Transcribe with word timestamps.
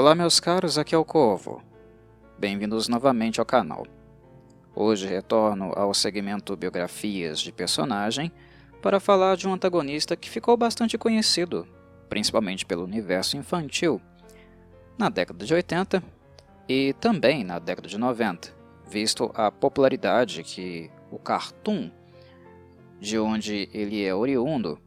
Olá 0.00 0.14
meus 0.14 0.40
caros, 0.40 0.78
aqui 0.78 0.94
é 0.94 0.98
o 0.98 1.04
Corvo. 1.04 1.62
Bem-vindos 2.38 2.88
novamente 2.88 3.38
ao 3.38 3.44
canal. 3.44 3.86
Hoje 4.74 5.06
retorno 5.06 5.74
ao 5.76 5.92
segmento 5.92 6.56
Biografias 6.56 7.38
de 7.38 7.52
Personagem 7.52 8.32
para 8.80 8.98
falar 8.98 9.36
de 9.36 9.46
um 9.46 9.52
antagonista 9.52 10.16
que 10.16 10.30
ficou 10.30 10.56
bastante 10.56 10.96
conhecido, 10.96 11.68
principalmente 12.08 12.64
pelo 12.64 12.84
universo 12.84 13.36
infantil, 13.36 14.00
na 14.96 15.10
década 15.10 15.44
de 15.44 15.52
80 15.52 16.02
e 16.66 16.94
também 16.94 17.44
na 17.44 17.58
década 17.58 17.86
de 17.86 17.98
90, 17.98 18.54
visto 18.88 19.30
a 19.34 19.52
popularidade 19.52 20.42
que 20.42 20.90
o 21.10 21.18
cartoon, 21.18 21.90
de 22.98 23.18
onde 23.18 23.68
ele 23.70 24.02
é 24.02 24.14
oriundo, 24.14 24.80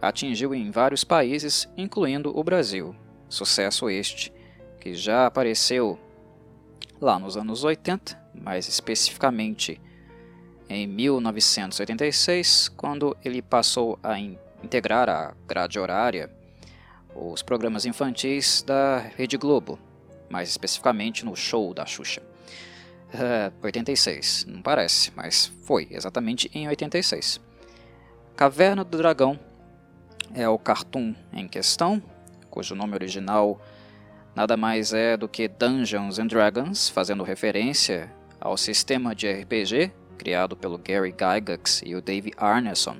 atingiu 0.00 0.54
em 0.54 0.70
vários 0.70 1.04
países, 1.04 1.68
incluindo 1.76 2.32
o 2.34 2.42
Brasil. 2.42 2.96
Sucesso 3.28 3.90
este 3.90 4.37
que 4.80 4.94
já 4.94 5.26
apareceu 5.26 5.98
lá 7.00 7.18
nos 7.18 7.36
anos 7.36 7.64
80, 7.64 8.18
mais 8.34 8.68
especificamente 8.68 9.80
em 10.68 10.86
1986, 10.86 12.68
quando 12.76 13.16
ele 13.24 13.40
passou 13.42 13.98
a 14.02 14.18
in 14.18 14.38
integrar 14.62 15.08
a 15.08 15.34
grade 15.46 15.78
horária 15.78 16.28
os 17.14 17.42
programas 17.42 17.84
infantis 17.86 18.62
da 18.62 18.98
Rede 18.98 19.36
Globo, 19.36 19.78
mais 20.28 20.48
especificamente 20.48 21.24
no 21.24 21.34
show 21.34 21.72
da 21.74 21.86
Xuxa. 21.86 22.22
Uh, 23.08 23.52
86, 23.62 24.46
não 24.46 24.60
parece, 24.60 25.10
mas 25.16 25.46
foi 25.64 25.88
exatamente 25.90 26.50
em 26.54 26.68
86. 26.68 27.40
Caverna 28.36 28.84
do 28.84 28.98
Dragão 28.98 29.38
é 30.34 30.48
o 30.48 30.58
cartoon 30.58 31.14
em 31.32 31.48
questão, 31.48 32.02
cujo 32.50 32.74
nome 32.74 32.94
original 32.94 33.60
nada 34.38 34.56
mais 34.56 34.92
é 34.92 35.16
do 35.16 35.28
que 35.28 35.48
Dungeons 35.48 36.20
and 36.20 36.28
Dragons, 36.28 36.88
fazendo 36.88 37.24
referência 37.24 38.08
ao 38.40 38.56
sistema 38.56 39.12
de 39.12 39.28
RPG 39.28 39.90
criado 40.16 40.56
pelo 40.56 40.78
Gary 40.78 41.10
Gygax 41.10 41.82
e 41.84 41.96
o 41.96 42.00
Dave 42.00 42.32
Arneson 42.36 42.98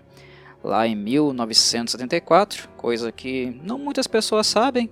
lá 0.64 0.84
em 0.84 0.96
1974, 0.96 2.68
coisa 2.70 3.12
que 3.12 3.56
não 3.62 3.78
muitas 3.78 4.08
pessoas 4.08 4.48
sabem. 4.48 4.90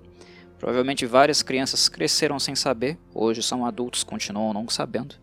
Provavelmente 0.57 1.05
várias 1.05 1.43
crianças 1.43 1.89
cresceram 1.89 2.39
sem 2.39 2.55
saber, 2.55 2.97
hoje 3.13 3.43
são 3.43 3.67
adultos, 3.67 4.05
continuam 4.05 4.53
não 4.53 4.69
sabendo. 4.69 5.17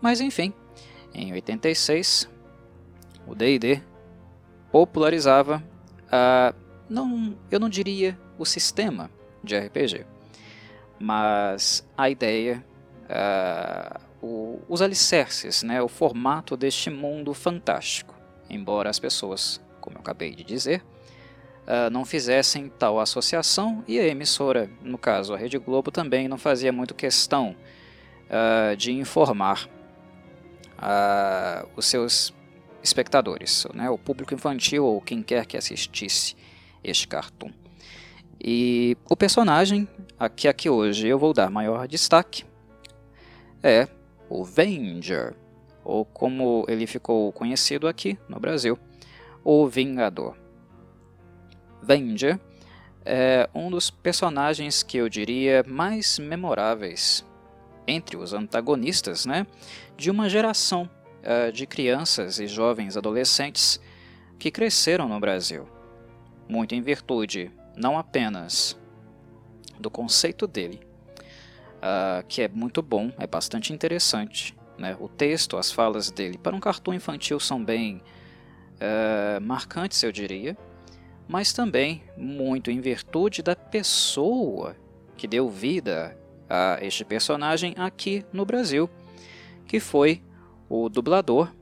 Mas 0.00 0.18
enfim, 0.18 0.54
em 1.12 1.30
86, 1.34 2.26
o 3.26 3.34
D&D 3.34 3.82
popularizava 4.72 5.62
a, 6.10 6.54
não, 6.88 7.36
eu 7.50 7.60
não 7.60 7.68
diria 7.68 8.18
o 8.38 8.46
sistema 8.46 9.10
de 9.44 9.54
RPG, 9.54 10.06
mas 10.98 11.86
a 11.96 12.10
ideia, 12.10 12.64
uh, 13.04 14.00
o, 14.20 14.60
os 14.68 14.82
alicerces, 14.82 15.62
né, 15.62 15.80
o 15.80 15.88
formato 15.88 16.56
deste 16.56 16.90
mundo 16.90 17.32
fantástico. 17.32 18.14
Embora 18.50 18.90
as 18.90 18.98
pessoas, 18.98 19.60
como 19.80 19.96
eu 19.96 20.00
acabei 20.00 20.34
de 20.34 20.42
dizer, 20.42 20.82
uh, 21.66 21.90
não 21.90 22.04
fizessem 22.04 22.68
tal 22.68 22.98
associação 22.98 23.84
e 23.86 23.98
a 23.98 24.06
emissora, 24.06 24.68
no 24.82 24.98
caso 24.98 25.34
a 25.34 25.36
Rede 25.36 25.58
Globo, 25.58 25.90
também 25.90 26.26
não 26.26 26.38
fazia 26.38 26.72
muito 26.72 26.94
questão 26.94 27.54
uh, 28.28 28.76
de 28.76 28.92
informar 28.92 29.68
os 31.76 31.86
seus 31.86 32.32
espectadores, 32.80 33.66
né, 33.74 33.90
o 33.90 33.98
público 33.98 34.32
infantil 34.32 34.84
ou 34.84 35.00
quem 35.00 35.24
quer 35.24 35.44
que 35.44 35.56
assistisse 35.56 36.36
este 36.84 37.08
cartoon. 37.08 37.50
E 38.40 38.96
o 39.08 39.16
personagem 39.16 39.88
a 40.18 40.28
que 40.28 40.46
aqui 40.46 40.70
hoje 40.70 41.08
eu 41.08 41.18
vou 41.18 41.32
dar 41.32 41.50
maior 41.50 41.86
destaque 41.88 42.44
é 43.62 43.88
o 44.28 44.44
Venger, 44.44 45.34
ou 45.84 46.04
como 46.04 46.64
ele 46.68 46.86
ficou 46.86 47.32
conhecido 47.32 47.88
aqui 47.88 48.18
no 48.28 48.38
Brasil, 48.38 48.78
o 49.42 49.66
Vingador. 49.66 50.36
Venger 51.82 52.38
é 53.04 53.48
um 53.54 53.70
dos 53.70 53.90
personagens 53.90 54.82
que 54.82 54.98
eu 54.98 55.08
diria 55.08 55.64
mais 55.66 56.18
memoráveis 56.18 57.24
entre 57.86 58.16
os 58.16 58.34
antagonistas 58.34 59.24
né, 59.24 59.46
de 59.96 60.10
uma 60.10 60.28
geração 60.28 60.88
uh, 61.22 61.50
de 61.50 61.66
crianças 61.66 62.38
e 62.38 62.46
jovens 62.46 62.96
adolescentes 62.96 63.80
que 64.38 64.50
cresceram 64.50 65.08
no 65.08 65.18
Brasil, 65.18 65.66
muito 66.48 66.74
em 66.74 66.82
virtude 66.82 67.50
não 67.78 67.98
apenas 67.98 68.76
do 69.78 69.90
conceito 69.90 70.46
dele, 70.46 70.80
uh, 71.76 72.26
que 72.26 72.42
é 72.42 72.48
muito 72.48 72.82
bom, 72.82 73.12
é 73.18 73.26
bastante 73.26 73.72
interessante. 73.72 74.56
Né? 74.76 74.96
O 75.00 75.08
texto, 75.08 75.56
as 75.56 75.70
falas 75.70 76.10
dele, 76.10 76.36
para 76.38 76.54
um 76.54 76.60
cartoon 76.60 76.94
infantil, 76.94 77.38
são 77.38 77.64
bem 77.64 78.02
uh, 78.76 79.40
marcantes, 79.40 80.02
eu 80.02 80.12
diria, 80.12 80.56
mas 81.28 81.52
também 81.52 82.02
muito 82.16 82.70
em 82.70 82.80
virtude 82.80 83.42
da 83.42 83.54
pessoa 83.54 84.76
que 85.16 85.26
deu 85.26 85.48
vida 85.48 86.16
a 86.48 86.78
este 86.80 87.04
personagem 87.04 87.74
aqui 87.76 88.24
no 88.32 88.44
Brasil, 88.44 88.88
que 89.66 89.78
foi 89.78 90.22
o 90.68 90.88
dublador 90.88 91.52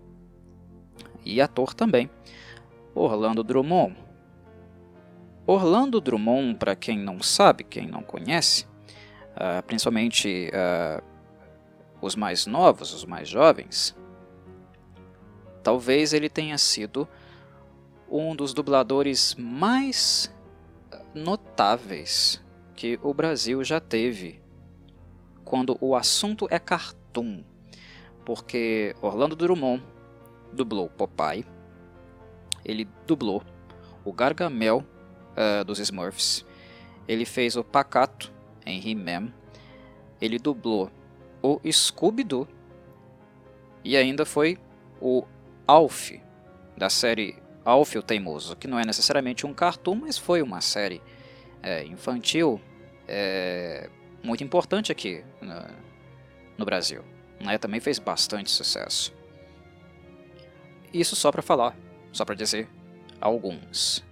e 1.25 1.41
ator 1.41 1.75
também, 1.75 2.09
Orlando 2.95 3.43
Drummond. 3.43 4.06
Orlando 5.47 6.01
Drummond, 6.01 6.57
para 6.57 6.75
quem 6.75 6.99
não 6.99 7.23
sabe, 7.23 7.63
quem 7.63 7.87
não 7.87 8.03
conhece, 8.03 8.67
uh, 9.37 9.63
principalmente 9.65 10.51
uh, 10.51 11.03
os 12.01 12.17
mais 12.17 12.47
novos, 12.47 12.93
os 12.93 13.05
mais 13.05 13.29
jovens, 13.29 13.97
talvez 15.63 16.13
ele 16.13 16.29
tenha 16.29 16.59
sido 16.59 17.09
um 18.11 18.35
dos 18.35 18.53
dubladores 18.53 19.37
mais 19.39 20.35
notáveis 21.15 22.45
que 22.75 22.99
o 23.03 23.15
Brasil 23.15 23.63
já 23.63 23.81
teve 23.81 24.43
quando 25.45 25.79
o 25.81 25.95
assunto 25.95 26.49
é 26.51 26.59
cartoon, 26.59 27.45
porque 28.25 28.97
Orlando 29.01 29.37
Drummond 29.37 29.83
dublou 30.53 30.89
Popeye, 30.89 31.47
ele 32.65 32.89
dublou 33.07 33.45
o 34.05 34.13
Gargamel 34.13 34.85
uh, 35.37 35.65
dos 35.65 35.79
Smurfs. 35.79 36.45
Ele 37.07 37.25
fez 37.25 37.57
o 37.57 37.63
Pacato 37.63 38.33
em 38.65 38.81
He-Man. 38.91 39.33
Ele 40.21 40.39
dublou 40.39 40.91
o 41.43 41.61
Scooby-Doo. 41.71 42.49
E 43.85 43.97
ainda 43.97 44.25
foi 44.27 44.59
o 45.01 45.25
Alf, 45.67 46.13
da 46.77 46.91
série 46.91 47.37
Alf 47.65 47.95
o 47.97 48.03
Teimoso, 48.03 48.57
que 48.57 48.67
não 48.67 48.79
é 48.79 48.85
necessariamente 48.85 49.47
um 49.47 49.53
cartoon, 49.53 49.97
mas 49.97 50.19
foi 50.19 50.43
uma 50.43 50.61
série 50.61 51.01
é, 51.63 51.85
infantil 51.85 52.61
é, 53.09 53.89
muito 54.23 54.43
importante 54.43 54.91
aqui 54.93 55.25
no, 55.41 55.55
no 56.59 56.65
Brasil. 56.65 57.05
Né? 57.41 57.59
Também 57.59 57.81
fez 57.81 57.99
bastante 57.99 58.51
sucesso. 58.51 59.15
Isso 60.93 61.17
só 61.17 61.31
para 61.33 61.43
falar, 61.43 61.77
só 62.13 62.25
para 62.25 62.35
dizer 62.35 62.69
alguns. 63.21 64.06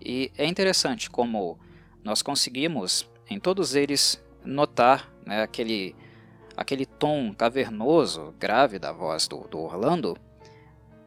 E 0.00 0.30
é 0.36 0.46
interessante 0.46 1.10
como 1.10 1.58
nós 2.04 2.22
conseguimos 2.22 3.08
em 3.28 3.38
todos 3.38 3.74
eles 3.74 4.22
notar 4.44 5.12
né, 5.26 5.42
aquele, 5.42 5.94
aquele 6.56 6.86
tom 6.86 7.34
cavernoso, 7.34 8.34
grave 8.38 8.78
da 8.78 8.92
voz 8.92 9.28
do, 9.28 9.40
do 9.48 9.58
Orlando, 9.58 10.16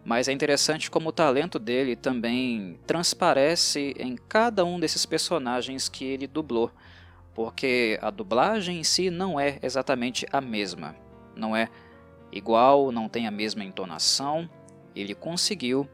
mas 0.04 0.28
é 0.28 0.32
interessante 0.32 0.90
como 0.90 1.10
o 1.10 1.14
talento 1.14 1.60
dele 1.60 1.96
também 1.96 2.80
transparece 2.88 3.96
em 3.98 4.16
cada 4.16 4.66
um 4.66 4.80
desses 4.80 5.06
personagens 5.06 5.88
que 5.88 6.06
ele 6.06 6.28
dublou, 6.28 6.72
porque 7.34 8.00
a 8.02 8.10
dublagem 8.10 8.80
em 8.80 8.84
si 8.84 9.10
não 9.10 9.40
é 9.40 9.60
exatamente 9.62 10.26
a 10.32 10.42
mesma, 10.42 10.96
não 11.36 11.56
é 11.56 11.70
igual, 12.32 12.92
não 12.92 13.08
tem 13.08 13.28
a 13.28 13.32
mesma 13.32 13.64
entonação, 13.64 14.50
ele 14.96 15.14
conseguiu 15.14 15.88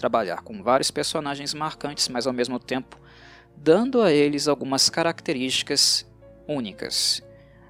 trabalhar 0.00 0.40
com 0.40 0.62
vários 0.62 0.90
personagens 0.90 1.52
marcantes, 1.52 2.08
mas 2.08 2.26
ao 2.26 2.32
mesmo 2.32 2.58
tempo 2.58 2.98
dando 3.54 4.00
a 4.00 4.10
eles 4.10 4.48
algumas 4.48 4.88
características 4.88 6.10
únicas, 6.48 7.22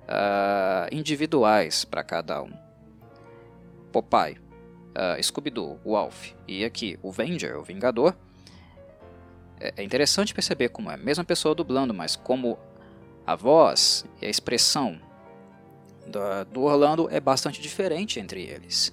uh, 0.05 0.95
individuais 0.95 1.85
para 1.85 2.05
cada 2.05 2.41
um. 2.41 2.53
Popeye, 3.91 4.39
uh, 4.39 5.21
Scooby-Doo, 5.21 5.81
o 5.85 5.97
Alf 5.97 6.31
e 6.47 6.65
aqui 6.65 6.97
o 7.03 7.11
Venger, 7.11 7.59
o 7.59 7.65
Vingador. 7.65 8.15
É, 9.59 9.75
é 9.79 9.83
interessante 9.83 10.33
perceber 10.33 10.69
como 10.69 10.89
é 10.89 10.95
a 10.95 10.97
mesma 10.97 11.25
pessoa 11.25 11.53
dublando, 11.53 11.93
mas 11.93 12.15
como 12.15 12.57
a 13.27 13.35
voz 13.35 14.05
e 14.23 14.27
a 14.27 14.31
expressão 14.31 15.01
do 16.53 16.63
Orlando 16.63 17.09
é 17.11 17.21
bastante 17.21 17.61
diferente 17.61 18.21
entre 18.21 18.43
eles. 18.43 18.93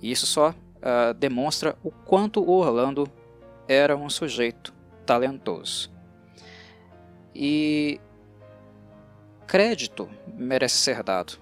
E 0.00 0.10
isso 0.10 0.26
só 0.26 0.54
uh, 0.80 1.14
demonstra 1.14 1.76
o 1.82 1.90
quanto 1.90 2.42
o 2.42 2.50
Orlando 2.50 3.08
era 3.68 3.96
um 3.96 4.10
sujeito 4.10 4.74
talentoso. 5.06 5.90
E 7.34 8.00
crédito 9.46 10.08
merece 10.34 10.76
ser 10.78 11.02
dado 11.02 11.38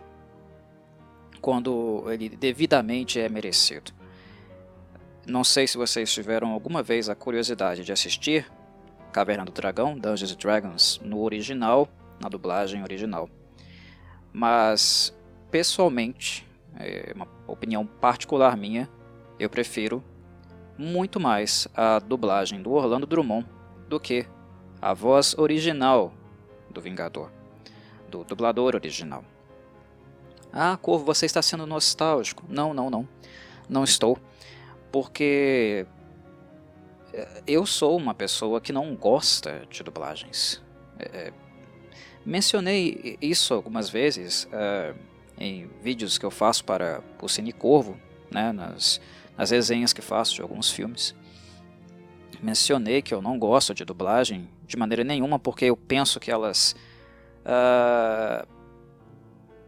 quando 1.41 2.05
ele 2.11 2.29
devidamente 2.29 3.21
é 3.21 3.29
merecido. 3.29 3.93
Não 5.27 5.45
sei 5.45 5.67
se 5.67 5.77
vocês 5.77 6.13
tiveram 6.13 6.51
alguma 6.51 6.83
vez 6.83 7.09
a 7.09 7.15
curiosidade 7.15 7.85
de 7.85 7.93
assistir 7.93 8.51
Caverna 9.13 9.45
do 9.45 9.53
Dragão, 9.53 9.99
Dungeons 9.99 10.37
Dragons, 10.37 11.01
no 11.03 11.23
original, 11.23 11.89
na 12.21 12.29
dublagem 12.29 12.83
original. 12.83 13.29
Mas, 14.33 15.15
pessoalmente, 15.51 16.47
é 16.79 17.13
uma 17.15 17.27
opinião 17.47 17.87
particular 17.87 18.57
minha, 18.57 18.89
eu 19.39 19.49
prefiro 19.49 20.03
muito 20.77 21.19
mais 21.19 21.67
a 21.75 21.99
dublagem 21.99 22.63
do 22.63 22.73
Orlando 22.73 23.07
Drummond 23.07 23.47
do 23.89 23.99
que 23.99 24.27
a 24.81 24.95
voz 24.95 25.37
original 25.37 26.13
do 26.71 26.81
Vingador, 26.81 27.31
do 28.09 28.25
dublador 28.25 28.75
original. 28.75 29.25
Ah, 30.53 30.79
Corvo, 30.81 31.05
você 31.05 31.27
está 31.27 31.43
sendo 31.43 31.67
nostálgico. 31.67 32.45
Não, 32.49 32.73
não, 32.73 32.89
não. 32.89 33.09
Não 33.69 33.85
estou. 33.85 34.19
Porque 34.91 35.87
é, 37.13 37.43
eu 37.47 37.67
sou 37.67 37.97
uma 37.97 38.15
pessoa 38.15 38.61
que 38.61 38.73
não 38.73 38.95
gosta 38.95 39.67
de 39.69 39.83
dublagens. 39.83 40.63
É, 40.99 41.33
mencionei 42.25 43.19
isso 43.21 43.53
algumas 43.53 43.91
vezes 43.91 44.49
é, 44.53 44.95
em 45.39 45.69
vídeos 45.83 46.17
que 46.19 46.25
eu 46.25 46.31
faço 46.31 46.65
para 46.65 47.03
o 47.21 47.29
Cine 47.29 47.53
Corvo, 47.53 47.99
né, 48.31 48.53
nas, 48.53 49.01
nas 49.39 49.51
resenhas 49.51 49.93
que 49.93 50.03
faço 50.03 50.35
de 50.35 50.43
alguns 50.43 50.69
filmes. 50.69 51.15
Mencionei 52.43 53.01
que 53.01 53.15
eu 53.15 53.23
não 53.23 53.39
gosto 53.39 53.73
de 53.73 53.85
dublagem 53.85 54.49
de 54.67 54.77
maneira 54.77 55.05
nenhuma 55.05 55.39
porque 55.39 55.65
eu 55.65 55.77
penso 55.77 56.19
que 56.19 56.31
elas 56.31 56.75
uh, 57.45 58.47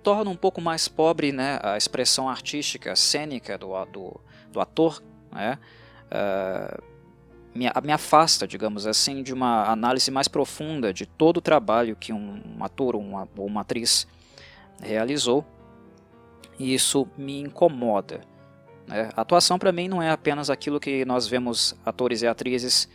tornam 0.03 0.33
um 0.33 0.37
pouco 0.37 0.61
mais 0.61 0.89
pobre 0.89 1.31
né, 1.31 1.61
a 1.63 1.77
expressão 1.77 2.29
artística, 2.29 2.95
cênica 2.97 3.57
do, 3.57 3.73
do, 3.87 4.21
do 4.53 4.61
ator. 4.61 5.01
Né, 5.33 5.59
uh, 6.07 6.83
me, 7.55 7.67
me, 7.83 7.93
afasta, 7.93 8.47
digamos 8.47 8.87
assim, 8.87 9.23
de 9.23 9.33
uma 9.33 9.65
análise 9.65 10.11
mais 10.11 10.29
profunda 10.29 10.93
de 10.93 11.07
todo 11.07 11.39
o 11.39 11.41
trabalho 11.41 11.97
que 11.97 12.13
um, 12.13 12.43
ator 12.61 12.95
ou 12.95 13.03
uma, 13.03 13.29
ou 13.37 13.47
uma 13.47 13.63
atriz 13.63 14.07
realizou. 14.81 15.45
E 16.59 16.75
isso 16.75 17.09
me 17.17 17.41
incomoda. 17.41 18.21
Né? 18.91 19.09
Atuação 19.17 19.59
para 19.59 19.73
mim 19.73 19.89
não 19.89 20.03
é 20.03 20.11
apenas 20.11 20.51
aquilo 20.51 20.81
que 20.81 21.05
nós 21.05 21.27
vemos 21.27 21.75
atores 21.87 22.23
e 22.23 22.27
atrizes 22.27 22.89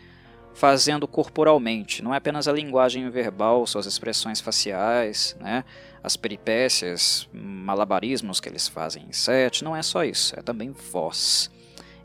fazendo 0.53 1.05
corporalmente, 1.05 2.01
não 2.01 2.13
é 2.13 2.17
apenas 2.17 2.47
a 2.47 2.53
linguagem 2.53 3.09
verbal, 3.09 3.67
suas 3.67 3.85
expressões 3.85 4.39
faciais, 4.39 5.35
né? 5.39 5.65
as 6.01 6.15
peripécias, 6.15 7.27
malabarismos 7.33 8.39
que 8.39 8.47
eles 8.47 8.65
fazem 8.65 9.03
em 9.03 9.11
set, 9.11 9.63
não 9.63 9.75
é 9.75 9.81
só 9.81 10.05
isso, 10.05 10.37
é 10.39 10.41
também 10.41 10.71
voz. 10.71 11.51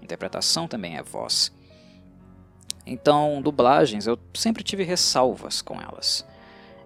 Interpretação 0.02 0.66
também 0.66 0.96
é 0.96 1.02
voz. 1.02 1.52
Então, 2.84 3.40
dublagens, 3.40 4.08
eu 4.08 4.19
sempre 4.34 4.64
tive 4.64 4.82
ressalvas 4.82 5.62
com 5.62 5.81
elas. 5.81 6.26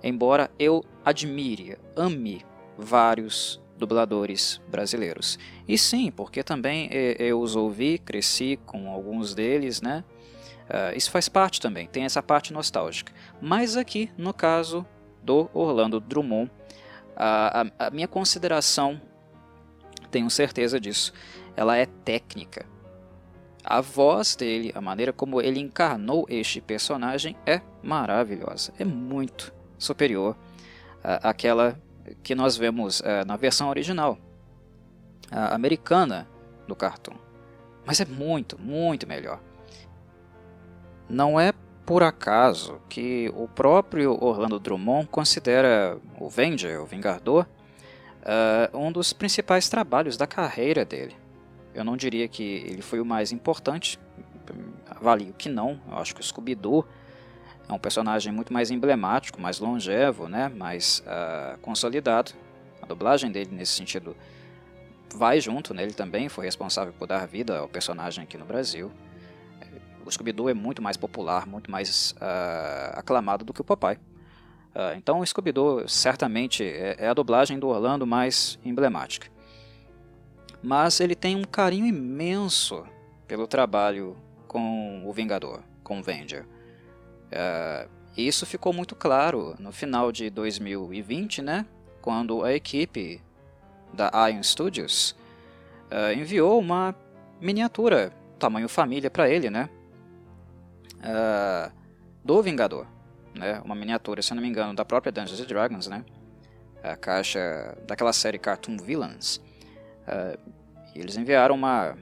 Embora 0.03 0.51
eu 0.59 0.85
admire, 1.03 1.79
ame 1.97 2.45
vários 2.77 3.59
dubladores 3.77 4.61
brasileiros. 4.69 5.39
E 5.67 5.77
sim, 5.77 6.11
porque 6.11 6.43
também 6.43 6.89
eu 6.93 7.41
os 7.41 7.57
ouvi, 7.57 7.99
cresci 7.99 8.59
com 8.65 8.89
alguns 8.89 9.35
deles, 9.35 9.81
né? 9.81 10.05
Uh, 10.65 10.97
isso 10.97 11.11
faz 11.11 11.29
parte 11.29 11.61
também, 11.61 11.87
tem 11.87 12.05
essa 12.05 12.23
parte 12.23 12.53
nostálgica. 12.53 13.13
Mas 13.41 13.77
aqui, 13.77 14.11
no 14.17 14.33
caso 14.33 14.87
do 15.23 15.51
Orlando 15.53 16.01
Drummond, 16.01 16.51
a, 17.15 17.63
a, 17.79 17.87
a 17.87 17.91
minha 17.91 18.09
consideração, 18.09 19.01
tenho 20.11 20.31
certeza 20.31 20.81
disso, 20.81 21.13
ela 21.55 21.77
é 21.77 21.85
técnica. 21.85 22.67
A 23.63 23.81
voz 23.81 24.37
dele, 24.37 24.73
a 24.75 24.81
maneira 24.81 25.13
como 25.13 25.41
ele 25.41 25.61
encarnou 25.61 26.27
este 26.29 26.61
personagem 26.61 27.37
é 27.47 27.61
maravilhosa, 27.83 28.73
é 28.79 28.85
muito 28.85 29.53
superior 29.79 30.37
àquela 31.03 31.79
que 32.23 32.35
nós 32.35 32.57
vemos 32.57 33.01
é, 33.03 33.25
na 33.25 33.37
versão 33.37 33.69
original, 33.69 34.19
americana 35.31 36.29
do 36.69 36.77
cartoon. 36.77 37.17
Mas 37.85 38.01
é 38.01 38.05
muito, 38.05 38.61
muito 38.61 39.07
melhor. 39.07 39.41
Não 41.09 41.39
é 41.39 41.53
por 41.85 42.03
acaso 42.03 42.81
que 42.89 43.31
o 43.37 43.47
próprio 43.47 44.17
Orlando 44.23 44.59
Drummond 44.59 45.07
considera 45.09 45.99
o 46.19 46.29
Venger, 46.29 46.81
o 46.81 46.87
Vingador, 46.87 47.47
uh, 48.23 48.79
um 48.79 48.91
dos 48.91 49.13
principais 49.13 49.69
trabalhos 49.69 50.17
da 50.17 50.27
carreira 50.27 50.85
dele. 50.85 51.15
Eu 51.75 51.85
não 51.85 51.97
diria 51.97 52.27
que 52.27 52.43
ele 52.43 52.81
foi 52.81 53.01
o 53.01 53.05
mais 53.05 53.33
importante, 53.33 53.99
avalio 54.89 55.35
que 55.35 55.49
não, 55.49 55.79
eu 55.91 55.99
acho 55.99 56.15
que 56.15 56.21
o 56.21 56.25
Scooby-Doo 56.25 56.87
é 57.69 57.73
um 57.73 57.79
personagem 57.79 58.33
muito 58.33 58.53
mais 58.53 58.71
emblemático, 58.71 59.41
mais 59.41 59.59
longevo, 59.59 60.29
né? 60.29 60.49
mais 60.49 61.03
uh, 61.07 61.59
consolidado. 61.61 62.33
A 62.83 62.87
dublagem 62.87 63.31
dele, 63.31 63.51
nesse 63.53 63.73
sentido, 63.73 64.15
vai 65.15 65.41
junto, 65.41 65.73
né? 65.73 65.83
ele 65.83 65.95
também 65.95 66.29
foi 66.29 66.45
responsável 66.45 66.93
por 66.93 67.07
dar 67.07 67.27
vida 67.27 67.59
ao 67.59 67.69
personagem 67.69 68.23
aqui 68.23 68.37
no 68.37 68.45
Brasil. 68.45 68.91
O 70.05 70.11
Scooby-Doo 70.11 70.51
é 70.51 70.55
muito 70.55 70.83
mais 70.83 70.99
popular, 70.99 71.47
muito 71.47 71.71
mais 71.71 72.15
uh, 72.19 72.99
aclamado 72.99 73.45
do 73.45 73.55
que 73.55 73.63
o 73.63 73.65
Popeye. 73.65 73.97
Uh, 73.97 74.97
então 74.97 75.21
o 75.21 75.27
Scooby-Doo 75.27 75.89
certamente 75.89 76.63
é, 76.63 76.97
é 76.99 77.09
a 77.09 77.15
dublagem 77.15 77.59
do 77.59 77.69
Orlando 77.69 78.07
mais 78.07 78.59
emblemática. 78.63 79.29
Mas 80.63 81.01
ele 81.01 81.15
tem 81.15 81.37
um 81.37 81.45
carinho 81.45 81.87
imenso 81.87 82.85
pelo 83.27 83.47
trabalho 83.47 84.17
com 84.47 85.03
o 85.07 85.13
Vingador, 85.13 85.63
com 85.83 86.01
o 86.01 86.03
Venger. 86.03 86.47
Uh, 87.33 87.89
isso 88.17 88.47
ficou 88.47 88.73
muito 88.73 88.95
claro 88.95 89.57
no 89.59 89.73
final 89.73 90.13
de 90.13 90.31
2020, 90.31 91.43
né, 91.43 91.67
quando 92.01 92.45
a 92.45 92.53
equipe 92.53 93.21
da 93.93 94.11
Ion 94.29 94.43
Studios 94.43 95.17
uh, 95.91 96.17
enviou 96.17 96.61
uma 96.61 96.95
miniatura 97.41 98.13
tamanho 98.39 98.69
família 98.69 99.11
para 99.11 99.29
ele, 99.29 99.51
né, 99.51 99.69
uh, 101.01 101.73
do 102.25 102.41
Vingador, 102.41 102.87
né, 103.35 103.61
uma 103.65 103.75
miniatura, 103.75 104.23
se 104.23 104.33
não 104.33 104.43
me 104.43 104.49
engano, 104.49 104.75
da 104.75 104.85
própria 104.85 105.11
Dungeons 105.11 105.45
Dragons, 105.47 105.89
né, 105.89 106.05
a 106.83 106.95
caixa 106.95 107.77
daquela 107.87 108.13
série 108.13 108.39
Cartoon 108.39 108.77
Villains. 108.77 109.41
eles 110.95 111.17
enviaram 111.17 111.55
uma 111.55 111.97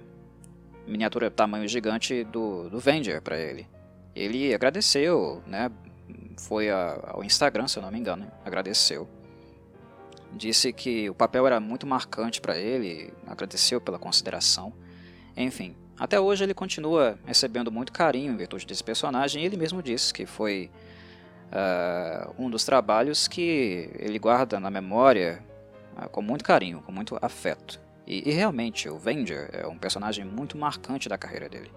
miniatura 0.87 1.31
tamanho 1.31 1.67
gigante 1.69 2.25
do, 2.25 2.69
do 2.69 2.79
Venger 2.79 3.23
para 3.23 3.39
ele. 3.39 3.72
Ele 4.15 4.55
agradeceu, 4.55 5.43
né? 5.47 5.71
Foi 6.39 6.71
a, 6.71 6.99
ao 7.09 7.25
Instagram, 7.25 7.69
se 7.69 7.79
eu 7.79 7.83
não 7.83 7.91
me 7.91 7.99
engano, 7.99 8.31
agradeceu. 8.45 9.09
Disse 10.33 10.73
que 10.73 11.11
o 11.11 11.15
papel 11.15 11.47
era 11.47 11.61
muito 11.61 11.87
marcante 11.87 12.41
para 12.41 12.57
ele, 12.57 13.13
agradeceu 13.27 13.81
pela 13.81 13.99
consideração. 13.99 14.73
Enfim, 15.37 15.77
até 15.99 16.19
hoje 16.19 16.43
ele 16.45 16.55
continua 16.55 17.19
recebendo 17.25 17.71
muito 17.71 17.93
carinho 17.93 18.33
em 18.33 18.37
virtude 18.37 18.67
desse 18.67 18.83
personagem 18.83 19.43
e 19.43 19.47
ele 19.47 19.57
mesmo 19.57 19.83
disse 19.83 20.13
que 20.13 20.27
foi 20.27 20.71
uh, 21.53 22.35
um 22.39 22.51
dos 22.51 22.65
trabalhos 22.65 23.29
que 23.29 23.91
ele 23.99 24.19
guarda 24.19 24.59
na 24.59 24.71
memória 24.71 25.43
uh, 25.97 26.09
com 26.09 26.23
muito 26.23 26.45
carinho, 26.45 26.83
com 26.83 26.91
muito 26.91 27.17
afeto. 27.21 27.79
E, 28.07 28.29
e, 28.29 28.33
realmente, 28.33 28.89
o 28.89 28.99
Venger 28.99 29.49
é 29.53 29.67
um 29.67 29.79
personagem 29.79 30.25
muito 30.25 30.59
marcante 30.59 31.09
da 31.09 31.17
carreira 31.17 31.49
dele. 31.49 31.71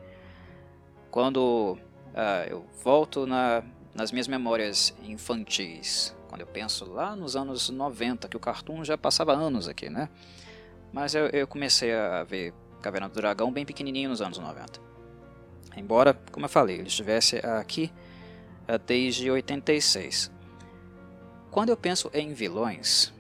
Quando 1.12 1.78
Uh, 2.16 2.50
eu 2.50 2.66
volto 2.82 3.28
na, 3.28 3.62
nas 3.94 4.10
minhas 4.10 4.26
memórias 4.26 4.96
infantis, 5.04 6.16
quando 6.30 6.40
eu 6.40 6.48
penso 6.48 6.86
lá 6.86 7.14
nos 7.14 7.36
anos 7.36 7.70
90, 7.70 8.30
que 8.30 8.38
o 8.38 8.40
Cartoon 8.40 8.86
já 8.86 8.98
passava 8.98 9.34
anos 9.34 9.68
aqui, 9.68 9.90
né? 9.90 10.08
Mas 10.94 11.14
eu, 11.14 11.28
eu 11.28 11.46
comecei 11.46 11.94
a 11.94 12.24
ver 12.24 12.54
Caverna 12.82 13.10
do 13.10 13.16
Dragão 13.16 13.52
bem 13.52 13.66
pequenininho 13.66 14.10
nos 14.10 14.22
anos 14.22 14.38
90. 14.38 14.80
Embora, 15.76 16.14
como 16.32 16.46
eu 16.46 16.50
falei, 16.50 16.78
ele 16.78 16.88
estivesse 16.88 17.36
aqui 17.38 17.92
uh, 18.70 18.80
desde 18.80 19.30
86. 19.30 20.32
Quando 21.52 21.68
eu 21.68 21.76
penso 21.76 22.10
em 22.14 22.34
vilões, 22.34 23.14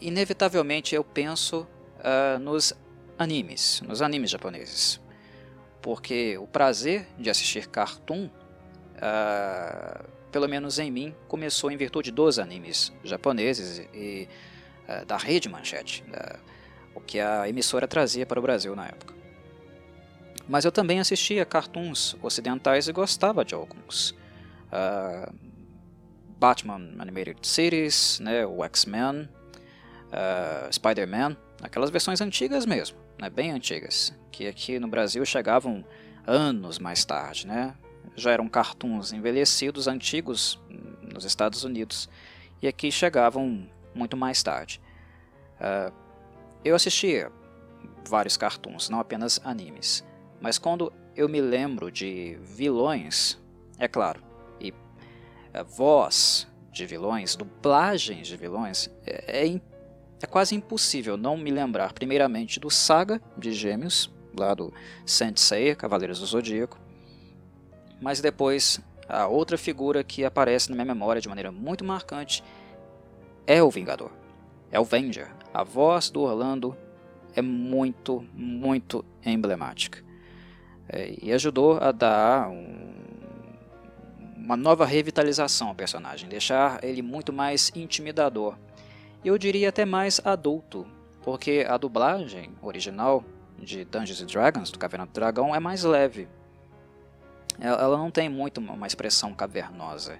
inevitavelmente 0.00 0.92
eu 0.92 1.04
penso 1.04 1.68
uh, 2.00 2.36
nos 2.40 2.74
animes, 3.16 3.80
nos 3.82 4.02
animes 4.02 4.28
japoneses 4.28 5.01
porque 5.82 6.38
o 6.38 6.46
prazer 6.46 7.06
de 7.18 7.28
assistir 7.28 7.66
cartoon, 7.66 8.26
uh, 8.96 10.08
pelo 10.30 10.48
menos 10.48 10.78
em 10.78 10.90
mim, 10.90 11.14
começou 11.28 11.70
em 11.70 11.76
virtude 11.76 12.10
dos 12.12 12.38
animes 12.38 12.92
japoneses 13.02 13.86
e 13.92 14.28
uh, 14.88 15.04
da 15.04 15.16
rede 15.16 15.48
manchete, 15.48 16.04
da, 16.04 16.38
o 16.94 17.00
que 17.00 17.18
a 17.18 17.48
emissora 17.48 17.88
trazia 17.88 18.24
para 18.24 18.38
o 18.38 18.42
Brasil 18.42 18.74
na 18.76 18.86
época. 18.86 19.12
Mas 20.48 20.64
eu 20.64 20.72
também 20.72 21.00
assistia 21.00 21.44
cartoons 21.44 22.16
ocidentais 22.22 22.88
e 22.88 22.92
gostava 22.92 23.44
de 23.44 23.54
alguns. 23.54 24.10
Uh, 24.70 25.32
Batman 26.38 26.90
Animated 26.98 27.38
Cities, 27.42 28.18
né, 28.20 28.44
o 28.44 28.64
X-Men, 28.64 29.28
uh, 30.12 30.72
Spider-Man, 30.72 31.36
aquelas 31.62 31.90
versões 31.90 32.20
antigas 32.20 32.66
mesmo, 32.66 32.96
né, 33.22 33.30
bem 33.30 33.52
antigas, 33.52 34.12
que 34.32 34.48
aqui 34.48 34.80
no 34.80 34.88
Brasil 34.88 35.24
chegavam 35.24 35.84
anos 36.26 36.80
mais 36.80 37.04
tarde, 37.04 37.46
né? 37.46 37.72
Já 38.16 38.32
eram 38.32 38.48
cartoons 38.48 39.12
envelhecidos, 39.12 39.86
antigos 39.86 40.60
nos 41.00 41.24
Estados 41.24 41.62
Unidos, 41.62 42.08
e 42.60 42.66
aqui 42.66 42.90
chegavam 42.90 43.68
muito 43.94 44.16
mais 44.16 44.42
tarde. 44.42 44.80
Uh, 45.60 45.94
eu 46.64 46.74
assistia 46.74 47.30
vários 48.08 48.36
cartoons, 48.36 48.90
não 48.90 48.98
apenas 48.98 49.40
animes, 49.44 50.04
mas 50.40 50.58
quando 50.58 50.92
eu 51.14 51.28
me 51.28 51.40
lembro 51.40 51.92
de 51.92 52.36
vilões, 52.42 53.38
é 53.78 53.86
claro, 53.86 54.20
e 54.60 54.72
uh, 54.72 55.64
voz 55.64 56.48
de 56.72 56.86
vilões, 56.86 57.36
dublagens 57.36 58.26
de 58.26 58.36
vilões, 58.36 58.90
é, 59.06 59.46
é, 59.46 59.60
é 60.22 60.26
quase 60.26 60.54
impossível 60.54 61.16
não 61.16 61.36
me 61.36 61.50
lembrar, 61.50 61.92
primeiramente, 61.92 62.60
do 62.60 62.70
Saga 62.70 63.20
de 63.36 63.52
Gêmeos, 63.52 64.10
lá 64.38 64.54
do 64.54 64.72
Sensei, 65.04 65.74
Cavaleiros 65.74 66.20
do 66.20 66.26
Zodíaco, 66.26 66.78
mas 68.00 68.20
depois 68.20 68.80
a 69.08 69.26
outra 69.26 69.58
figura 69.58 70.02
que 70.02 70.24
aparece 70.24 70.70
na 70.70 70.76
minha 70.76 70.94
memória 70.94 71.20
de 71.20 71.28
maneira 71.28 71.52
muito 71.52 71.84
marcante 71.84 72.42
é 73.46 73.62
o 73.62 73.70
Vingador, 73.70 74.10
é 74.70 74.78
o 74.78 74.84
Venger. 74.84 75.28
A 75.52 75.62
voz 75.62 76.08
do 76.08 76.22
Orlando 76.22 76.76
é 77.34 77.42
muito, 77.42 78.24
muito 78.32 79.04
emblemática 79.24 80.02
é, 80.88 81.14
e 81.20 81.32
ajudou 81.32 81.78
a 81.78 81.92
dar 81.92 82.48
um, 82.48 82.92
uma 84.36 84.56
nova 84.56 84.84
revitalização 84.84 85.68
ao 85.68 85.74
personagem, 85.74 86.28
deixar 86.28 86.82
ele 86.84 87.02
muito 87.02 87.32
mais 87.32 87.70
intimidador. 87.74 88.56
Eu 89.24 89.38
diria 89.38 89.68
até 89.68 89.84
mais 89.84 90.20
adulto, 90.24 90.86
porque 91.22 91.64
a 91.68 91.76
dublagem 91.76 92.50
original 92.60 93.24
de 93.56 93.84
Dungeons 93.84 94.22
Dragons, 94.22 94.70
do 94.70 94.78
Caverna 94.78 95.06
do 95.06 95.12
Dragão, 95.12 95.54
é 95.54 95.60
mais 95.60 95.84
leve. 95.84 96.28
Ela 97.60 97.96
não 97.96 98.10
tem 98.10 98.28
muito 98.28 98.60
uma 98.60 98.86
expressão 98.86 99.32
cavernosa. 99.32 100.18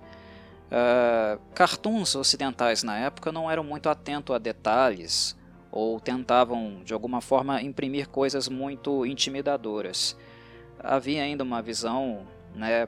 Uh, 0.70 1.38
cartoons 1.54 2.14
ocidentais 2.14 2.82
na 2.82 2.96
época 2.98 3.32
não 3.32 3.50
eram 3.50 3.64
muito 3.64 3.88
atentos 3.88 4.34
a 4.34 4.38
detalhes 4.38 5.36
ou 5.70 5.98
tentavam 6.00 6.82
de 6.84 6.94
alguma 6.94 7.20
forma 7.20 7.60
imprimir 7.60 8.08
coisas 8.08 8.48
muito 8.48 9.04
intimidadoras. 9.04 10.16
Havia 10.78 11.22
ainda 11.22 11.42
uma 11.42 11.60
visão 11.60 12.26
né, 12.54 12.86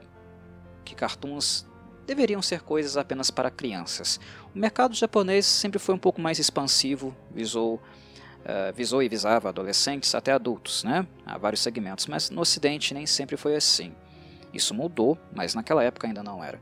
que 0.83 0.95
cartoons 0.95 1.67
deveriam 2.05 2.41
ser 2.41 2.61
coisas 2.61 2.97
apenas 2.97 3.31
para 3.31 3.49
crianças. 3.49 4.19
O 4.53 4.59
mercado 4.59 4.95
japonês 4.95 5.45
sempre 5.45 5.79
foi 5.79 5.95
um 5.95 5.99
pouco 5.99 6.21
mais 6.21 6.39
expansivo, 6.39 7.15
visou 7.31 7.81
uh, 8.45 8.73
visou 8.73 9.01
e 9.01 9.09
visava 9.09 9.49
adolescentes 9.49 10.13
até 10.13 10.31
adultos, 10.31 10.83
né? 10.83 11.05
Há 11.25 11.37
vários 11.37 11.61
segmentos, 11.61 12.05
mas 12.07 12.29
no 12.29 12.41
Ocidente 12.41 12.93
nem 12.93 13.05
sempre 13.05 13.35
foi 13.35 13.55
assim. 13.55 13.93
Isso 14.53 14.73
mudou, 14.73 15.17
mas 15.33 15.53
naquela 15.55 15.83
época 15.83 16.07
ainda 16.07 16.23
não 16.23 16.43
era. 16.43 16.61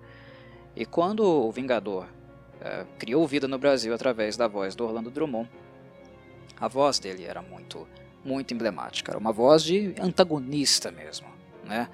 E 0.76 0.86
quando 0.86 1.24
o 1.24 1.52
Vingador 1.52 2.06
uh, 2.06 2.88
criou 2.98 3.28
vida 3.28 3.48
no 3.48 3.60
Brasil 3.60 3.94
através 3.94 4.36
da 4.36 4.48
voz 4.48 4.76
do 4.76 4.86
Orlando 4.86 5.12
Drummond, 5.12 5.50
a 6.60 6.68
voz 6.68 6.98
dele 6.98 7.26
era 7.26 7.42
muito, 7.42 7.88
muito 8.24 8.54
emblemática. 8.54 9.12
Era 9.12 9.20
uma 9.20 9.32
voz 9.32 9.64
de 9.64 9.94
antagonista 10.00 10.92
mesmo, 10.92 11.28
né? 11.64 11.90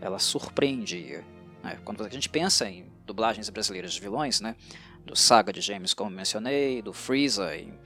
Ela 0.00 0.18
surpreendia. 0.18 1.24
Né? 1.62 1.78
Quando 1.84 2.04
a 2.04 2.08
gente 2.08 2.28
pensa 2.28 2.68
em 2.68 2.91
dublagens 3.04 3.48
brasileiras 3.50 3.92
de 3.92 4.00
vilões, 4.00 4.40
né? 4.40 4.56
Do 5.04 5.16
Saga 5.16 5.52
de 5.52 5.60
James, 5.60 5.94
como 5.94 6.10
mencionei, 6.10 6.80
do 6.80 6.92
Freeza 6.92 7.56
em 7.56 7.76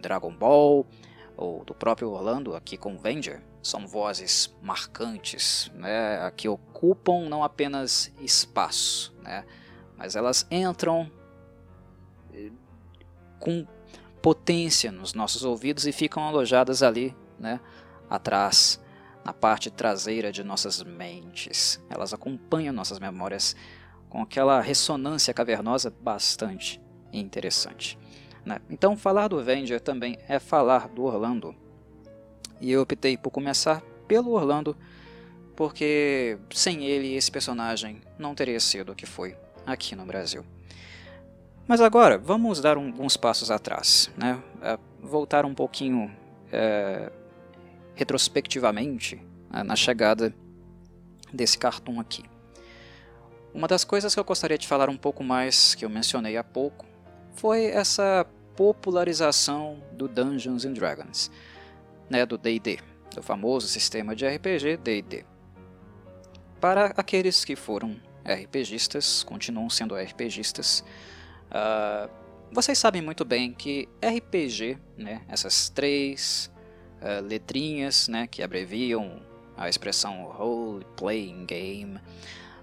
Dragon 0.00 0.34
Ball, 0.34 0.86
ou 1.36 1.64
do 1.64 1.74
próprio 1.74 2.10
Orlando 2.10 2.54
aqui 2.54 2.76
com 2.76 2.96
Venger, 2.96 3.42
são 3.62 3.86
vozes 3.86 4.54
marcantes, 4.62 5.70
né, 5.74 6.30
que 6.36 6.48
ocupam 6.48 7.28
não 7.28 7.42
apenas 7.42 8.12
espaço, 8.20 9.12
né, 9.22 9.44
mas 9.96 10.16
elas 10.16 10.46
entram 10.50 11.10
eh, 12.32 12.50
com 13.40 13.66
potência 14.22 14.92
nos 14.92 15.12
nossos 15.12 15.44
ouvidos 15.44 15.86
e 15.86 15.92
ficam 15.92 16.22
alojadas 16.24 16.82
ali, 16.82 17.16
né, 17.38 17.60
atrás, 18.08 18.80
na 19.24 19.32
parte 19.32 19.70
traseira 19.70 20.30
de 20.30 20.44
nossas 20.44 20.82
mentes. 20.82 21.82
Elas 21.88 22.12
acompanham 22.12 22.74
nossas 22.74 22.98
memórias 22.98 23.56
com 24.14 24.22
aquela 24.22 24.60
ressonância 24.60 25.34
cavernosa 25.34 25.92
bastante 26.00 26.80
interessante. 27.12 27.98
Né? 28.46 28.60
Então, 28.70 28.96
falar 28.96 29.26
do 29.26 29.40
Avenger 29.40 29.80
também 29.80 30.16
é 30.28 30.38
falar 30.38 30.88
do 30.88 31.02
Orlando. 31.02 31.52
E 32.60 32.70
eu 32.70 32.82
optei 32.82 33.16
por 33.16 33.32
começar 33.32 33.82
pelo 34.06 34.30
Orlando, 34.30 34.76
porque 35.56 36.38
sem 36.52 36.84
ele 36.84 37.12
esse 37.12 37.28
personagem 37.28 38.02
não 38.16 38.36
teria 38.36 38.60
sido 38.60 38.92
o 38.92 38.94
que 38.94 39.04
foi 39.04 39.36
aqui 39.66 39.96
no 39.96 40.06
Brasil. 40.06 40.44
Mas 41.66 41.80
agora, 41.80 42.16
vamos 42.16 42.60
dar 42.60 42.78
um, 42.78 42.92
passos 43.20 43.50
atrás, 43.50 44.12
né? 44.16 44.40
É, 44.62 44.78
voltar 45.02 45.44
um 45.44 45.54
pouquinho 45.56 46.08
é, 46.52 47.10
retrospectivamente 47.96 49.20
né, 49.50 49.64
na 49.64 49.74
chegada 49.74 50.32
desse 51.32 51.58
cartoon 51.58 51.98
aqui. 51.98 52.22
Uma 53.54 53.68
das 53.68 53.84
coisas 53.84 54.12
que 54.12 54.18
eu 54.18 54.24
gostaria 54.24 54.58
de 54.58 54.66
falar 54.66 54.90
um 54.90 54.96
pouco 54.96 55.22
mais, 55.22 55.76
que 55.76 55.84
eu 55.84 55.88
mencionei 55.88 56.36
há 56.36 56.42
pouco, 56.42 56.84
foi 57.36 57.66
essa 57.66 58.26
popularização 58.56 59.80
do 59.92 60.08
Dungeons 60.08 60.64
and 60.64 60.72
Dragons, 60.72 61.30
né, 62.10 62.26
do 62.26 62.36
D&D, 62.36 62.80
do 63.14 63.22
famoso 63.22 63.68
sistema 63.68 64.16
de 64.16 64.26
RPG 64.26 64.78
D&D. 64.78 65.24
Para 66.60 66.86
aqueles 66.96 67.44
que 67.44 67.54
foram 67.54 67.96
RPGistas, 68.24 69.22
continuam 69.22 69.70
sendo 69.70 69.94
RPGistas, 69.94 70.84
uh, 71.50 72.10
vocês 72.50 72.76
sabem 72.76 73.02
muito 73.02 73.24
bem 73.24 73.52
que 73.52 73.88
RPG, 74.02 74.78
né, 74.98 75.22
essas 75.28 75.68
três 75.68 76.50
uh, 77.00 77.24
letrinhas 77.24 78.08
né, 78.08 78.26
que 78.26 78.42
abreviam 78.42 79.22
a 79.56 79.68
expressão 79.68 80.24
Role 80.24 80.84
Playing 80.96 81.46
Game, 81.46 82.00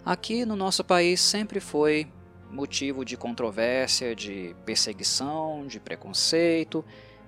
aqui 0.06 0.46
no 0.46 0.56
nosso 0.56 0.84
país 0.84 1.20
sempre 1.22 1.60
foi 1.60 2.08
motivo 2.50 3.06
de 3.06 3.16
controvérsia, 3.16 4.16
de 4.16 4.56
perseguição, 4.66 5.66
de 5.68 5.80
preconceito, 5.80 6.84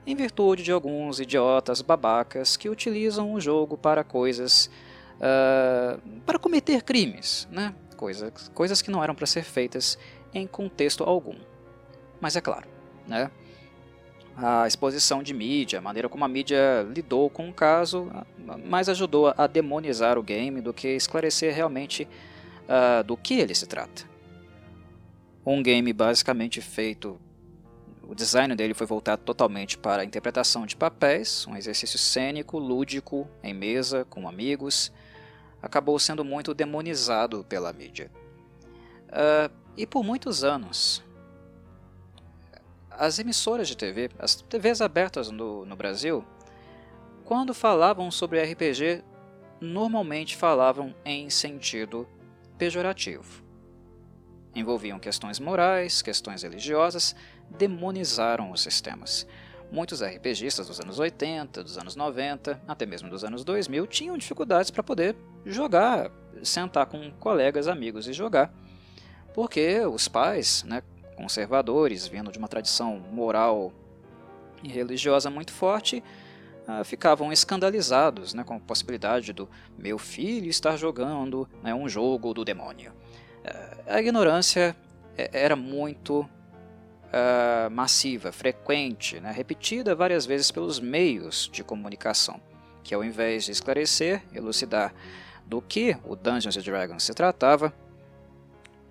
em 0.05 0.15
virtude 0.15 0.63
de 0.63 0.71
alguns 0.71 1.19
idiotas 1.19 1.81
babacas 1.81 2.57
que 2.57 2.69
utilizam 2.69 3.33
o 3.33 3.39
jogo 3.39 3.77
para 3.77 4.03
coisas. 4.03 4.69
Uh, 5.15 6.19
para 6.25 6.37
cometer 6.37 6.83
crimes, 6.83 7.47
né? 7.49 7.73
coisas, 7.95 8.51
coisas 8.53 8.81
que 8.81 8.91
não 8.91 9.01
eram 9.01 9.15
para 9.15 9.25
ser 9.25 9.43
feitas 9.43 9.97
em 10.33 10.45
contexto 10.45 11.03
algum. 11.03 11.37
Mas 12.19 12.35
é 12.35 12.41
claro, 12.41 12.67
né? 13.07 13.31
a 14.35 14.67
exposição 14.67 15.21
de 15.21 15.33
mídia, 15.33 15.79
a 15.79 15.81
maneira 15.81 16.09
como 16.09 16.25
a 16.25 16.27
mídia 16.27 16.85
lidou 16.93 17.29
com 17.29 17.49
o 17.49 17.53
caso, 17.53 18.09
mais 18.65 18.89
ajudou 18.89 19.33
a 19.37 19.47
demonizar 19.47 20.17
o 20.17 20.23
game 20.23 20.59
do 20.59 20.73
que 20.73 20.87
esclarecer 20.87 21.53
realmente 21.53 22.07
uh, 22.63 23.03
do 23.03 23.15
que 23.17 23.35
ele 23.35 23.55
se 23.55 23.67
trata 23.67 24.13
um 25.45 25.61
game 25.61 25.91
basicamente 25.91 26.61
feito. 26.61 27.19
O 28.03 28.15
design 28.15 28.55
dele 28.55 28.73
foi 28.73 28.85
voltado 28.85 29.21
totalmente 29.23 29.77
para 29.77 30.01
a 30.01 30.05
interpretação 30.05 30.65
de 30.65 30.75
papéis, 30.75 31.47
um 31.47 31.55
exercício 31.55 31.97
cênico, 31.97 32.59
lúdico, 32.59 33.27
em 33.41 33.53
mesa, 33.53 34.05
com 34.09 34.27
amigos. 34.27 34.91
Acabou 35.61 35.97
sendo 35.97 36.23
muito 36.23 36.53
demonizado 36.53 37.45
pela 37.45 37.71
mídia. 37.71 38.11
Uh, 39.07 39.53
e 39.77 39.87
por 39.87 40.03
muitos 40.03 40.43
anos, 40.43 41.01
as 42.91 43.19
emissoras 43.19 43.67
de 43.67 43.77
TV, 43.77 44.09
as 44.19 44.35
TVs 44.35 44.81
abertas 44.81 45.31
no, 45.31 45.65
no 45.65 45.75
Brasil, 45.75 46.25
quando 47.23 47.53
falavam 47.53 48.11
sobre 48.11 48.43
RPG, 48.43 49.01
normalmente 49.61 50.35
falavam 50.35 50.93
em 51.05 51.29
sentido 51.29 52.07
pejorativo 52.57 53.43
envolviam 54.55 54.99
questões 54.99 55.39
morais, 55.39 56.01
questões 56.01 56.43
religiosas, 56.43 57.15
demonizaram 57.49 58.51
os 58.51 58.61
sistemas. 58.61 59.27
Muitos 59.71 60.03
RPGistas 60.03 60.67
dos 60.67 60.79
anos 60.79 60.99
80, 60.99 61.63
dos 61.63 61.77
anos 61.77 61.95
90, 61.95 62.61
até 62.67 62.85
mesmo 62.85 63.09
dos 63.09 63.23
anos 63.23 63.43
2000, 63.43 63.87
tinham 63.87 64.17
dificuldades 64.17 64.69
para 64.69 64.83
poder 64.83 65.15
jogar, 65.45 66.11
sentar 66.43 66.85
com 66.85 67.11
colegas, 67.13 67.67
amigos 67.67 68.07
e 68.07 68.13
jogar. 68.13 68.53
Porque 69.33 69.79
os 69.79 70.07
pais, 70.07 70.63
né, 70.63 70.83
conservadores, 71.15 72.05
vindo 72.05 72.31
de 72.31 72.37
uma 72.37 72.47
tradição 72.47 72.99
moral 73.11 73.73
e 74.61 74.67
religiosa 74.67 75.29
muito 75.29 75.51
forte, 75.51 76.03
uh, 76.67 76.83
ficavam 76.83 77.31
escandalizados 77.31 78.33
né, 78.33 78.43
com 78.43 78.55
a 78.55 78.59
possibilidade 78.59 79.33
do 79.33 79.49
meu 79.77 79.97
filho 79.97 80.49
estar 80.49 80.77
jogando 80.77 81.47
né, 81.61 81.73
um 81.73 81.87
jogo 81.87 82.33
do 82.33 82.43
demônio. 82.43 82.91
A 83.85 83.99
ignorância 83.99 84.73
é, 85.17 85.29
era 85.33 85.55
muito 85.55 86.21
uh, 86.21 87.69
massiva, 87.69 88.31
frequente, 88.31 89.19
né, 89.19 89.31
repetida 89.31 89.93
várias 89.93 90.25
vezes 90.25 90.49
pelos 90.49 90.79
meios 90.79 91.49
de 91.51 91.63
comunicação, 91.63 92.39
que 92.83 92.93
ao 92.93 93.03
invés 93.03 93.45
de 93.45 93.51
esclarecer, 93.51 94.23
elucidar 94.33 94.93
do 95.45 95.61
que 95.61 95.97
o 96.05 96.15
Dungeons 96.15 96.55
Dragons 96.55 97.03
se 97.03 97.13
tratava, 97.13 97.73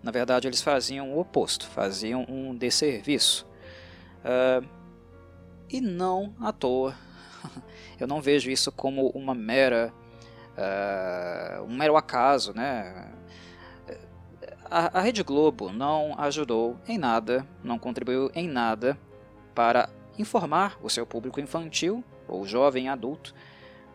na 0.02 0.10
verdade 0.10 0.48
eles 0.48 0.60
faziam 0.60 1.12
o 1.12 1.18
oposto, 1.18 1.66
faziam 1.66 2.26
um 2.28 2.54
desserviço. 2.54 3.46
E 5.70 5.80
não 5.80 6.34
à 6.40 6.52
toa, 6.52 6.94
eu 7.98 8.06
não 8.06 8.20
vejo 8.20 8.50
isso 8.50 8.70
como 8.72 9.08
uma 9.08 9.34
mera, 9.34 9.92
uh, 10.56 11.62
um 11.64 11.76
mero 11.76 11.96
acaso, 11.96 12.52
né? 12.54 13.10
A, 14.70 14.98
a 14.98 15.02
Rede 15.02 15.22
Globo 15.22 15.70
não 15.70 16.14
ajudou 16.18 16.78
em 16.88 16.96
nada, 16.96 17.46
não 17.62 17.78
contribuiu 17.78 18.30
em 18.34 18.48
nada 18.48 18.98
para 19.54 19.90
informar 20.18 20.78
o 20.82 20.88
seu 20.88 21.06
público 21.06 21.40
infantil 21.40 22.02
ou 22.26 22.46
jovem 22.46 22.88
adulto 22.88 23.34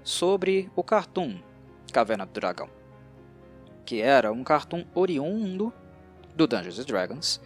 sobre 0.04 0.70
o 0.76 0.84
cartoon 0.84 1.40
Caverna 1.92 2.26
do 2.26 2.32
Dragão, 2.32 2.70
que 3.86 4.02
era 4.02 4.32
um 4.32 4.44
cartoon 4.44 4.86
oriundo 4.94 5.74
do 6.36 6.46
Dungeons 6.46 6.86
Dragons 6.86 7.42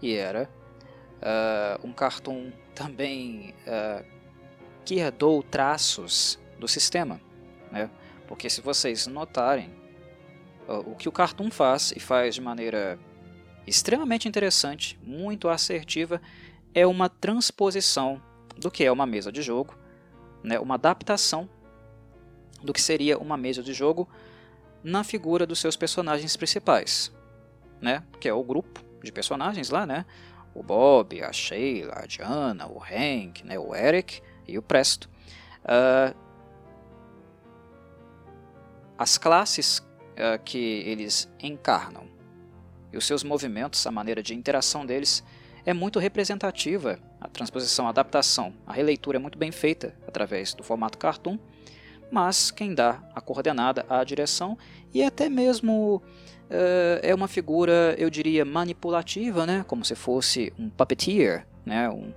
e 0.00 0.14
era 0.14 0.48
uh, 1.20 1.86
um 1.86 1.92
cartoon 1.92 2.52
também 2.74 3.54
uh, 3.66 4.04
que 4.84 4.96
herdou 4.96 5.42
traços 5.42 6.38
do 6.58 6.66
sistema, 6.68 7.20
né? 7.70 7.90
Porque 8.26 8.48
se 8.48 8.60
vocês 8.60 9.06
notarem, 9.06 9.70
o 10.68 10.94
que 10.94 11.08
o 11.08 11.12
cartoon 11.12 11.50
faz 11.50 11.92
e 11.96 12.00
faz 12.00 12.34
de 12.34 12.40
maneira 12.40 12.98
extremamente 13.66 14.28
interessante, 14.28 14.98
muito 15.02 15.48
assertiva, 15.48 16.20
é 16.74 16.86
uma 16.86 17.08
transposição 17.08 18.22
do 18.56 18.70
que 18.70 18.84
é 18.84 18.92
uma 18.92 19.06
mesa 19.06 19.32
de 19.32 19.42
jogo, 19.42 19.74
né? 20.42 20.58
Uma 20.60 20.74
adaptação 20.74 21.48
do 22.62 22.72
que 22.72 22.80
seria 22.80 23.18
uma 23.18 23.36
mesa 23.36 23.62
de 23.62 23.72
jogo 23.72 24.08
na 24.82 25.02
figura 25.02 25.46
dos 25.46 25.58
seus 25.58 25.76
personagens 25.76 26.36
principais, 26.36 27.12
né? 27.80 28.04
Que 28.20 28.28
é 28.28 28.34
o 28.34 28.42
grupo 28.42 28.80
de 29.02 29.10
personagens 29.10 29.70
lá, 29.70 29.86
né? 29.86 30.04
O 30.54 30.62
Bob, 30.62 31.22
a 31.22 31.32
Sheila, 31.32 31.94
a 31.96 32.06
Diana, 32.06 32.66
o 32.66 32.80
Hank, 32.82 33.44
né? 33.44 33.58
O 33.58 33.74
Eric 33.74 34.20
e 34.50 34.58
o 34.58 34.62
Presto. 34.62 35.08
Uh, 35.64 36.14
as 38.98 39.16
classes 39.16 39.78
uh, 39.78 40.42
que 40.44 40.58
eles 40.58 41.30
encarnam 41.42 42.08
e 42.92 42.96
os 42.96 43.06
seus 43.06 43.22
movimentos, 43.22 43.86
a 43.86 43.90
maneira 43.90 44.22
de 44.22 44.34
interação 44.34 44.84
deles 44.84 45.22
é 45.64 45.72
muito 45.72 45.98
representativa. 45.98 46.98
A 47.20 47.28
transposição, 47.28 47.86
a 47.86 47.90
adaptação, 47.90 48.52
a 48.66 48.72
releitura 48.72 49.16
é 49.16 49.20
muito 49.20 49.38
bem 49.38 49.52
feita 49.52 49.94
através 50.06 50.54
do 50.54 50.64
formato 50.64 50.98
cartoon 50.98 51.38
mas 52.10 52.50
quem 52.50 52.74
dá 52.74 53.02
a 53.14 53.20
coordenada, 53.20 53.86
a 53.88 54.02
direção 54.02 54.58
e 54.92 55.02
até 55.02 55.28
mesmo 55.28 56.02
uh, 56.50 57.00
é 57.02 57.14
uma 57.14 57.28
figura, 57.28 57.94
eu 57.96 58.10
diria, 58.10 58.44
manipulativa, 58.44 59.46
né? 59.46 59.64
como 59.66 59.84
se 59.84 59.94
fosse 59.94 60.52
um 60.58 60.68
puppeteer, 60.68 61.46
né? 61.64 61.88
um, 61.88 62.12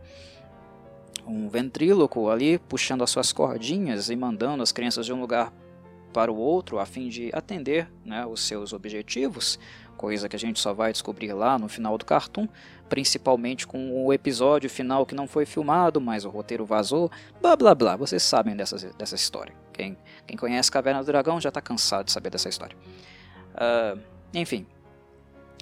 um 1.26 1.48
ventríloco 1.48 2.30
ali 2.30 2.58
puxando 2.58 3.04
as 3.04 3.10
suas 3.10 3.32
cordinhas 3.32 4.10
e 4.10 4.16
mandando 4.16 4.64
as 4.64 4.72
crianças 4.72 5.06
de 5.06 5.14
um 5.14 5.20
lugar 5.20 5.54
para 6.14 6.32
o 6.32 6.38
outro 6.38 6.80
a 6.80 6.86
fim 6.86 7.10
de 7.10 7.32
atender 7.34 7.90
né, 8.06 8.26
os 8.26 8.42
seus 8.42 8.72
objetivos, 8.72 9.60
coisa 9.98 10.30
que 10.30 10.36
a 10.36 10.40
gente 10.40 10.60
só 10.60 10.74
vai 10.74 10.92
descobrir 10.92 11.34
lá 11.34 11.58
no 11.58 11.68
final 11.68 11.98
do 11.98 12.06
cartoon, 12.06 12.48
principalmente 12.88 13.66
com 13.66 14.06
o 14.06 14.14
episódio 14.14 14.70
final 14.70 15.06
que 15.06 15.16
não 15.16 15.28
foi 15.28 15.46
filmado, 15.46 16.00
mas 16.00 16.24
o 16.24 16.30
roteiro 16.30 16.66
vazou, 16.66 17.10
blá 17.42 17.56
blá 17.56 17.74
blá, 17.74 17.96
vocês 17.96 18.22
sabem 18.22 18.56
dessa, 18.56 18.78
dessa 18.94 19.16
história. 19.16 19.56
Quem, 19.74 19.98
quem 20.28 20.38
conhece 20.38 20.70
Caverna 20.70 21.00
do 21.00 21.06
Dragão 21.08 21.42
já 21.42 21.50
está 21.50 21.62
cansado 21.62 22.06
de 22.06 22.12
saber 22.12 22.30
dessa 22.30 22.48
história. 22.48 22.78
Uh, 23.56 24.00
enfim, 24.34 24.68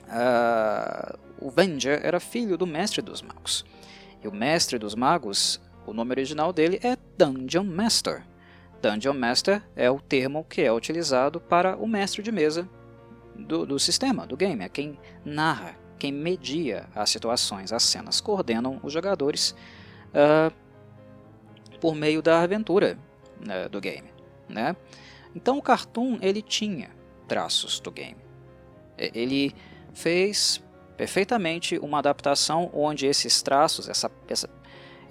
uh, 0.08 1.18
o 1.40 1.50
Venger 1.50 2.02
era 2.04 2.20
filho 2.20 2.58
do 2.58 2.68
Mestre 2.68 3.02
dos 3.02 3.22
Magos. 3.22 3.66
E 4.24 4.28
o 4.28 4.32
Mestre 4.32 4.78
dos 4.78 4.96
Magos, 4.96 5.60
o 5.86 5.94
nome 5.94 6.12
original 6.12 6.54
dele 6.54 6.80
é 6.84 6.96
Dungeon 7.18 7.64
Master. 7.64 8.24
Dungeon 8.82 9.14
Master 9.14 9.64
é 9.76 9.90
o 9.90 10.00
termo 10.00 10.44
que 10.44 10.62
é 10.62 10.72
utilizado 10.72 11.40
para 11.40 11.76
o 11.76 11.88
mestre 11.88 12.22
de 12.22 12.32
mesa 12.32 12.68
do, 13.36 13.66
do 13.66 13.80
sistema, 13.80 14.26
do 14.26 14.38
game. 14.38 14.64
É 14.64 14.70
quem 14.70 15.00
narra, 15.24 15.76
quem 16.00 16.12
media 16.12 16.88
as 16.96 17.10
situações, 17.10 17.72
as 17.72 17.84
cenas, 17.84 18.20
coordenam 18.20 18.80
os 18.84 18.94
jogadores 18.94 19.56
uh, 20.10 20.54
por 21.80 21.96
meio 21.96 22.22
da 22.22 22.42
aventura 22.42 22.98
né, 23.40 23.68
do 23.70 23.80
game. 23.80 24.10
Né? 24.50 24.76
Então 25.36 25.58
o 25.58 25.62
Cartoon 25.62 26.18
ele 26.22 26.42
tinha 26.42 26.90
traços 27.28 27.80
do 27.80 27.92
game. 27.92 28.18
Ele 28.98 29.54
fez 29.94 30.62
perfeitamente 31.02 31.80
uma 31.80 31.98
adaptação 31.98 32.70
onde 32.72 33.08
esses 33.08 33.42
traços, 33.42 33.90
essa, 33.90 34.12
essa, 34.28 34.48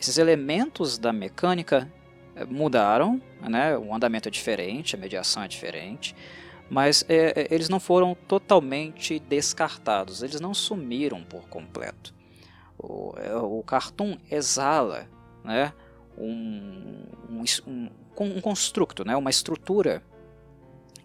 esses 0.01 0.19
elementos 0.19 0.97
da 0.97 1.13
mecânica 1.13 1.93
eh, 2.37 2.45
mudaram, 2.45 3.21
né? 3.41 3.77
o 3.77 3.93
andamento 3.93 4.29
é 4.29 4.31
diferente, 4.31 4.95
a 4.95 4.99
mediação 5.01 5.43
é 5.43 5.49
diferente, 5.49 6.15
mas 6.71 7.05
é, 7.09 7.49
eles 7.51 7.69
não 7.69 7.81
foram 7.81 8.15
totalmente 8.15 9.19
descartados, 9.19 10.23
eles 10.23 10.41
não 10.41 10.55
sumiram 10.55 11.25
por 11.25 11.49
completo. 11.49 12.15
O, 12.79 13.13
o 13.59 13.63
Cartoon 13.65 14.17
exala 14.31 15.09
né, 15.43 15.73
um, 16.17 17.03
um, 17.29 17.45
um, 17.67 17.91
um 18.17 18.41
construto, 18.41 19.05
né, 19.05 19.17
uma 19.17 19.31
estrutura 19.31 20.05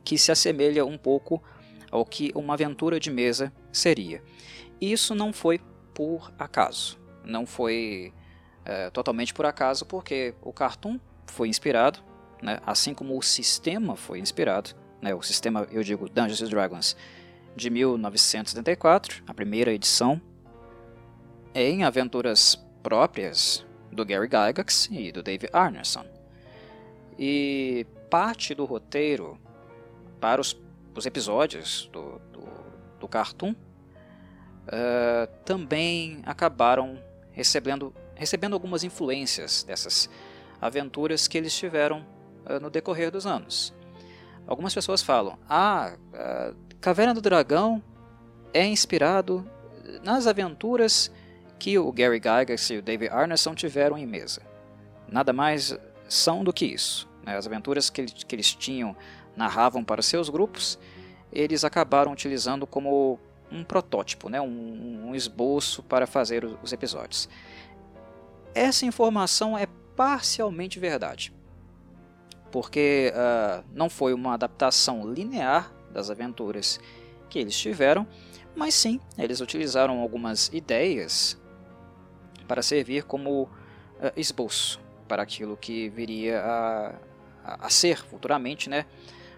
que 0.04 0.16
se 0.16 0.32
assemelha 0.32 0.86
um 0.86 0.96
pouco 0.96 1.42
ao 1.90 2.06
que 2.06 2.32
uma 2.36 2.54
aventura 2.54 3.00
de 3.00 3.10
mesa 3.10 3.52
seria. 3.72 4.22
Isso 4.92 5.16
não 5.16 5.34
foi 5.34 5.60
por 5.94 6.32
acaso, 6.38 7.00
não 7.24 7.46
foi 7.46 8.14
é, 8.64 8.90
totalmente 8.92 9.34
por 9.34 9.46
acaso, 9.46 9.86
porque 9.86 10.36
o 10.42 10.54
Cartoon 10.54 11.00
foi 11.26 11.48
inspirado, 11.48 12.00
né, 12.42 12.60
assim 12.66 12.94
como 12.94 13.18
o 13.18 13.22
sistema 13.22 13.96
foi 13.96 14.20
inspirado, 14.20 14.72
né, 15.02 15.16
o 15.16 15.24
sistema, 15.24 15.68
eu 15.72 15.82
digo, 15.84 16.08
Dungeons 16.08 16.50
Dragons, 16.50 16.96
de 17.56 17.70
1974, 17.70 19.24
a 19.26 19.34
primeira 19.34 19.74
edição, 19.74 20.22
em 21.54 21.84
aventuras 21.84 22.56
próprias 22.84 23.66
do 23.92 24.06
Gary 24.06 24.28
Gygax 24.28 24.90
e 24.92 25.12
do 25.12 25.24
Dave 25.24 25.50
Arneson. 25.52 26.06
E 27.18 27.88
parte 28.10 28.54
do 28.54 28.66
roteiro 28.66 29.40
para 30.20 30.42
os, 30.42 30.56
os 30.94 31.06
episódios 31.06 31.90
do, 31.92 32.20
do, 32.32 32.44
do 33.00 33.08
Cartoon 33.08 33.56
uh, 34.68 35.28
também 35.44 36.22
acabaram 36.26 37.00
recebendo, 37.32 37.94
recebendo 38.16 38.54
algumas 38.54 38.84
influências 38.84 39.64
dessas 39.64 40.10
aventuras 40.62 41.28
que 41.28 41.38
eles 41.38 41.56
tiveram 41.56 42.06
uh, 42.46 42.60
no 42.62 42.70
decorrer 42.70 43.12
dos 43.12 43.26
anos. 43.26 43.74
Algumas 44.48 44.74
pessoas 44.74 45.02
falam: 45.02 45.40
ah, 45.50 45.94
Caverna 46.80 47.16
do 47.16 47.22
Dragão 47.22 47.82
é 48.54 48.64
inspirado 48.64 49.44
nas 50.04 50.28
aventuras 50.28 51.12
que 51.58 51.80
o 51.80 51.92
Gary 51.92 52.20
Gygax 52.20 52.70
e 52.70 52.78
o 52.78 52.82
David 52.82 53.12
Arneson 53.12 53.56
tiveram 53.56 53.98
em 53.98 54.06
mesa. 54.06 54.42
Nada 55.08 55.34
mais 55.34 55.76
são 56.08 56.44
do 56.44 56.54
que 56.54 56.66
isso. 56.66 57.10
Né? 57.24 57.36
As 57.36 57.48
aventuras 57.48 57.90
que, 57.90 58.06
que 58.06 58.36
eles 58.36 58.54
tinham 58.54 58.96
narravam 59.36 59.84
para 59.84 60.02
seus 60.02 60.30
grupos, 60.30 60.78
eles 61.32 61.64
acabaram 61.64 62.12
utilizando 62.12 62.66
como 62.66 63.20
um 63.52 63.64
protótipo, 63.64 64.30
né? 64.30 64.42
um, 64.42 65.10
um 65.10 65.16
esboço 65.16 65.84
para 65.84 66.08
fazer 66.08 66.46
os 66.64 66.74
episódios. 66.74 67.30
Essa 68.54 68.86
informação 68.86 69.58
é 69.58 69.68
parcialmente 69.96 70.80
verdade, 70.80 71.34
porque 72.52 73.12
uh, 73.14 73.64
não 73.74 73.90
foi 73.90 74.14
uma 74.14 74.34
adaptação 74.34 75.12
linear 75.12 75.72
das 75.92 76.10
aventuras 76.10 76.80
que 77.30 77.40
eles 77.40 77.58
tiveram, 77.58 78.08
mas 78.56 78.74
sim, 78.74 79.00
eles 79.18 79.42
utilizaram 79.42 80.00
algumas 80.00 80.50
ideias 80.54 81.38
para 82.48 82.62
servir 82.62 83.04
como 83.04 83.44
uh, 83.44 83.50
esboço 84.16 84.80
para 85.08 85.24
aquilo 85.24 85.58
que 85.58 85.90
viria 85.90 86.42
a, 86.42 86.96
a, 87.44 87.68
a, 87.68 87.70
ser 87.70 88.04
futuramente 88.06 88.70
né, 88.70 88.86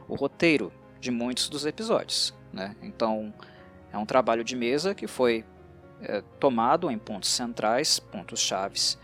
o 0.07 0.15
roteiro 0.15 0.71
de 0.99 1.11
muitos 1.11 1.49
dos 1.49 1.65
episódios. 1.65 2.33
Né? 2.53 2.75
Então, 2.81 3.33
é 3.97 4.01
um 4.01 4.05
trabalho 4.05 4.43
de 4.43 4.55
mesa 4.55 4.95
que 4.95 5.07
foi 5.07 5.43
é, 6.01 6.21
tomado 6.39 6.89
em 6.89 6.97
pontos 6.97 7.29
centrais, 7.29 7.99
pontos 7.99 8.39
chaves, 8.39 8.97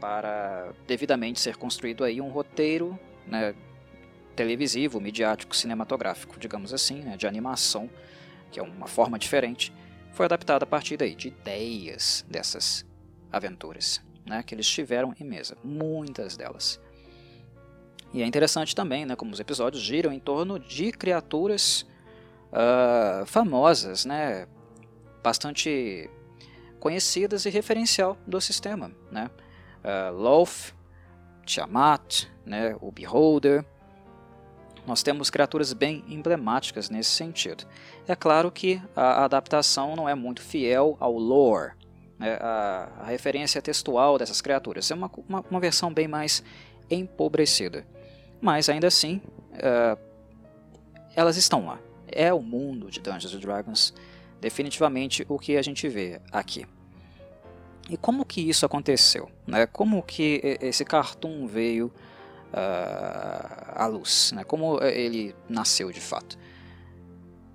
para 0.00 0.72
devidamente 0.86 1.40
ser 1.40 1.56
construído 1.56 2.02
aí 2.02 2.20
um 2.20 2.28
roteiro 2.28 2.98
né, 3.26 3.54
televisivo, 4.34 5.00
midiático, 5.00 5.54
cinematográfico, 5.54 6.38
digamos 6.38 6.74
assim, 6.74 7.02
né, 7.02 7.16
de 7.16 7.26
animação, 7.26 7.88
que 8.50 8.58
é 8.58 8.62
uma 8.62 8.86
forma 8.86 9.18
diferente 9.18 9.72
foi 10.12 10.26
adaptada 10.26 10.64
a 10.64 10.66
partir 10.66 10.96
daí, 10.96 11.14
de 11.14 11.28
ideias 11.28 12.24
dessas 12.28 12.84
aventuras 13.30 14.00
né, 14.26 14.42
que 14.42 14.54
eles 14.54 14.68
tiveram 14.68 15.14
em 15.18 15.24
mesa, 15.24 15.56
muitas 15.64 16.36
delas. 16.36 16.80
E 18.12 18.22
é 18.22 18.26
interessante 18.26 18.74
também, 18.74 19.06
né, 19.06 19.16
como 19.16 19.32
os 19.32 19.40
episódios 19.40 19.82
giram 19.82 20.12
em 20.12 20.20
torno 20.20 20.58
de 20.58 20.92
criaturas 20.92 21.86
uh, 22.52 23.26
famosas, 23.26 24.04
né, 24.04 24.46
bastante 25.22 26.08
conhecidas 26.78 27.46
e 27.46 27.50
referencial 27.50 28.16
do 28.26 28.40
sistema. 28.40 28.90
Né? 29.10 29.30
Uh, 29.84 30.12
Loth, 30.12 30.74
Tiamat, 31.44 32.26
né, 32.44 32.76
o 32.80 32.90
Beholder. 32.90 33.64
Nós 34.86 35.02
temos 35.02 35.30
criaturas 35.30 35.72
bem 35.72 36.04
emblemáticas 36.08 36.90
nesse 36.90 37.10
sentido. 37.10 37.64
É 38.06 38.16
claro 38.16 38.50
que 38.50 38.82
a 38.96 39.24
adaptação 39.24 39.94
não 39.94 40.08
é 40.08 40.14
muito 40.14 40.42
fiel 40.42 40.96
ao 40.98 41.16
lore, 41.16 41.70
né, 42.18 42.36
a, 42.40 42.88
a, 42.98 43.04
referência 43.04 43.62
textual 43.62 44.18
dessas 44.18 44.40
criaturas. 44.40 44.90
É 44.90 44.94
uma, 44.94 45.08
uma, 45.28 45.44
uma, 45.48 45.60
versão 45.60 45.92
bem 45.94 46.08
mais 46.08 46.42
empobrecida. 46.90 47.86
Mas 48.40 48.68
ainda 48.68 48.88
assim, 48.88 49.22
uh, 49.52 49.96
elas 51.14 51.36
estão 51.36 51.66
lá. 51.66 51.78
É 52.14 52.32
o 52.32 52.40
mundo 52.40 52.90
de 52.90 53.00
Dungeons 53.00 53.38
Dragons 53.38 53.92
definitivamente 54.40 55.26
o 55.28 55.38
que 55.38 55.56
a 55.56 55.62
gente 55.62 55.88
vê 55.88 56.20
aqui. 56.32 56.66
E 57.88 57.96
como 57.96 58.24
que 58.24 58.40
isso 58.40 58.66
aconteceu? 58.66 59.30
Né? 59.46 59.66
Como 59.66 60.02
que 60.02 60.40
esse 60.60 60.84
cartoon 60.84 61.46
veio 61.46 61.86
uh, 61.86 61.92
à 63.74 63.86
luz? 63.86 64.32
Né? 64.34 64.42
Como 64.44 64.82
ele 64.82 65.32
nasceu 65.48 65.92
de 65.92 66.00
fato? 66.00 66.36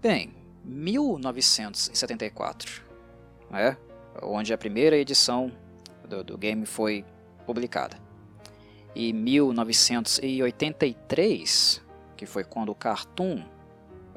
Bem, 0.01 0.33
1974, 0.63 2.81
né? 3.49 3.77
onde 4.21 4.53
a 4.53 4.57
primeira 4.57 4.97
edição 4.97 5.51
do, 6.07 6.23
do 6.23 6.37
game 6.37 6.65
foi 6.65 7.03
publicada. 7.45 7.97
E 8.95 9.11
1983, 9.13 11.81
que 12.15 12.25
foi 12.25 12.43
quando 12.43 12.69
o 12.69 12.75
cartoon 12.75 13.43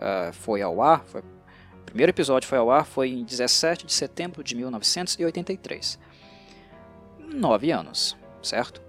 uh, 0.00 0.32
foi 0.32 0.62
ao 0.62 0.82
ar, 0.82 1.04
foi 1.04 1.20
o 1.20 1.84
primeiro 1.84 2.10
episódio 2.10 2.48
foi 2.48 2.58
ao 2.58 2.70
ar 2.70 2.86
foi 2.86 3.10
em 3.10 3.24
17 3.24 3.84
de 3.84 3.92
setembro 3.92 4.42
de 4.44 4.54
1983. 4.54 5.98
Nove 7.18 7.70
anos, 7.70 8.16
certo? 8.42 8.80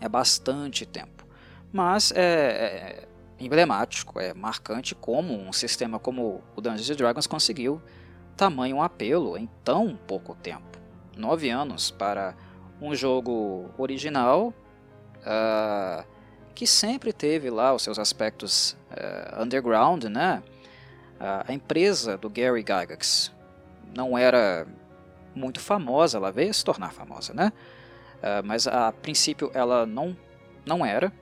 É 0.00 0.08
bastante 0.08 0.86
tempo. 0.86 1.26
Mas 1.72 2.12
é, 2.12 2.18
é 2.20 3.08
emblemático, 3.38 4.18
é 4.18 4.34
marcante 4.34 4.94
como 4.94 5.34
um 5.34 5.52
sistema 5.52 5.98
como 5.98 6.42
o 6.56 6.60
Dungeons 6.60 6.96
Dragons 6.96 7.26
conseguiu 7.26 7.80
tamanho 8.36 8.80
apelo 8.80 9.36
em 9.36 9.48
tão 9.64 9.96
pouco 9.96 10.34
tempo. 10.34 10.78
Nove 11.16 11.50
anos 11.50 11.90
para 11.90 12.34
um 12.80 12.94
jogo 12.94 13.68
original 13.76 14.54
uh, 15.18 16.04
que 16.58 16.66
sempre 16.66 17.12
teve 17.12 17.50
lá 17.50 17.72
os 17.72 17.84
seus 17.84 18.00
aspectos 18.00 18.76
uh, 18.90 19.40
underground, 19.40 20.02
né? 20.06 20.42
a 21.20 21.52
empresa 21.52 22.16
do 22.16 22.28
Gary 22.28 22.62
Gygax 22.62 23.32
não 23.94 24.18
era 24.18 24.66
muito 25.34 25.60
famosa, 25.60 26.18
ela 26.18 26.32
veio 26.32 26.52
se 26.52 26.64
tornar 26.64 26.92
famosa, 26.92 27.32
né? 27.32 27.52
Uh, 28.16 28.44
mas 28.44 28.66
a 28.66 28.90
princípio 28.90 29.52
ela 29.54 29.86
não, 29.86 30.16
não 30.66 30.84
era. 30.84 31.12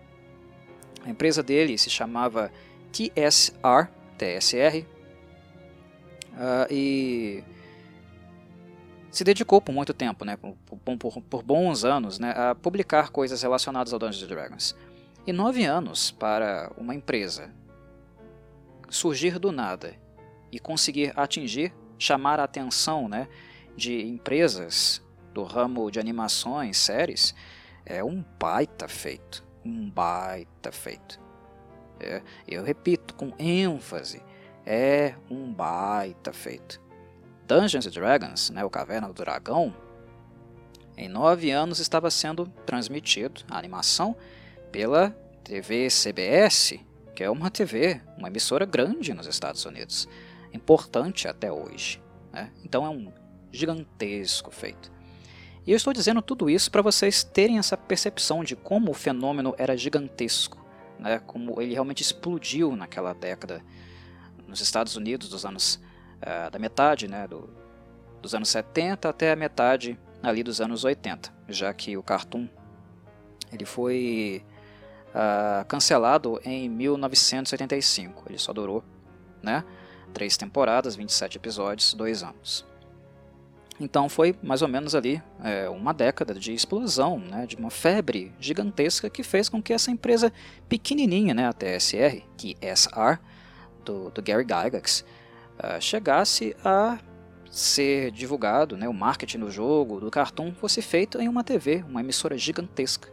A 1.05 1.11
empresa 1.11 1.43
dele 1.43 1.77
se 1.77 1.91
chamava 1.91 2.51
TSR, 2.91 3.89
TSR, 4.17 4.87
uh, 6.33 6.67
e 6.71 7.45
se 9.11 9.23
dedicou 9.23 9.61
por 9.61 9.73
muito 9.73 9.93
tempo, 9.93 10.25
né, 10.25 10.37
por, 10.37 10.55
por, 10.99 11.23
por, 11.23 11.43
bons 11.43 11.85
anos, 11.85 12.19
né, 12.19 12.35
a 12.37 12.55
publicar 12.55 13.11
coisas 13.11 13.43
relacionadas 13.43 13.93
ao 13.93 13.99
Dungeons 13.99 14.29
Dragons. 14.29 14.77
E 15.27 15.33
nove 15.33 15.65
anos 15.65 16.13
para 16.13 16.71
uma 16.77 16.95
empresa 16.95 17.53
surgir 18.89 19.41
do 19.41 19.51
nada 19.51 19.97
e 20.53 20.61
conseguir 20.61 21.13
atingir, 21.17 21.75
chamar 21.99 22.39
a 22.39 22.45
atenção 22.45 23.09
né, 23.09 23.27
de 23.77 24.07
empresas 24.07 25.03
do 25.35 25.43
ramo 25.43 25.91
de 25.91 25.99
animações, 25.99 26.77
séries, 26.77 27.35
é 27.85 28.05
um 28.05 28.25
baita 28.39 28.87
feito. 28.87 29.45
Um 29.65 29.91
baita 29.91 30.71
feito. 30.71 31.19
É, 31.99 32.23
eu 32.47 32.63
repito 32.63 33.13
com 33.15 33.33
ênfase, 33.37 34.23
é 34.65 35.17
um 35.29 35.53
baita 35.53 36.33
feito. 36.33 36.81
Dungeons 37.49 37.87
Dragons, 37.87 38.51
né, 38.51 38.65
o 38.65 38.71
Caverna 38.71 39.09
do 39.09 39.15
Dragão, 39.15 39.75
em 40.97 41.09
nove 41.09 41.51
anos 41.51 41.81
estava 41.81 42.13
sendo 42.13 42.47
transmitido 42.65 43.43
a 43.51 43.59
animação 43.59 44.17
pela 44.71 45.11
TV 45.45 45.89
CBS 45.89 46.87
que 47.17 47.25
é 47.25 47.31
uma 47.31 47.51
TV, 47.51 48.03
uma 48.19 48.29
emissora 48.29 48.67
grande 48.67 49.15
nos 49.15 49.27
Estados 49.27 49.65
Unidos, 49.65 50.07
importante 50.53 51.27
até 51.27 51.51
hoje. 51.51 52.01
Né? 52.31 52.53
Então 52.63 52.85
é 52.85 52.91
um 52.91 53.11
gigantesco 53.51 54.51
feito. 54.51 54.93
E 55.67 55.73
eu 55.73 55.77
estou 55.77 55.95
dizendo 55.95 56.21
tudo 56.21 56.51
isso 56.51 56.71
para 56.71 56.83
vocês 56.83 57.25
terem 57.25 57.59
essa 57.59 57.77
percepção 57.77 58.45
de 58.45 58.55
como 58.55 58.91
o 58.91 58.95
fenômeno 58.95 59.55
era 59.57 59.75
gigantesco, 59.77 60.63
né? 60.99 61.19
como 61.27 61.61
ele 61.61 61.73
realmente 61.73 62.03
explodiu 62.03 62.77
naquela 62.77 63.15
década 63.15 63.65
nos 64.47 64.61
Estados 64.61 64.95
Unidos 64.95 65.31
dos 65.31 65.47
anos 65.47 65.81
uh, 66.21 66.51
da 66.51 66.59
metade 66.59 67.09
né? 67.09 67.27
Do, 67.27 67.49
dos 68.21 68.35
anos 68.35 68.51
70 68.51 69.09
até 69.09 69.33
a 69.33 69.37
metade 69.37 69.99
ali 70.23 70.43
dos 70.43 70.61
anos 70.61 70.85
80, 70.85 71.33
já 71.49 71.73
que 71.73 71.97
o 71.97 72.03
cartoon 72.03 72.47
ele 73.51 73.65
foi 73.65 74.45
uh, 75.17 75.65
cancelado 75.65 76.39
em 76.45 76.69
1985. 76.69 78.25
Ele 78.29 78.39
só 78.39 78.53
durou 78.53 78.85
né, 79.43 79.65
três 80.13 80.37
temporadas, 80.37 80.95
27 80.95 81.39
episódios, 81.39 81.95
dois 81.95 82.23
anos. 82.23 82.67
Então 83.79 84.09
foi 84.09 84.35
mais 84.43 84.63
ou 84.63 84.69
menos 84.69 84.95
ali 84.95 85.23
é, 85.45 85.69
uma 85.69 85.93
década 85.93 86.33
de 86.33 86.55
explosão, 86.55 87.19
né, 87.19 87.47
de 87.47 87.57
uma 87.57 87.69
febre 87.69 88.33
gigantesca 88.41 89.11
que 89.11 89.23
fez 89.23 89.51
com 89.51 89.63
que 89.63 89.71
essa 89.71 89.91
empresa 89.91 90.33
pequenininha, 90.67 91.35
né, 91.35 91.47
a 91.47 91.53
TSR, 91.53 92.23
TSR, 92.39 93.19
do, 93.85 94.11
do 94.11 94.23
Gary 94.23 94.45
Gygax, 94.45 95.05
uh, 95.59 95.79
chegasse 95.79 96.57
a 96.65 96.99
ser 97.51 98.11
divulgado, 98.13 98.79
né, 98.79 98.89
o 98.89 98.95
marketing 98.95 99.41
do 99.41 99.51
jogo, 99.51 100.01
do 100.01 100.11
cartoon, 100.11 100.55
fosse 100.55 100.81
feito 100.81 101.21
em 101.21 101.29
uma 101.29 101.45
TV, 101.45 101.85
uma 101.87 102.01
emissora 102.01 102.39
gigantesca 102.39 103.11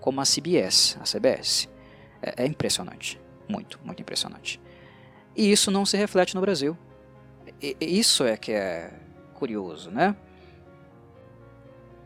como 0.00 0.20
a 0.20 0.24
CBS, 0.24 0.98
a 1.00 1.04
CBS. 1.04 1.68
É, 2.22 2.44
é 2.44 2.46
impressionante, 2.46 3.20
muito, 3.48 3.78
muito 3.84 4.00
impressionante. 4.00 4.60
E 5.36 5.50
isso 5.50 5.70
não 5.70 5.86
se 5.86 5.96
reflete 5.96 6.34
no 6.34 6.40
Brasil. 6.40 6.76
E, 7.60 7.76
isso 7.80 8.24
é 8.24 8.36
que 8.36 8.52
é 8.52 8.92
curioso, 9.34 9.90
né? 9.90 10.16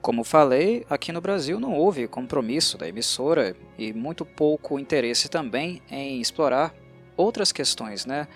Como 0.00 0.22
falei, 0.22 0.84
aqui 0.90 1.12
no 1.12 1.20
Brasil 1.20 1.58
não 1.58 1.72
houve 1.72 2.06
compromisso 2.06 2.76
da 2.76 2.86
emissora 2.86 3.56
e 3.78 3.92
muito 3.92 4.24
pouco 4.24 4.78
interesse 4.78 5.30
também 5.30 5.80
em 5.90 6.20
explorar 6.20 6.74
outras 7.16 7.52
questões, 7.52 8.04
né? 8.04 8.28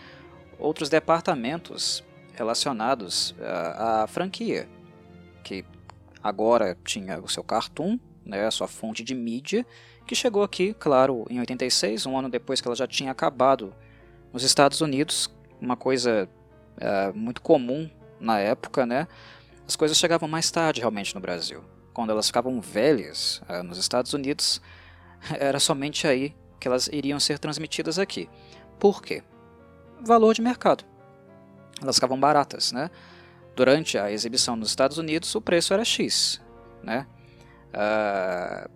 outros 0.58 0.88
departamentos 0.88 2.04
relacionados 2.34 3.34
à, 3.40 4.02
à 4.02 4.06
franquia, 4.06 4.68
que 5.44 5.64
agora 6.22 6.76
tinha 6.84 7.20
o 7.20 7.28
seu 7.28 7.44
cartoon, 7.44 7.98
né, 8.28 8.46
a 8.46 8.50
sua 8.50 8.68
fonte 8.68 9.02
de 9.02 9.14
mídia, 9.14 9.66
que 10.06 10.14
chegou 10.14 10.42
aqui, 10.42 10.74
claro, 10.74 11.24
em 11.30 11.40
86, 11.40 12.04
um 12.06 12.16
ano 12.16 12.28
depois 12.28 12.60
que 12.60 12.68
ela 12.68 12.76
já 12.76 12.86
tinha 12.86 13.10
acabado 13.10 13.74
nos 14.32 14.42
Estados 14.42 14.82
Unidos, 14.82 15.34
uma 15.60 15.76
coisa 15.76 16.28
é, 16.76 17.10
muito 17.12 17.40
comum 17.40 17.90
na 18.20 18.38
época, 18.38 18.84
né? 18.84 19.08
As 19.66 19.74
coisas 19.74 19.96
chegavam 19.96 20.28
mais 20.28 20.50
tarde 20.50 20.80
realmente 20.80 21.14
no 21.14 21.20
Brasil. 21.20 21.64
Quando 21.92 22.10
elas 22.10 22.26
ficavam 22.26 22.60
velhas 22.60 23.42
é, 23.48 23.62
nos 23.62 23.78
Estados 23.78 24.12
Unidos, 24.12 24.60
era 25.40 25.58
somente 25.58 26.06
aí 26.06 26.34
que 26.60 26.68
elas 26.68 26.88
iriam 26.88 27.18
ser 27.18 27.38
transmitidas 27.38 27.98
aqui. 27.98 28.28
Por 28.78 29.02
quê? 29.02 29.22
Valor 30.04 30.34
de 30.34 30.42
mercado. 30.42 30.84
Elas 31.80 31.96
ficavam 31.96 32.18
baratas, 32.18 32.72
né? 32.72 32.90
Durante 33.56 33.98
a 33.98 34.10
exibição 34.10 34.54
nos 34.54 34.68
Estados 34.68 34.98
Unidos, 34.98 35.34
o 35.34 35.40
preço 35.40 35.74
era 35.74 35.84
X, 35.84 36.40
né? 36.82 37.06
Uh, 37.68 38.70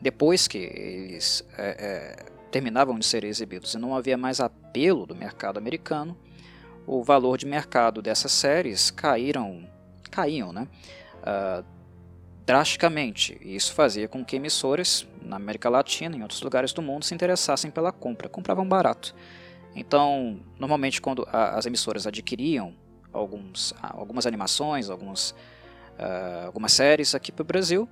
depois 0.00 0.48
que 0.48 0.58
eles 0.58 1.44
é, 1.56 1.76
é, 1.78 2.32
terminavam 2.50 2.98
de 2.98 3.06
ser 3.06 3.24
exibidos 3.24 3.74
e 3.74 3.78
não 3.78 3.94
havia 3.94 4.16
mais 4.16 4.40
apelo 4.40 5.06
do 5.06 5.14
mercado 5.14 5.58
americano, 5.58 6.16
o 6.86 7.02
valor 7.02 7.38
de 7.38 7.46
mercado 7.46 8.02
dessas 8.02 8.32
séries 8.32 8.90
caíram, 8.90 9.68
caíam, 10.10 10.52
né? 10.52 10.66
Uh, 11.18 11.64
drasticamente. 12.44 13.38
E 13.40 13.54
isso 13.54 13.72
fazia 13.72 14.08
com 14.08 14.24
que 14.24 14.36
emissoras 14.36 15.06
na 15.22 15.36
América 15.36 15.68
Latina 15.68 16.16
e 16.16 16.18
em 16.18 16.22
outros 16.22 16.42
lugares 16.42 16.72
do 16.72 16.82
mundo 16.82 17.04
se 17.04 17.14
interessassem 17.14 17.70
pela 17.70 17.92
compra, 17.92 18.28
compravam 18.28 18.68
barato. 18.68 19.14
Então, 19.74 20.40
normalmente 20.58 21.00
quando 21.00 21.26
a, 21.30 21.56
as 21.56 21.66
emissoras 21.66 22.06
adquiriam 22.06 22.74
alguns, 23.12 23.72
algumas 23.80 24.26
animações, 24.26 24.90
alguns, 24.90 25.34
uh, 26.02 26.46
algumas 26.46 26.72
séries 26.72 27.14
aqui 27.14 27.30
para 27.30 27.42
o 27.42 27.46
Brasil. 27.46 27.88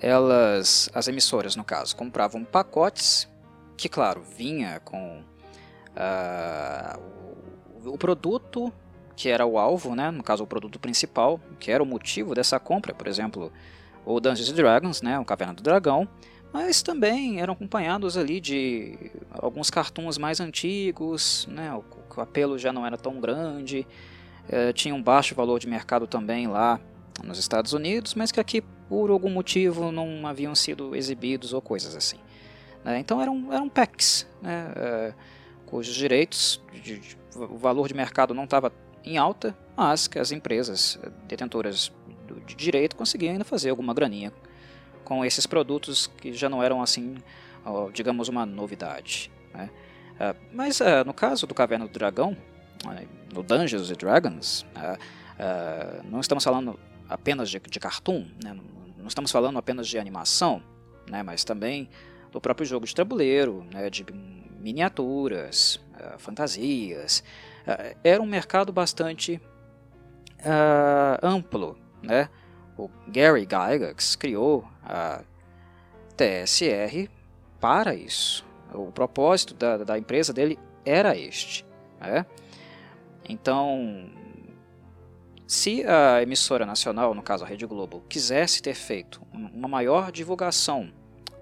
Elas, 0.00 0.90
as 0.92 1.06
emissoras 1.06 1.54
no 1.54 1.62
caso, 1.62 1.94
compravam 1.94 2.44
pacotes 2.44 3.28
que, 3.76 3.88
claro, 3.88 4.22
vinha 4.36 4.80
com 4.80 5.22
uh, 5.96 7.00
o, 7.84 7.96
produto 7.96 8.72
que 9.14 9.28
era 9.28 9.46
o 9.46 9.58
alvo, 9.58 9.94
né, 9.94 10.10
no 10.10 10.22
caso 10.22 10.42
o 10.42 10.46
produto 10.46 10.78
principal, 10.78 11.40
que 11.60 11.70
era 11.70 11.82
o 11.82 11.86
motivo 11.86 12.34
dessa 12.34 12.58
compra, 12.58 12.94
por 12.94 13.06
exemplo, 13.06 13.52
o 14.04 14.18
Dungeons 14.18 14.50
Dragons, 14.52 15.02
né, 15.02 15.18
o 15.18 15.24
Caverna 15.24 15.54
do 15.54 15.62
Dragão, 15.62 16.08
mas 16.52 16.82
também 16.82 17.40
eram 17.40 17.54
acompanhados 17.54 18.16
ali 18.16 18.40
de 18.40 19.12
alguns 19.30 19.70
cartoons 19.70 20.18
mais 20.18 20.40
antigos, 20.40 21.46
né, 21.50 21.72
o, 21.74 21.84
o 22.16 22.20
apelo 22.20 22.58
já 22.58 22.72
não 22.72 22.84
era 22.86 22.96
tão 22.96 23.20
grande, 23.20 23.86
é, 24.48 24.72
tinha 24.72 24.94
um 24.94 25.02
baixo 25.02 25.34
valor 25.34 25.58
de 25.58 25.68
mercado 25.68 26.06
também 26.06 26.46
lá 26.46 26.80
nos 27.22 27.38
Estados 27.38 27.72
Unidos, 27.72 28.14
mas 28.14 28.32
que 28.32 28.40
aqui 28.40 28.62
por 28.88 29.10
algum 29.10 29.30
motivo 29.30 29.92
não 29.92 30.26
haviam 30.26 30.54
sido 30.54 30.94
exibidos 30.94 31.52
ou 31.52 31.60
coisas 31.60 31.96
assim. 31.96 32.18
Né, 32.84 32.98
então 32.98 33.20
eram, 33.20 33.52
eram 33.52 33.68
packs, 33.68 34.26
né, 34.40 34.72
é, 34.76 35.14
cujos 35.66 35.94
direitos, 35.94 36.60
de, 36.72 36.98
de, 36.98 37.16
o 37.36 37.56
valor 37.56 37.88
de 37.88 37.94
mercado 37.94 38.34
não 38.34 38.44
estava 38.44 38.72
em 39.04 39.16
alta, 39.16 39.56
mas 39.76 40.08
que 40.08 40.18
as 40.18 40.32
empresas 40.32 40.98
detentoras 41.26 41.92
de 42.46 42.54
direito 42.54 42.96
conseguiam 42.96 43.32
ainda 43.32 43.44
fazer 43.44 43.70
alguma 43.70 43.94
graninha 43.94 44.32
com 45.04 45.24
esses 45.24 45.46
produtos 45.46 46.06
que 46.06 46.32
já 46.32 46.48
não 46.48 46.62
eram 46.62 46.82
assim, 46.82 47.16
digamos, 47.92 48.28
uma 48.28 48.46
novidade. 48.46 49.30
Né? 49.52 49.70
Uh, 50.14 50.36
mas 50.52 50.80
no 51.04 51.12
caso 51.12 51.46
do 51.46 51.54
Caverna 51.54 51.86
do 51.86 51.92
Dragão, 51.92 52.36
no 53.32 53.42
Dungeons 53.42 53.90
and 53.90 53.94
Dragons, 53.94 54.66
não 56.04 56.20
estamos 56.20 56.44
falando 56.44 56.78
apenas 57.08 57.50
de, 57.50 57.58
de 57.58 57.80
cartoon, 57.80 58.26
né? 58.42 58.56
não 58.96 59.06
estamos 59.06 59.30
falando 59.30 59.58
apenas 59.58 59.88
de 59.88 59.98
animação, 59.98 60.62
né? 61.08 61.22
mas 61.22 61.44
também 61.44 61.88
do 62.30 62.40
próprio 62.40 62.66
jogo 62.66 62.86
de 62.86 62.94
tabuleiro, 62.94 63.64
né? 63.72 63.90
de 63.90 64.04
miniaturas, 64.60 65.80
fantasias. 66.18 67.22
era 68.02 68.22
um 68.22 68.26
mercado 68.26 68.72
bastante 68.72 69.40
amplo, 71.22 71.78
né? 72.02 72.28
O 72.76 72.90
Gary 73.06 73.42
Gygax 73.42 74.16
criou 74.16 74.66
a 74.82 75.22
TSR 76.16 77.08
para 77.60 77.94
isso. 77.94 78.44
O 78.72 78.90
propósito 78.90 79.54
da, 79.54 79.78
da 79.78 79.98
empresa 79.98 80.32
dele 80.32 80.58
era 80.84 81.16
este. 81.16 81.64
Né? 82.00 82.24
Então, 83.28 84.10
se 85.46 85.84
a 85.84 86.22
emissora 86.22 86.64
nacional, 86.64 87.14
no 87.14 87.22
caso 87.22 87.44
a 87.44 87.46
Rede 87.46 87.66
Globo, 87.66 88.02
quisesse 88.08 88.62
ter 88.62 88.74
feito 88.74 89.20
uma 89.32 89.68
maior 89.68 90.10
divulgação 90.10 90.90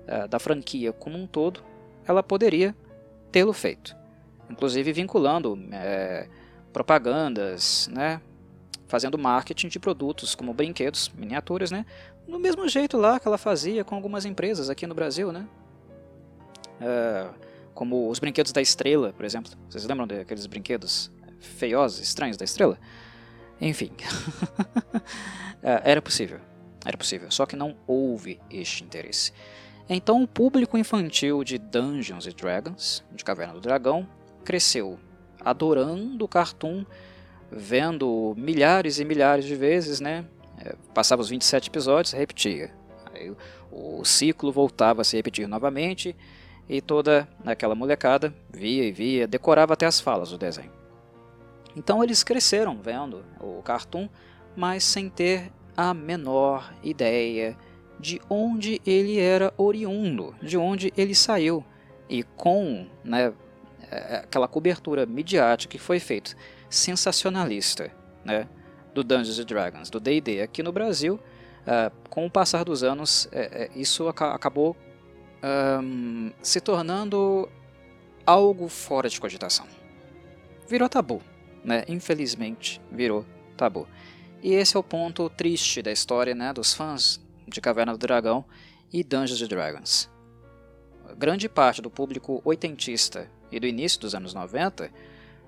uh, 0.06 0.28
da 0.28 0.38
franquia 0.38 0.92
como 0.92 1.16
um 1.16 1.26
todo, 1.26 1.62
ela 2.06 2.22
poderia 2.22 2.74
tê-lo 3.30 3.52
feito. 3.52 3.96
Inclusive 4.50 4.92
vinculando 4.92 5.56
é, 5.72 6.28
propagandas, 6.72 7.88
né, 7.92 8.20
fazendo 8.88 9.16
marketing 9.16 9.68
de 9.68 9.78
produtos 9.78 10.34
como 10.34 10.52
brinquedos, 10.52 11.08
miniaturas, 11.10 11.70
né? 11.70 11.86
Do 12.26 12.38
mesmo 12.40 12.68
jeito 12.68 12.96
lá 12.98 13.20
que 13.20 13.28
ela 13.28 13.38
fazia 13.38 13.84
com 13.84 13.94
algumas 13.94 14.24
empresas 14.24 14.68
aqui 14.68 14.86
no 14.88 14.94
Brasil, 14.94 15.30
né? 15.30 15.46
É, 16.80 17.28
como 17.72 18.10
os 18.10 18.18
brinquedos 18.18 18.50
da 18.50 18.60
Estrela, 18.60 19.12
por 19.12 19.24
exemplo. 19.24 19.52
Vocês 19.68 19.84
lembram 19.84 20.06
daqueles 20.06 20.46
brinquedos 20.46 21.12
feiosos, 21.40 22.00
estranhos 22.00 22.37
da 22.37 22.44
Estrela? 22.44 22.79
Enfim, 23.61 23.92
é, 25.62 25.83
era 25.85 26.03
possível, 26.03 26.40
era 26.85 26.96
possível, 26.96 27.31
só 27.31 27.44
que 27.44 27.57
não 27.57 27.76
houve 27.87 28.40
este 28.50 28.85
interesse. 28.85 29.33
Então 29.88 30.22
o 30.22 30.29
público 30.29 30.79
infantil 30.79 31.42
de 31.42 31.59
Dungeons 31.59 32.33
Dragons, 32.33 33.05
de 33.12 33.24
Caverna 33.24 33.55
do 33.55 33.61
Dragão, 33.61 34.09
cresceu 34.44 34.98
adorando 35.44 36.24
o 36.24 36.29
cartoon 36.29 36.85
vendo 37.50 38.35
milhares 38.37 38.98
e 38.98 39.05
milhares 39.05 39.44
de 39.44 39.57
vezes, 39.57 40.00
né? 40.00 40.24
É, 40.59 40.74
passava 40.94 41.22
os 41.22 41.29
27 41.29 41.68
episódios, 41.68 42.12
repetia. 42.12 42.70
Aí 43.12 43.35
o 43.72 44.05
ciclo 44.05 44.53
voltava 44.53 45.03
a 45.03 45.05
se 45.05 45.16
repetir 45.16 45.48
novamente 45.48 46.14
e 46.68 46.81
toda 46.81 47.29
aquela 47.44 47.74
molecada 47.74 48.33
via 48.48 48.85
e 48.85 48.92
via, 48.92 49.26
decorava 49.26 49.74
até 49.74 49.87
as 49.87 50.00
falas 50.00 50.31
do 50.31 50.38
desenho. 50.38 50.79
Então 51.76 52.02
eles 52.02 52.22
cresceram 52.24 52.80
vendo 52.83 53.24
o 53.40 53.62
cartoon, 53.62 54.09
mas 54.56 54.85
sem 54.85 55.09
ter 55.09 55.52
a 55.76 55.94
menor 55.94 56.74
ideia 56.83 57.56
de 57.98 58.20
onde 58.28 58.80
ele 58.87 59.18
era 59.18 59.52
oriundo, 59.56 60.35
de 60.42 60.56
onde 60.56 60.92
ele 60.96 61.14
saiu. 61.14 61.64
E 62.09 62.22
com 62.22 62.87
né, 63.04 63.33
é, 63.90 64.16
aquela 64.16 64.48
cobertura 64.48 65.06
midiática 65.06 65.70
que 65.70 65.78
foi 65.78 66.00
feita 66.00 66.37
sensacionalista 66.68 67.90
né, 68.24 68.48
do 68.94 69.04
Dungeons 69.04 69.44
Dragons, 69.44 69.90
do 69.90 70.00
D&D. 70.00 70.40
Aqui 70.40 70.62
no 70.62 70.72
Brasil, 70.72 71.14
uh, 71.14 72.09
com 72.09 72.26
o 72.26 72.30
passar 72.30 72.64
dos 72.64 72.83
anos, 72.83 73.28
é, 73.33 73.64
é, 73.64 73.70
isso 73.78 74.09
ac 74.09 74.22
acabou 74.22 74.76
um, 75.83 76.33
se 76.42 76.61
tornando 76.61 77.48
algo 78.26 78.68
fora 78.68 79.09
de 79.09 79.20
cogitação. 79.20 79.66
Virou 80.68 80.88
tabu, 80.88 81.22
né? 81.64 81.85
Infelizmente, 81.88 82.81
virou 82.90 83.25
tabu. 83.57 83.87
E 84.42 84.53
esse 84.55 84.77
é 84.77 84.81
o 84.81 84.83
ponto 84.83 85.29
triste 85.29 85.83
da 85.83 85.92
história 85.92 86.35
né, 86.35 86.53
dos 86.53 86.73
fãs 86.73 87.20
de 87.46 87.61
Caverna 87.61 87.92
do 87.92 87.99
Dragão 87.99 88.44
e 88.92 89.05
Dungeons 89.05 89.46
Dragons. 89.46 90.11
Grande 91.18 91.49
parte 91.49 91.83
do 91.83 91.90
público 91.90 92.40
oitentista 92.44 93.31
e 93.53 93.61
do 93.61 93.66
início 93.66 94.01
dos 94.01 94.14
anos 94.14 94.33
90 94.33 94.90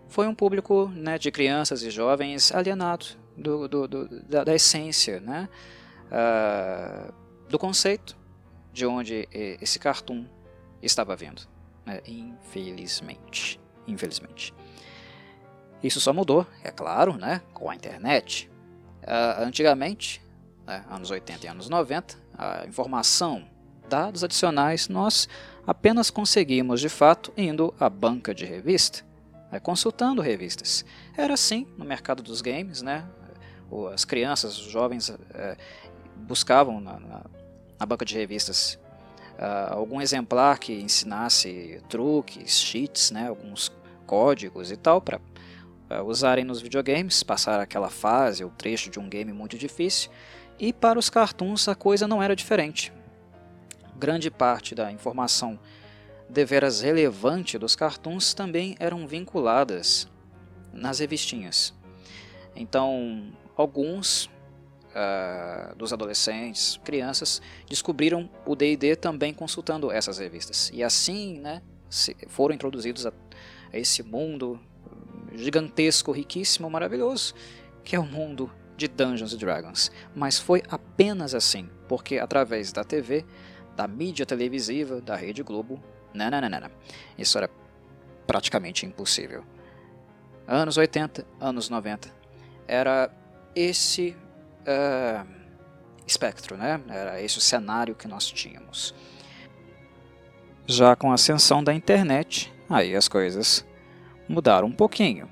foi 0.08 0.26
um 0.26 0.34
público 0.34 0.88
né, 0.94 1.18
de 1.18 1.30
crianças 1.30 1.82
e 1.82 1.90
jovens 1.90 2.52
alienado 2.52 3.06
do, 3.36 3.66
do, 3.66 3.88
do 3.88 4.22
da, 4.24 4.44
da, 4.44 4.54
essência, 4.54 5.20
né, 5.20 5.48
uh, 6.08 7.12
do 7.48 7.58
conceito 7.58 8.16
de 8.72 8.84
onde 8.84 9.28
esse 9.32 9.78
cartoon 9.78 10.26
estava 10.82 11.16
vindo. 11.16 11.42
Né, 11.86 12.00
infelizmente. 12.06 13.58
Infelizmente. 13.86 14.52
Isso 15.82 16.00
só 16.00 16.12
mudou, 16.12 16.46
é 16.62 16.70
claro, 16.70 17.16
né, 17.16 17.42
com 17.52 17.70
a 17.70 17.74
internet. 17.74 18.50
Uh, 19.02 19.42
antigamente, 19.42 20.22
né, 20.66 20.84
anos 20.90 21.10
80 21.10 21.46
e 21.46 21.48
anos 21.48 21.68
90, 21.68 22.16
a 22.38 22.64
informação, 22.66 23.44
dados 23.88 24.22
adicionais, 24.22 24.88
nós 24.88 25.28
apenas 25.66 26.10
conseguimos 26.10 26.80
de 26.80 26.88
fato 26.88 27.32
indo 27.36 27.74
à 27.78 27.90
banca 27.90 28.34
de 28.34 28.44
revista 28.44 29.04
né, 29.52 29.60
consultando 29.60 30.22
revistas. 30.22 30.84
Era 31.16 31.34
assim 31.34 31.66
no 31.76 31.84
mercado 31.84 32.22
dos 32.22 32.40
games, 32.40 32.80
né? 32.80 33.04
As 33.92 34.04
crianças, 34.04 34.58
os 34.58 34.70
jovens 34.70 35.10
é, 35.34 35.56
buscavam 36.16 36.80
na, 36.80 36.98
na, 36.98 37.22
na, 37.78 37.86
banca 37.86 38.04
de 38.04 38.14
revistas 38.14 38.78
uh, 39.38 39.72
algum 39.72 39.98
exemplar 39.98 40.58
que 40.58 40.74
ensinasse 40.74 41.80
truques, 41.88 42.60
cheats, 42.60 43.10
né, 43.10 43.28
alguns 43.28 43.72
códigos 44.06 44.70
e 44.70 44.76
tal 44.76 45.00
para 45.00 45.18
usarem 46.00 46.44
nos 46.44 46.60
videogames, 46.60 47.22
passar 47.22 47.60
aquela 47.60 47.90
fase 47.90 48.44
ou 48.44 48.50
trecho 48.50 48.90
de 48.90 48.98
um 48.98 49.08
game 49.08 49.32
muito 49.32 49.58
difícil. 49.58 50.10
E 50.58 50.72
para 50.72 50.98
os 50.98 51.10
cartoons 51.10 51.66
a 51.68 51.74
coisa 51.74 52.06
não 52.06 52.22
era 52.22 52.36
diferente. 52.36 52.92
Grande 53.96 54.30
parte 54.30 54.74
da 54.74 54.90
informação 54.90 55.58
deveras 56.28 56.80
relevante 56.80 57.58
dos 57.58 57.76
cartoons 57.76 58.32
também 58.32 58.74
eram 58.78 59.06
vinculadas 59.06 60.08
nas 60.72 60.98
revistinhas. 60.98 61.74
Então, 62.56 63.32
alguns 63.56 64.30
uh, 64.92 65.74
dos 65.76 65.92
adolescentes, 65.92 66.80
crianças, 66.82 67.42
descobriram 67.68 68.28
o 68.46 68.56
D&D 68.56 68.96
também 68.96 69.34
consultando 69.34 69.90
essas 69.90 70.18
revistas. 70.18 70.70
E 70.72 70.82
assim, 70.82 71.38
né, 71.38 71.62
foram 72.28 72.54
introduzidos 72.54 73.06
a 73.06 73.12
esse 73.72 74.02
mundo 74.02 74.58
gigantesco, 75.34 76.12
riquíssimo, 76.12 76.68
maravilhoso, 76.70 77.34
que 77.84 77.96
é 77.96 77.98
o 77.98 78.04
mundo 78.04 78.50
de 78.76 78.88
Dungeons 78.88 79.36
Dragons. 79.36 79.90
Mas 80.14 80.38
foi 80.38 80.62
apenas 80.68 81.34
assim, 81.34 81.68
porque 81.88 82.18
através 82.18 82.72
da 82.72 82.84
TV, 82.84 83.24
da 83.76 83.86
mídia 83.86 84.26
televisiva, 84.26 85.00
da 85.00 85.16
Rede 85.16 85.42
Globo, 85.42 85.82
não, 86.14 86.30
não, 86.30 86.40
não, 86.40 86.48
não. 86.48 86.70
Isso 87.16 87.38
era 87.38 87.48
praticamente 88.26 88.86
impossível. 88.86 89.44
Anos 90.46 90.76
80, 90.76 91.26
anos 91.40 91.68
90. 91.68 92.10
Era 92.66 93.10
esse 93.54 94.16
uh, 94.62 95.26
espectro, 96.06 96.56
né? 96.56 96.80
Era 96.88 97.20
esse 97.22 97.38
o 97.38 97.40
cenário 97.40 97.94
que 97.94 98.08
nós 98.08 98.26
tínhamos. 98.26 98.94
Já 100.66 100.94
com 100.94 101.10
a 101.10 101.14
ascensão 101.14 101.62
da 101.62 101.74
internet, 101.74 102.52
aí 102.68 102.94
as 102.94 103.08
coisas 103.08 103.64
mudaram 104.28 104.68
um 104.68 104.72
pouquinho. 104.72 105.28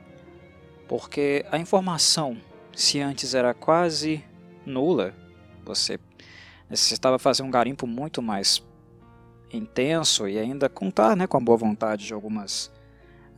porque 0.89 1.47
a 1.53 1.59
informação, 1.59 2.37
se 2.75 3.01
antes 3.01 3.33
era 3.33 3.55
quase 3.55 4.25
nula, 4.67 5.15
você 5.65 6.01
necessitava 6.69 7.19
fazer 7.19 7.45
um 7.45 7.51
garimpo 7.51 7.87
muito 7.87 8.21
mais 8.21 8.61
intenso 9.53 10.29
e 10.29 10.39
ainda 10.39 10.69
contar 10.69 11.17
né, 11.17 11.27
com 11.27 11.37
a 11.37 11.41
boa 11.41 11.57
vontade 11.57 12.07
de 12.07 12.13
algumas 12.13 12.73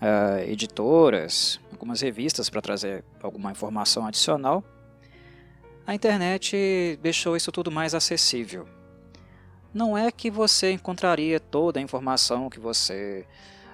uh, 0.01 0.43
editoras, 0.47 1.61
algumas 1.71 2.01
revistas 2.01 2.49
para 2.49 2.61
trazer 2.61 3.05
alguma 3.23 3.51
informação 3.51 4.07
adicional, 4.07 4.65
a 5.87 5.95
internet 5.95 6.99
deixou 7.03 7.37
isso 7.37 7.51
tudo 7.51 7.71
mais 7.71 7.95
acessível. 7.95 8.67
Não 9.75 9.97
é 9.97 10.13
que 10.13 10.31
você 10.31 10.73
encontraria 10.73 11.41
toda 11.41 11.81
a 11.81 11.83
informação 11.83 12.51
que 12.51 12.61
você 12.61 13.27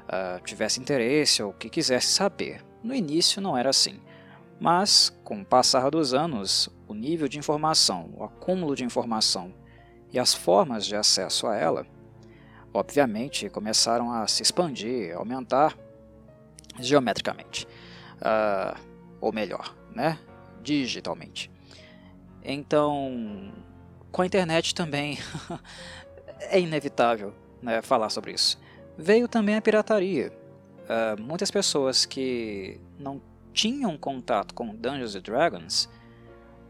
uh, 0.08 0.42
tivesse 0.44 0.80
interesse 0.80 1.42
ou 1.42 1.52
que 1.52 1.68
quisesse 1.68 2.08
saber. 2.08 2.64
No 2.82 2.94
início 2.94 3.40
não 3.40 3.56
era 3.56 3.70
assim. 3.70 4.00
Mas, 4.60 5.16
com 5.22 5.40
o 5.40 5.44
passar 5.44 5.90
dos 5.90 6.12
anos, 6.12 6.68
o 6.88 6.94
nível 6.94 7.28
de 7.28 7.38
informação, 7.38 8.10
o 8.16 8.24
acúmulo 8.24 8.74
de 8.74 8.84
informação 8.84 9.54
e 10.12 10.18
as 10.18 10.34
formas 10.34 10.84
de 10.84 10.96
acesso 10.96 11.46
a 11.46 11.54
ela, 11.54 11.86
obviamente, 12.74 13.48
começaram 13.48 14.12
a 14.12 14.26
se 14.26 14.42
expandir, 14.42 15.16
aumentar 15.16 15.76
geometricamente. 16.80 17.66
Uh, 18.16 18.88
ou 19.20 19.32
melhor, 19.32 19.76
né? 19.94 20.18
digitalmente. 20.62 21.50
Então, 22.44 23.52
com 24.12 24.22
a 24.22 24.26
internet 24.26 24.74
também 24.74 25.18
é 26.40 26.60
inevitável 26.60 27.32
né, 27.62 27.82
falar 27.82 28.10
sobre 28.10 28.32
isso. 28.32 28.58
Veio 29.00 29.28
também 29.28 29.54
a 29.54 29.62
pirataria. 29.62 30.32
Uh, 30.82 31.22
muitas 31.22 31.52
pessoas 31.52 32.04
que 32.04 32.80
não 32.98 33.22
tinham 33.52 33.96
contato 33.96 34.52
com 34.52 34.74
Dungeons 34.74 35.14
Dragons 35.22 35.88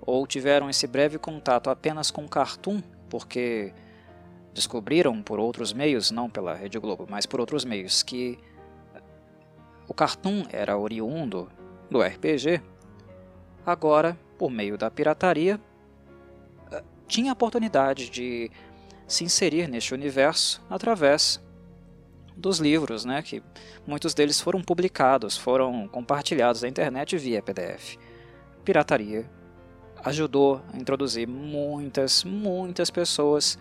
ou 0.03 0.27
tiveram 0.27 0.69
esse 0.69 0.87
breve 0.87 1.19
contato 1.19 1.71
apenas 1.71 2.11
com 2.11 2.29
Cartoon, 2.29 2.83
porque 3.09 3.73
descobriram 4.53 5.23
por 5.23 5.41
outros 5.41 5.73
meios, 5.73 6.11
não 6.11 6.29
pela 6.29 6.55
Rede 6.55 6.79
Globo, 6.79 7.07
mas 7.09 7.25
por 7.25 7.41
outros 7.41 7.65
meios, 7.65 8.03
que 8.03 8.39
o 9.87 9.95
Cartoon 9.95 10.45
era 10.51 10.77
oriundo 10.77 11.51
do 11.91 12.03
RPG, 12.03 12.61
agora, 13.65 14.19
por 14.37 14.51
meio 14.51 14.77
da 14.77 14.91
pirataria, 14.91 15.59
tinha 17.07 17.31
a 17.31 17.35
oportunidade 17.35 18.11
de 18.11 18.51
se 19.07 19.25
inserir 19.25 19.67
neste 19.69 19.95
universo 19.95 20.63
através 20.69 21.41
dos 22.39 22.59
livros, 22.59 23.05
né, 23.05 23.21
que 23.21 23.43
muitos 23.87 24.15
deles 24.15 24.41
foram 24.41 24.63
publicados, 24.63 25.37
foram 25.37 25.89
compartilhados 25.89 26.63
na 26.63 26.69
internet 26.69 27.17
via 27.19 27.43
PDF. 27.43 27.97
Pirataria 28.65 29.29
ajudou 30.05 30.63
a 30.73 30.77
introduzir 30.77 31.27
muitas, 31.27 32.23
muitas 32.23 32.91
pessoas 32.91 33.59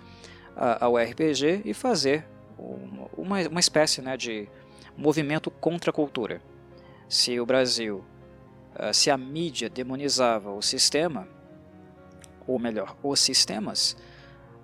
ao 0.80 0.98
RPG 0.98 1.64
e 1.66 1.74
fazer 1.74 2.26
uma, 3.16 3.40
uma 3.48 3.60
espécie 3.60 4.02
né, 4.02 4.16
de 4.16 4.48
movimento 4.96 5.50
contra 5.50 5.90
a 5.90 5.94
cultura. 5.94 6.42
Se 7.10 7.40
o 7.40 7.46
Brasil, 7.46 8.04
ah, 8.76 8.94
se 8.94 9.10
a 9.10 9.18
mídia 9.18 9.70
demonizava 9.70 10.52
o 10.52 10.62
sistema, 10.62 11.28
ou 12.48 12.58
melhor, 12.58 12.96
os 13.04 13.20
sistemas, 13.20 13.98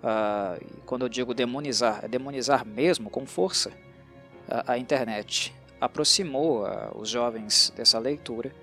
uh, 0.02 0.64
quando 0.86 1.04
eu 1.04 1.10
digo 1.10 1.34
demonizar, 1.34 2.00
é 2.04 2.08
demonizar 2.08 2.66
mesmo 2.66 3.10
com 3.10 3.26
força, 3.26 3.72
uh, 4.54 4.64
a 4.68 4.78
internet 4.78 5.54
aproximou 5.82 6.64
uh, 6.64 6.96
os 6.96 7.10
jovens 7.10 7.74
dessa 7.76 8.00
leitura, 8.00 8.54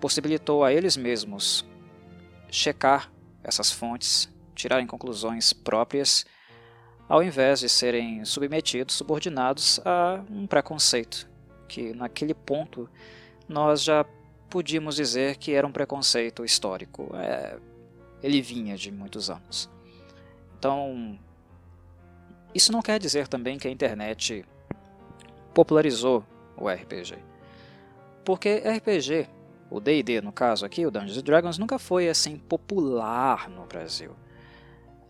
possibilitou 0.00 0.62
a 0.62 0.72
eles 0.72 0.96
mesmos 0.96 1.66
checar 2.48 3.10
essas 3.42 3.72
fontes, 3.72 4.32
tirarem 4.54 4.86
conclusões 4.86 5.52
próprias, 5.52 6.24
ao 7.08 7.22
invés 7.22 7.60
de 7.60 7.68
serem 7.68 8.24
submetidos, 8.24 8.94
subordinados 8.94 9.80
a 9.84 10.24
um 10.30 10.46
preconceito, 10.46 11.28
que 11.68 11.92
naquele 11.92 12.34
ponto 12.34 12.88
nós 13.48 13.82
já 13.82 14.04
podíamos 14.48 14.96
dizer 14.96 15.36
que 15.36 15.52
era 15.52 15.66
um 15.66 15.72
preconceito 15.72 16.44
histórico. 16.44 17.10
É, 17.14 17.58
ele 18.22 18.40
vinha 18.40 18.76
de 18.76 18.90
muitos 18.90 19.30
anos. 19.30 19.70
Então, 20.58 21.18
isso 22.56 22.72
não 22.72 22.82
quer 22.82 22.98
dizer 22.98 23.28
também 23.28 23.58
que 23.58 23.68
a 23.68 23.70
internet 23.70 24.44
popularizou 25.54 26.24
o 26.56 26.68
RPG. 26.68 27.18
Porque 28.24 28.56
RPG, 28.58 29.28
o 29.70 29.78
D&D 29.78 30.20
no 30.20 30.32
caso 30.32 30.64
aqui, 30.64 30.86
o 30.86 30.90
Dungeons 30.90 31.22
Dragons, 31.22 31.58
nunca 31.58 31.78
foi 31.78 32.08
assim 32.08 32.36
popular 32.36 33.48
no 33.48 33.66
Brasil. 33.66 34.16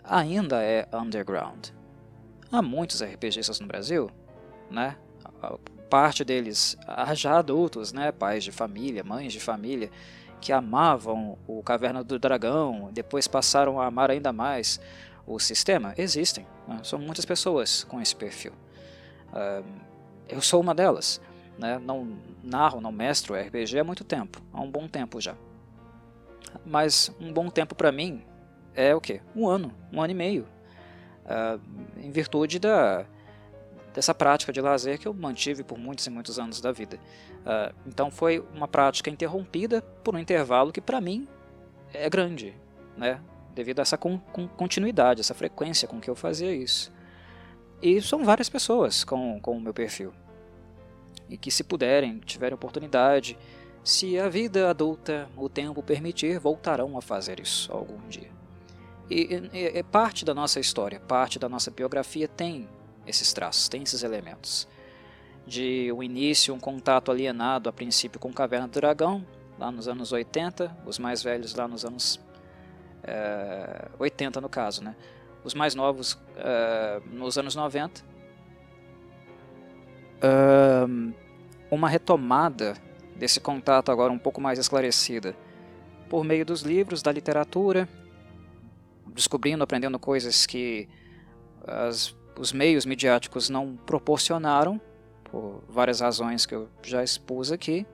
Ainda 0.05 0.63
é 0.63 0.87
underground. 0.93 1.69
Há 2.51 2.63
muitos 2.63 3.03
RPGistas 3.03 3.61
no 3.61 3.67
Brasil, 3.67 4.11
né? 4.71 4.97
parte 5.89 6.25
deles 6.25 6.77
já 7.15 7.39
adultos, 7.39 7.93
né, 7.93 8.11
pais 8.13 8.45
de 8.45 8.53
família, 8.53 9.05
mães 9.05 9.33
de 9.33 9.41
família, 9.41 9.91
que 10.41 10.53
amavam 10.53 11.39
o 11.47 11.63
Caverna 11.63 12.05
do 12.05 12.19
Dragão, 12.19 12.91
depois 12.93 13.27
passaram 13.27 13.81
a 13.81 13.87
amar 13.87 14.11
ainda 14.11 14.33
mais 14.33 14.81
o 15.27 15.39
sistema, 15.39 15.95
existem. 15.99 16.47
Né? 16.69 16.81
São 16.83 16.99
muitas 16.99 17.25
pessoas 17.25 17.85
com 17.85 18.01
esse 18.01 18.15
perfil. 18.15 18.53
Uh, 19.33 19.65
eu 20.29 20.41
sou 20.41 20.61
uma 20.61 20.75
delas. 20.75 21.21
Né? 21.59 21.79
Não 21.79 22.17
narro, 22.43 22.81
não 22.81 22.93
mestro 22.93 23.35
RPG 23.35 23.79
há 23.79 23.85
muito 23.85 24.05
tempo, 24.05 24.41
há 24.53 24.61
um 24.61 24.71
bom 24.71 24.87
tempo 24.87 25.21
já. 25.21 25.35
Mas 26.65 27.11
um 27.21 27.33
bom 27.33 27.51
tempo 27.51 27.75
para 27.75 27.91
mim 27.91 28.23
é 28.75 28.95
o 28.95 29.01
quê? 29.01 29.21
Um 29.35 29.49
ano, 29.49 29.73
um 29.93 30.01
ano 30.01 30.13
e 30.13 30.15
meio. 30.15 30.47
Uh, 31.25 31.61
em 31.99 32.11
virtude 32.11 32.59
da, 32.59 33.05
dessa 33.93 34.15
prática 34.15 34.53
de 34.53 34.61
lazer 34.61 34.99
que 34.99 35.09
eu 35.09 35.15
mantive 35.15 35.65
por 35.65 35.77
muitos 35.77 36.07
e 36.07 36.11
muitos 36.11 36.39
anos 36.39 36.61
da 36.61 36.71
vida. 36.71 36.99
Uh, 37.41 37.75
então 37.87 38.11
foi 38.11 38.45
uma 38.55 38.69
prática 38.69 39.11
interrompida 39.11 39.83
por 40.05 40.15
um 40.15 40.19
intervalo 40.19 40.71
que 40.71 40.81
para 40.81 41.01
mim 41.01 41.27
é 41.93 42.09
grande, 42.09 42.55
né? 42.97 43.21
Devido 43.57 43.81
a 43.81 43.83
essa 43.83 43.97
con 43.97 44.21
continuidade, 44.57 45.23
essa 45.23 45.35
frequência 45.35 45.89
com 45.89 45.99
que 45.99 46.11
eu 46.11 46.15
fazia 46.15 46.55
isso. 46.55 46.93
E 47.83 48.01
são 48.03 48.23
várias 48.23 48.51
pessoas 48.51 49.03
com, 49.03 49.41
com 49.41 49.57
o 49.57 49.61
meu 49.61 49.73
perfil. 49.73 50.13
E 51.29 51.37
que 51.39 51.51
se 51.51 51.65
puderem, 51.65 52.21
tiverem 52.21 52.55
oportunidade, 52.55 53.37
se 53.83 54.19
a 54.19 54.29
vida 54.29 54.69
adulta, 54.69 55.29
o 55.37 55.49
tempo 55.49 55.83
permitir, 55.83 56.39
voltarão 56.39 56.97
a 56.99 57.03
fazer 57.03 57.41
isso 57.41 57.73
algum 57.73 58.07
dia. 58.09 58.31
E, 59.09 59.41
e, 59.53 59.79
e 59.79 59.83
parte 59.83 60.25
da 60.25 60.35
nossa 60.35 60.61
história, 60.61 61.01
parte 61.01 61.39
da 61.39 61.49
nossa 61.49 61.71
biografia 61.71 62.29
tem 62.29 62.69
esses 63.07 63.33
traços, 63.33 63.69
tem 63.69 63.83
esses 63.83 64.03
elementos. 64.03 64.69
De 65.47 65.91
um 65.93 66.03
início, 66.03 66.53
um 66.53 66.61
contato 66.61 67.11
alienado 67.11 67.69
a 67.69 67.73
princípio 67.73 68.21
com 68.21 68.33
Caverna 68.33 68.69
do 68.69 68.73
Dragão, 68.73 69.25
lá 69.59 69.71
nos 69.71 69.89
anos 69.89 70.13
80, 70.13 70.77
os 70.85 70.99
mais 70.99 71.23
velhos 71.23 71.55
lá 71.55 71.67
nos 71.67 71.85
anos 71.85 72.21
é, 73.03 73.89
eh, 73.89 73.91
80 73.99 74.41
no 74.41 74.49
caso, 74.49 74.83
né? 74.83 74.95
Os 75.45 75.55
mais 75.55 75.75
novos 75.75 76.19
é, 76.37 77.01
nos 77.13 77.39
anos 77.39 77.55
90. 77.55 78.03
Um, 80.89 81.13
uma 81.71 81.89
retomada 81.89 82.75
desse 83.15 83.39
contato 83.39 83.93
agora 83.93 84.13
um 84.13 84.19
pouco 84.19 84.41
mais 84.41 84.59
esclarecida 84.59 85.37
por 86.09 86.25
meio 86.25 86.45
dos 86.45 86.63
livros, 86.63 87.01
da 87.03 87.13
literatura, 87.13 87.89
descobrindo, 89.15 89.63
aprendendo 89.63 89.99
coisas 89.99 90.47
que 90.47 90.89
as 91.65 92.17
os 92.39 92.53
meios 92.53 92.85
midiáticos 92.85 93.49
não 93.49 93.77
proporcionaram, 93.77 94.81
por 95.25 95.63
várias 95.69 96.01
razões 96.01 96.47
que 96.47 96.55
eu 96.55 96.69
já 96.83 97.03
expus 97.03 97.51
aqui, 97.51 97.87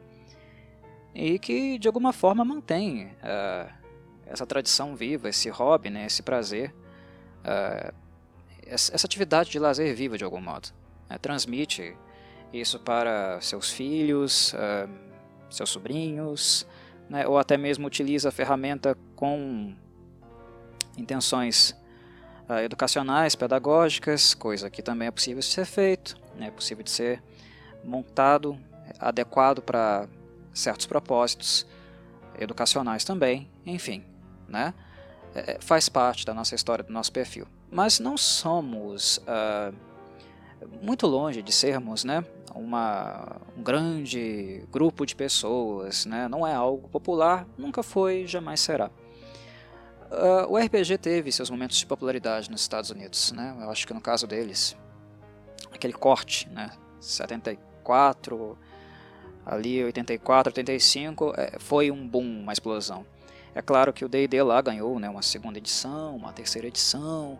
e 1.14 1.38
que 1.38 1.78
de 1.78 1.86
alguma 1.86 2.12
forma 2.12 2.44
mantém 2.44 3.06
uh, 3.06 3.72
essa 4.32 4.46
tradição 4.46 4.96
viva, 4.96 5.28
esse 5.28 5.50
hobby, 5.50 5.90
né, 5.90 6.06
esse 6.06 6.22
prazer, 6.22 6.74
uh, 7.44 7.94
essa 8.66 9.06
atividade 9.06 9.50
de 9.50 9.58
lazer 9.58 9.94
viva 9.94 10.16
de 10.16 10.24
algum 10.24 10.40
modo. 10.40 10.70
Né, 11.08 11.18
transmite 11.18 11.94
isso 12.50 12.80
para 12.80 13.38
seus 13.42 13.70
filhos, 13.70 14.54
uh, 14.54 14.88
seus 15.50 15.68
sobrinhos, 15.68 16.66
né, 17.10 17.26
ou 17.26 17.36
até 17.36 17.58
mesmo 17.58 17.86
utiliza 17.86 18.30
a 18.30 18.32
ferramenta 18.32 18.96
com 19.14 19.74
intenções 20.96 21.76
uh, 22.48 22.54
educacionais, 22.64 23.36
pedagógicas, 23.36 24.32
coisa 24.32 24.70
que 24.70 24.82
também 24.82 25.08
é 25.08 25.10
possível 25.10 25.40
de 25.40 25.46
ser 25.46 25.66
feito, 25.66 26.16
né, 26.36 26.46
é 26.46 26.50
possível 26.50 26.82
de 26.82 26.90
ser 26.90 27.22
montado, 27.84 28.58
adequado 28.98 29.60
para 29.60 30.08
certos 30.54 30.86
propósitos 30.86 31.66
educacionais 32.38 33.04
também, 33.04 33.50
enfim, 33.66 34.06
né? 34.48 34.74
É, 35.34 35.52
é, 35.52 35.58
faz 35.60 35.88
parte 35.88 36.26
da 36.26 36.34
nossa 36.34 36.54
história, 36.54 36.84
do 36.84 36.92
nosso 36.92 37.12
perfil. 37.12 37.46
Mas 37.70 37.98
não 37.98 38.16
somos 38.16 39.18
uh, 39.18 39.74
muito 40.82 41.06
longe 41.06 41.42
de 41.42 41.52
sermos 41.52 42.04
né, 42.04 42.24
uma, 42.54 43.40
um 43.56 43.62
grande 43.62 44.62
grupo 44.70 45.06
de 45.06 45.14
pessoas, 45.14 46.04
né? 46.04 46.28
não 46.28 46.46
é 46.46 46.54
algo 46.54 46.88
popular, 46.88 47.46
nunca 47.56 47.82
foi, 47.82 48.26
jamais 48.26 48.60
será. 48.60 48.90
Uh, 50.10 50.52
o 50.52 50.58
RPG 50.58 50.98
teve 50.98 51.32
seus 51.32 51.48
momentos 51.48 51.78
de 51.78 51.86
popularidade 51.86 52.50
nos 52.50 52.60
Estados 52.60 52.90
Unidos, 52.90 53.32
né? 53.32 53.56
eu 53.62 53.70
acho 53.70 53.86
que 53.86 53.94
no 53.94 54.00
caso 54.00 54.26
deles, 54.26 54.76
aquele 55.72 55.94
corte, 55.94 56.48
né? 56.50 56.70
74, 57.00 58.56
ali 59.44 59.82
84, 59.82 60.50
85, 60.50 61.34
é, 61.36 61.58
foi 61.58 61.90
um 61.90 62.06
boom, 62.06 62.42
uma 62.42 62.52
explosão. 62.52 63.04
É 63.54 63.60
claro 63.60 63.92
que 63.92 64.04
o 64.04 64.08
D&D 64.08 64.42
lá 64.42 64.60
ganhou 64.60 64.98
né, 64.98 65.08
uma 65.08 65.22
segunda 65.22 65.58
edição, 65.58 66.16
uma 66.16 66.32
terceira 66.32 66.68
edição, 66.68 67.38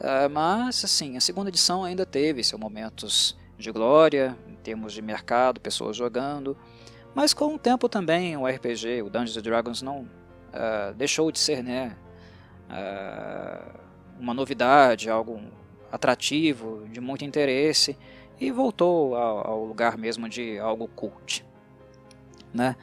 uh, 0.00 0.30
mas 0.30 0.84
assim, 0.84 1.16
a 1.16 1.20
segunda 1.20 1.50
edição 1.50 1.84
ainda 1.84 2.06
teve 2.06 2.42
seus 2.42 2.60
momentos 2.60 3.38
de 3.58 3.70
glória, 3.70 4.36
em 4.48 4.54
termos 4.54 4.92
de 4.92 5.02
mercado, 5.02 5.60
pessoas 5.60 5.96
jogando, 5.96 6.56
mas 7.14 7.34
com 7.34 7.54
o 7.54 7.58
tempo 7.58 7.88
também 7.88 8.36
o 8.36 8.46
RPG, 8.46 9.02
o 9.02 9.10
Dungeons 9.10 9.42
Dragons 9.42 9.82
não 9.82 10.00
uh, 10.00 10.94
deixou 10.96 11.30
de 11.30 11.38
ser 11.38 11.62
né, 11.62 11.94
uh, 12.70 13.80
uma 14.18 14.32
novidade, 14.32 15.10
algo 15.10 15.40
atrativo, 15.92 16.86
de 16.88 17.00
muito 17.00 17.24
interesse, 17.24 17.98
e 18.40 18.50
voltou 18.50 19.14
ao, 19.14 19.46
ao 19.46 19.64
lugar 19.64 19.98
mesmo 19.98 20.26
de 20.26 20.58
algo 20.58 20.88
cult. 20.88 21.44
Né? 22.54 22.74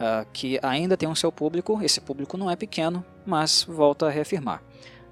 Uh, 0.00 0.26
que 0.32 0.58
ainda 0.62 0.96
tem 0.96 1.06
o 1.06 1.12
um 1.12 1.14
seu 1.14 1.30
público, 1.30 1.78
esse 1.82 2.00
público 2.00 2.38
não 2.38 2.50
é 2.50 2.56
pequeno, 2.56 3.04
mas 3.26 3.64
volta 3.64 4.06
a 4.06 4.10
reafirmar, 4.10 4.62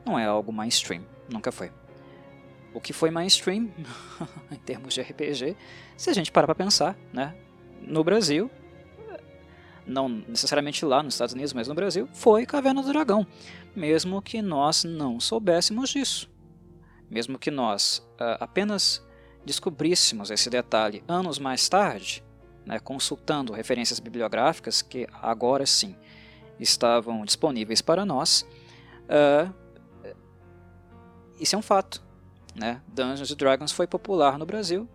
não 0.02 0.18
é 0.18 0.24
algo 0.24 0.50
mainstream, 0.50 1.02
nunca 1.28 1.52
foi. 1.52 1.70
O 2.72 2.80
que 2.80 2.94
foi 2.94 3.10
mainstream, 3.10 3.70
em 4.50 4.56
termos 4.56 4.94
de 4.94 5.02
RPG, 5.02 5.54
se 5.94 6.08
a 6.08 6.14
gente 6.14 6.32
parar 6.32 6.46
para 6.46 6.54
pensar, 6.54 6.96
né, 7.12 7.36
no 7.82 8.02
Brasil, 8.02 8.50
não 9.88 10.08
necessariamente 10.08 10.84
lá 10.84 11.02
nos 11.02 11.14
Estados 11.14 11.34
Unidos, 11.34 11.52
mas 11.52 11.66
no 11.68 11.74
Brasil, 11.74 12.08
foi 12.12 12.46
Caverna 12.46 12.82
do 12.82 12.88
Dragão, 12.88 13.26
mesmo 13.74 14.20
que 14.22 14.42
nós 14.42 14.84
não 14.84 15.18
soubéssemos 15.18 15.90
disso. 15.90 16.30
Mesmo 17.10 17.38
que 17.38 17.50
nós 17.50 17.98
uh, 18.20 18.36
apenas 18.40 19.02
descobríssemos 19.44 20.30
esse 20.30 20.50
detalhe 20.50 21.02
anos 21.08 21.38
mais 21.38 21.68
tarde, 21.68 22.22
né, 22.68 22.78
consultando 22.78 23.54
referências 23.54 23.98
bibliográficas 23.98 24.82
que 24.82 25.08
agora 25.22 25.64
sim 25.64 25.96
estavam 26.60 27.24
disponíveis 27.24 27.80
para 27.80 28.04
nós, 28.04 28.46
uh, 29.04 29.50
isso 31.40 31.56
é 31.56 31.58
um 31.58 31.62
fato. 31.62 32.02
Né? 32.54 32.82
Dungeons 32.88 33.34
Dragons 33.34 33.72
foi 33.72 33.86
popular 33.86 34.38
no 34.38 34.44
Brasil, 34.44 34.86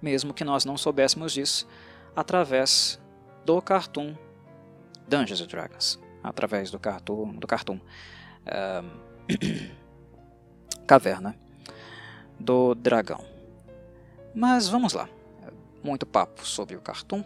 mesmo 0.00 0.32
que 0.32 0.44
nós 0.44 0.64
não 0.64 0.78
soubéssemos 0.78 1.32
disso, 1.32 1.68
através 2.14 2.98
do 3.44 3.60
cartoon 3.60 4.16
Dungeons 5.06 5.46
Dragons, 5.46 6.00
através 6.24 6.70
do 6.70 6.78
cartoon, 6.78 7.34
do 7.34 7.46
cartoon 7.46 7.78
uh, 8.46 9.76
Caverna 10.86 11.36
do 12.40 12.74
Dragão. 12.74 13.22
Mas 14.34 14.68
vamos 14.68 14.94
lá. 14.94 15.06
Muito 15.86 16.04
papo 16.04 16.44
sobre 16.44 16.74
o 16.74 16.80
Cartoon, 16.80 17.22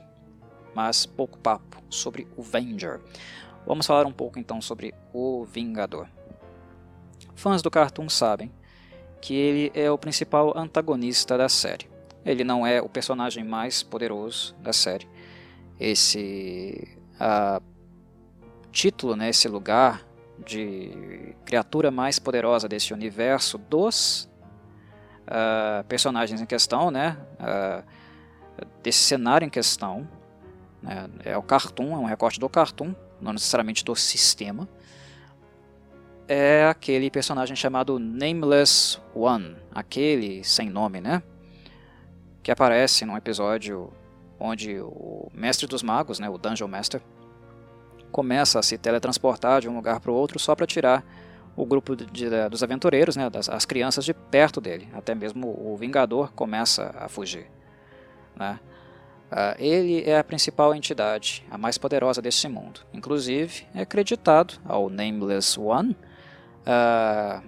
mas 0.75 1.07
pouco 1.07 1.39
papo 1.39 1.83
sobre 1.89 2.29
o 2.37 2.43
Venger. 2.43 3.01
Vamos 3.67 3.87
falar 3.87 4.05
um 4.05 4.13
pouco 4.13 4.39
então 4.39 4.61
sobre 4.61 4.95
o 5.15 5.47
Vingador. 5.47 6.07
Fãs 7.35 7.63
do 7.63 7.71
Cartoon 7.71 8.11
sabem 8.11 8.53
que 9.19 9.33
ele 9.33 9.73
é 9.75 9.91
o 9.91 9.97
principal 9.97 10.53
antagonista 10.55 11.39
da 11.39 11.49
série. 11.49 11.89
Ele 12.23 12.45
não 12.45 12.67
é 12.67 12.83
o 12.83 12.89
personagem 12.89 13.43
mais 13.45 13.83
poderoso 13.83 14.55
da 14.57 14.75
série. 14.75 15.09
Esse 15.79 16.99
a, 17.19 17.63
título, 18.71 19.17
né, 19.17 19.31
esse 19.31 19.49
lugar 19.49 20.07
de 20.45 21.35
criatura 21.47 21.91
mais 21.91 22.19
poderosa 22.19 22.69
desse 22.69 22.93
universo 22.93 23.57
dos 23.57 24.31
uh, 25.27 25.83
personagens 25.85 26.43
em 26.43 26.47
questão, 26.47 26.91
né, 26.91 27.17
uh, 27.41 28.00
desse 28.83 29.01
cenário 29.01 29.47
em 29.47 29.51
questão. 29.51 30.09
Né, 30.83 31.09
é 31.25 31.37
o 31.37 31.43
cartoon, 31.43 31.95
é 31.95 31.99
um 31.99 32.05
recorte 32.05 32.41
do 32.41 32.49
cartoon, 32.49 32.95
não 33.21 33.33
necessariamente 33.33 33.85
do 33.85 33.95
sistema. 33.95 34.69
É 36.27 36.67
aquele 36.67 37.11
personagem 37.11 37.57
chamado 37.57 37.99
Nameless 37.99 38.99
One, 39.15 39.57
aquele 39.75 40.45
sem 40.45 40.71
nome, 40.71 41.01
né? 41.01 41.23
Que 42.43 42.51
aparece 42.51 43.05
num 43.05 43.17
episódio 43.17 43.93
onde 44.39 44.81
o 44.81 45.29
mestre 45.35 45.67
dos 45.67 45.83
magos, 45.83 46.19
né, 46.19 46.29
o 46.31 46.39
Dungeon 46.39 46.67
Master, 46.69 47.03
começa 48.11 48.59
a 48.59 48.63
se 48.63 48.79
teletransportar 48.79 49.61
de 49.61 49.69
um 49.69 49.77
lugar 49.77 50.01
para 50.01 50.11
o 50.11 50.15
outro 50.15 50.39
só 50.39 50.55
para 50.55 50.67
tirar 50.67 51.05
o 51.55 51.67
grupo 51.67 51.95
de, 51.95 52.07
de, 52.07 52.49
dos 52.49 52.63
aventureiros, 52.63 53.17
né, 53.17 53.29
das, 53.29 53.49
as 53.49 53.65
crianças 53.65 54.05
de 54.05 54.15
perto 54.15 54.61
dele. 54.61 54.89
Até 54.95 55.15
mesmo 55.15 55.49
o 55.49 55.77
Vingador 55.77 56.33
começa 56.33 56.95
a 56.99 57.09
fugir. 57.09 57.51
Né? 58.41 58.59
Uh, 59.31 59.55
ele 59.63 60.03
é 60.09 60.19
a 60.19 60.25
principal 60.25 60.75
entidade, 60.75 61.47
a 61.51 61.59
mais 61.59 61.79
poderosa 61.79 62.21
deste 62.23 62.49
mundo. 62.49 62.81
Inclusive, 62.93 63.67
é 63.75 63.83
acreditado 63.83 64.55
ao 64.65 64.89
Nameless 64.89 65.61
One 65.61 65.97
uh, 66.63 67.47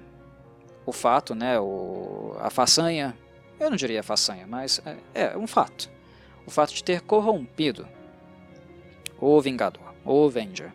o 0.85 0.93
fato, 0.93 1.35
né, 1.35 1.59
o, 1.59 2.37
a 2.39 2.51
façanha, 2.51 3.17
eu 3.59 3.71
não 3.71 3.77
diria 3.77 4.03
façanha, 4.03 4.47
mas 4.47 4.81
é, 5.15 5.33
é 5.33 5.37
um 5.37 5.47
fato. 5.47 5.91
O 6.47 6.51
fato 6.51 6.75
de 6.75 6.85
ter 6.85 7.01
corrompido 7.01 7.89
o 9.19 9.41
Vingador, 9.41 9.95
o 10.05 10.27
Avenger. 10.27 10.73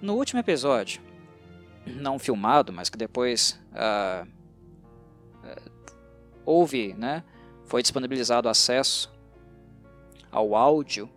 No 0.00 0.14
último 0.14 0.40
episódio, 0.40 1.00
não 1.86 2.18
filmado, 2.18 2.72
mas 2.72 2.90
que 2.90 2.96
depois 2.98 3.60
uh, 3.72 4.26
houve, 6.44 6.94
né, 6.94 7.22
foi 7.72 7.80
disponibilizado 7.80 8.50
acesso 8.50 9.10
ao 10.30 10.54
áudio 10.54 11.08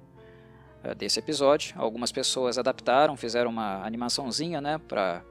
uh, 0.85 0.95
desse 0.95 1.19
episódio. 1.19 1.75
Algumas 1.77 2.13
pessoas 2.13 2.57
adaptaram, 2.57 3.17
fizeram 3.17 3.51
uma 3.51 3.85
animaçãozinha, 3.85 4.61
né, 4.61 4.77
para 4.77 5.21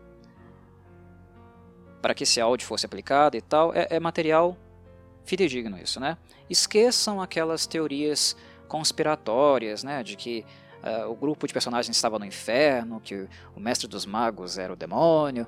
para 2.03 2.13
que 2.13 2.25
esse 2.25 2.39
áudio 2.43 2.67
fosse 2.67 2.85
aplicado 2.85 3.39
e 3.39 3.41
tal. 3.41 3.73
É, 3.73 3.87
é 3.89 3.99
material 3.99 4.55
fidedigno 5.25 5.79
isso, 5.79 5.99
né? 5.99 6.19
Esqueçam 6.51 7.23
aquelas 7.23 7.67
teorias 7.67 8.37
conspiratórias, 8.69 9.83
né, 9.83 10.03
de 10.03 10.17
que 10.17 10.45
uh, 10.83 11.11
o 11.11 11.17
grupo 11.17 11.47
de 11.47 11.55
personagens 11.55 11.97
estava 11.97 12.19
no 12.19 12.27
inferno, 12.27 13.01
que 13.01 13.27
o 13.57 13.61
mestre 13.61 13.89
dos 13.89 14.05
magos 14.05 14.59
era 14.59 14.75
o 14.75 14.77
demônio. 14.77 15.47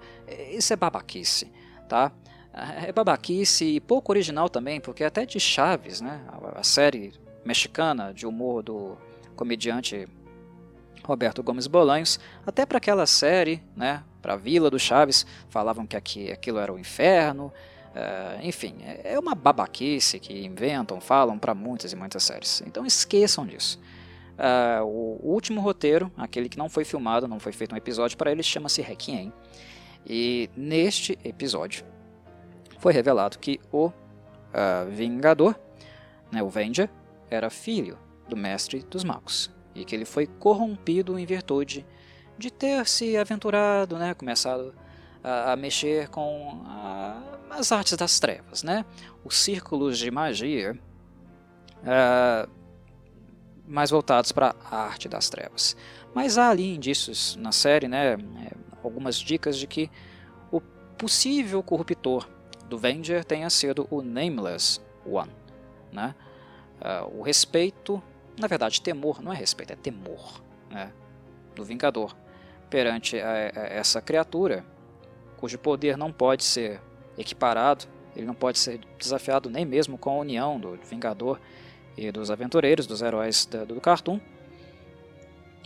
Isso 0.53 0.73
é 0.73 0.77
babaquice, 0.77 1.53
tá? 1.87 2.11
É 2.57 2.91
babaquice 2.91 3.65
e 3.67 3.81
pouco 3.81 4.11
original 4.11 4.49
também, 4.49 4.81
porque 4.81 5.05
até 5.05 5.27
de 5.27 5.39
Chaves, 5.39 6.01
né, 6.01 6.23
a 6.55 6.63
série 6.63 7.13
mexicana 7.45 8.15
de 8.15 8.27
humor 8.27 8.63
do 8.63 8.97
comediante 9.37 10.09
Roberto 11.05 11.43
Gomes 11.43 11.67
Bolanhos, 11.67 12.19
até 12.47 12.65
para 12.65 12.79
aquela 12.79 13.07
série, 13.07 13.63
né, 13.77 14.03
para 14.23 14.33
a 14.33 14.37
Vila 14.37 14.71
do 14.71 14.79
Chaves, 14.79 15.27
falavam 15.51 15.87
que 15.87 15.97
aqui, 15.97 16.33
aquilo 16.33 16.59
era 16.59 16.73
o 16.73 16.79
inferno. 16.79 17.53
Uh, 17.95 18.43
enfim, 18.43 18.77
é, 18.83 19.13
é 19.15 19.19
uma 19.19 19.35
babaquice 19.35 20.19
que 20.19 20.45
inventam, 20.45 21.01
falam 21.01 21.39
para 21.39 21.55
muitas 21.55 21.93
e 21.93 21.97
muitas 21.97 22.23
séries. 22.25 22.63
Então 22.67 22.85
esqueçam 22.85 23.47
disso. 23.47 23.79
Uh, 24.37 24.85
o, 24.85 25.33
último 25.33 25.61
roteiro, 25.61 26.11
aquele 26.17 26.49
que 26.49 26.59
não 26.59 26.69
foi 26.69 26.85
filmado, 26.85 27.29
não 27.29 27.39
foi 27.39 27.53
feito 27.53 27.75
um 27.75 27.79
episódio 27.79 28.17
para 28.19 28.31
ele, 28.31 28.43
chama-se 28.43 28.83
Requiem. 28.83 29.33
E 30.05 30.51
neste 30.57 31.19
episódio 31.25 31.85
foi 32.87 32.93
revelado 32.93 33.41
que 33.41 33.59
o 33.73 33.87
uh, 33.89 33.93
Vingador, 34.91 35.59
né, 36.31 36.41
o 36.41 36.49
Venger, 36.49 36.89
era 37.29 37.51
filho 37.51 37.99
do 38.29 38.37
Mestre 38.37 38.87
dos 38.89 39.03
Magos. 39.03 39.51
E 39.75 39.85
que 39.85 39.93
ele 39.93 40.05
foi 40.05 40.29
corrompido 40.29 41.19
em 41.19 41.27
virtude 41.27 41.85
de 42.39 42.49
ter 42.49 42.87
se 42.87 43.17
aventurado, 43.17 43.99
né, 43.99 44.15
começado 44.15 44.73
a, 45.21 45.51
a 45.51 45.57
mexer 45.57 46.09
com 46.11 46.63
a, 46.65 47.21
as 47.51 47.73
artes 47.73 47.97
das 47.97 48.21
trevas, 48.21 48.63
né, 48.63 48.85
os 49.25 49.37
círculos 49.37 49.99
de 49.99 50.09
magia. 50.09 50.79
Uh, 51.83 52.49
mais 53.67 53.91
voltados 53.91 54.31
para 54.31 54.55
a 54.71 54.77
arte 54.77 55.09
das 55.09 55.29
trevas. 55.29 55.77
Mas 56.15 56.39
há 56.39 56.51
ali 56.51 56.77
indícios 56.77 57.35
na 57.35 57.51
série, 57.51 57.89
né, 57.89 58.13
é, 58.13 58.53
algumas 58.85 59.17
dicas 59.17 59.59
de 59.59 59.67
que 59.67 59.91
o 60.53 60.61
possível 60.61 61.61
corruptor 61.65 62.36
do 62.69 62.79
Venger 62.79 63.25
tenha 63.25 63.49
sido 63.51 63.87
o 63.91 64.03
Nameless 64.03 64.81
One. 65.05 65.31
Né? 65.93 66.15
Uh, 66.81 67.21
o 67.21 67.23
respeito, 67.23 68.03
na 68.39 68.47
verdade, 68.47 68.81
temor, 68.81 69.23
não 69.23 69.33
é 69.33 69.37
respeito, 69.37 69.73
é 69.73 69.77
temor 69.77 70.43
né, 70.71 70.93
do 71.55 71.65
Vingador 71.65 72.15
perante 72.69 73.19
a, 73.19 73.33
a 73.33 73.67
essa 73.69 74.01
criatura, 74.01 74.65
cujo 75.37 75.59
poder 75.59 75.97
não 75.97 76.13
pode 76.13 76.43
ser 76.45 76.81
equiparado 77.17 77.87
Ele 78.15 78.27
não 78.27 78.35
pode 78.35 78.59
ser 78.59 78.81
desafiado 78.99 79.49
nem 79.49 79.65
mesmo 79.65 79.97
com 79.97 80.11
a 80.11 80.17
união 80.17 80.59
do 80.59 80.77
Vingador 80.77 81.41
e 81.97 82.11
dos 82.11 82.31
aventureiros, 82.31 82.87
dos 82.87 83.01
heróis 83.01 83.47
do, 83.47 83.67
do 83.67 83.81
cartoon. 83.81 84.21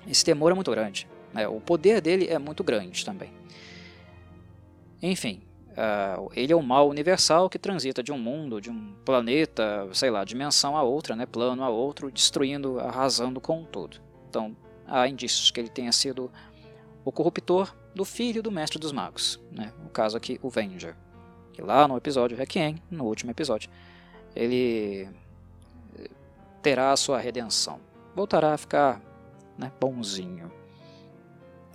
Esse 0.06 0.24
temor 0.24 0.52
é 0.52 0.54
muito 0.54 0.70
grande. 0.70 1.08
Né? 1.32 1.48
O 1.48 1.60
poder 1.60 2.00
dele 2.00 2.28
é 2.28 2.38
muito 2.38 2.62
grande 2.62 3.04
também. 3.04 3.32
Enfim, 5.02 5.42
uh, 5.70 6.30
ele 6.34 6.52
é 6.52 6.56
o 6.56 6.62
mal 6.62 6.88
universal 6.88 7.48
que 7.48 7.58
transita 7.58 8.02
de 8.02 8.12
um 8.12 8.18
mundo, 8.18 8.60
de 8.60 8.70
um 8.70 8.94
planeta, 9.04 9.88
sei 9.92 10.10
lá, 10.10 10.24
dimensão 10.24 10.76
a 10.76 10.82
outra, 10.82 11.14
né? 11.16 11.26
plano 11.26 11.62
a 11.62 11.68
outro, 11.68 12.10
destruindo, 12.10 12.78
arrasando 12.80 13.40
com 13.40 13.64
tudo. 13.64 13.98
Então, 14.28 14.56
há 14.86 15.08
indícios 15.08 15.50
que 15.50 15.60
ele 15.60 15.68
tenha 15.68 15.92
sido 15.92 16.30
o 17.04 17.12
corruptor 17.12 17.74
do 17.94 18.04
filho 18.04 18.42
do 18.42 18.50
mestre 18.50 18.78
dos 18.78 18.92
magos, 18.92 19.40
né? 19.50 19.72
no 19.82 19.90
caso 19.90 20.16
aqui, 20.16 20.38
o 20.42 20.50
Venger. 20.50 20.96
Que 21.52 21.62
lá 21.62 21.88
no 21.88 21.96
episódio 21.96 22.36
Requiem, 22.36 22.80
no 22.90 23.04
último 23.04 23.30
episódio, 23.30 23.70
ele 24.36 25.08
eh, 25.98 26.10
terá 26.62 26.92
a 26.92 26.96
sua 26.96 27.18
redenção. 27.18 27.80
Voltará 28.14 28.54
a 28.54 28.58
ficar 28.58 29.02
né, 29.58 29.72
bonzinho. 29.80 30.50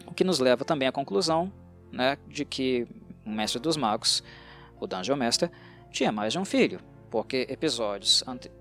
O 0.05 0.13
que 0.13 0.23
nos 0.23 0.39
leva 0.39 0.63
também 0.63 0.87
à 0.87 0.91
conclusão 0.91 1.51
né, 1.91 2.17
de 2.27 2.45
que 2.45 2.87
o 3.26 3.30
mestre 3.30 3.59
dos 3.59 3.76
magos, 3.78 4.23
o 4.80 4.86
Dungeon 4.86 5.15
Master, 5.15 5.49
tinha 5.91 6.11
mais 6.11 6.34
de 6.34 6.39
um 6.39 6.45
filho, 6.45 6.80
porque 7.09 7.47
episódios 7.49 8.23
ante... 8.28 8.51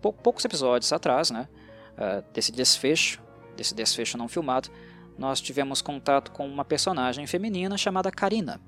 poucos 0.00 0.44
episódios 0.44 0.92
atrás, 0.92 1.30
né, 1.30 1.48
uh, 1.92 2.24
desse 2.32 2.52
desfecho, 2.52 3.22
desse 3.56 3.74
desfecho 3.74 4.16
não 4.16 4.28
filmado, 4.28 4.70
nós 5.18 5.40
tivemos 5.40 5.82
contato 5.82 6.30
com 6.30 6.46
uma 6.46 6.64
personagem 6.64 7.26
feminina 7.26 7.76
chamada 7.76 8.10
Karina, 8.10 8.60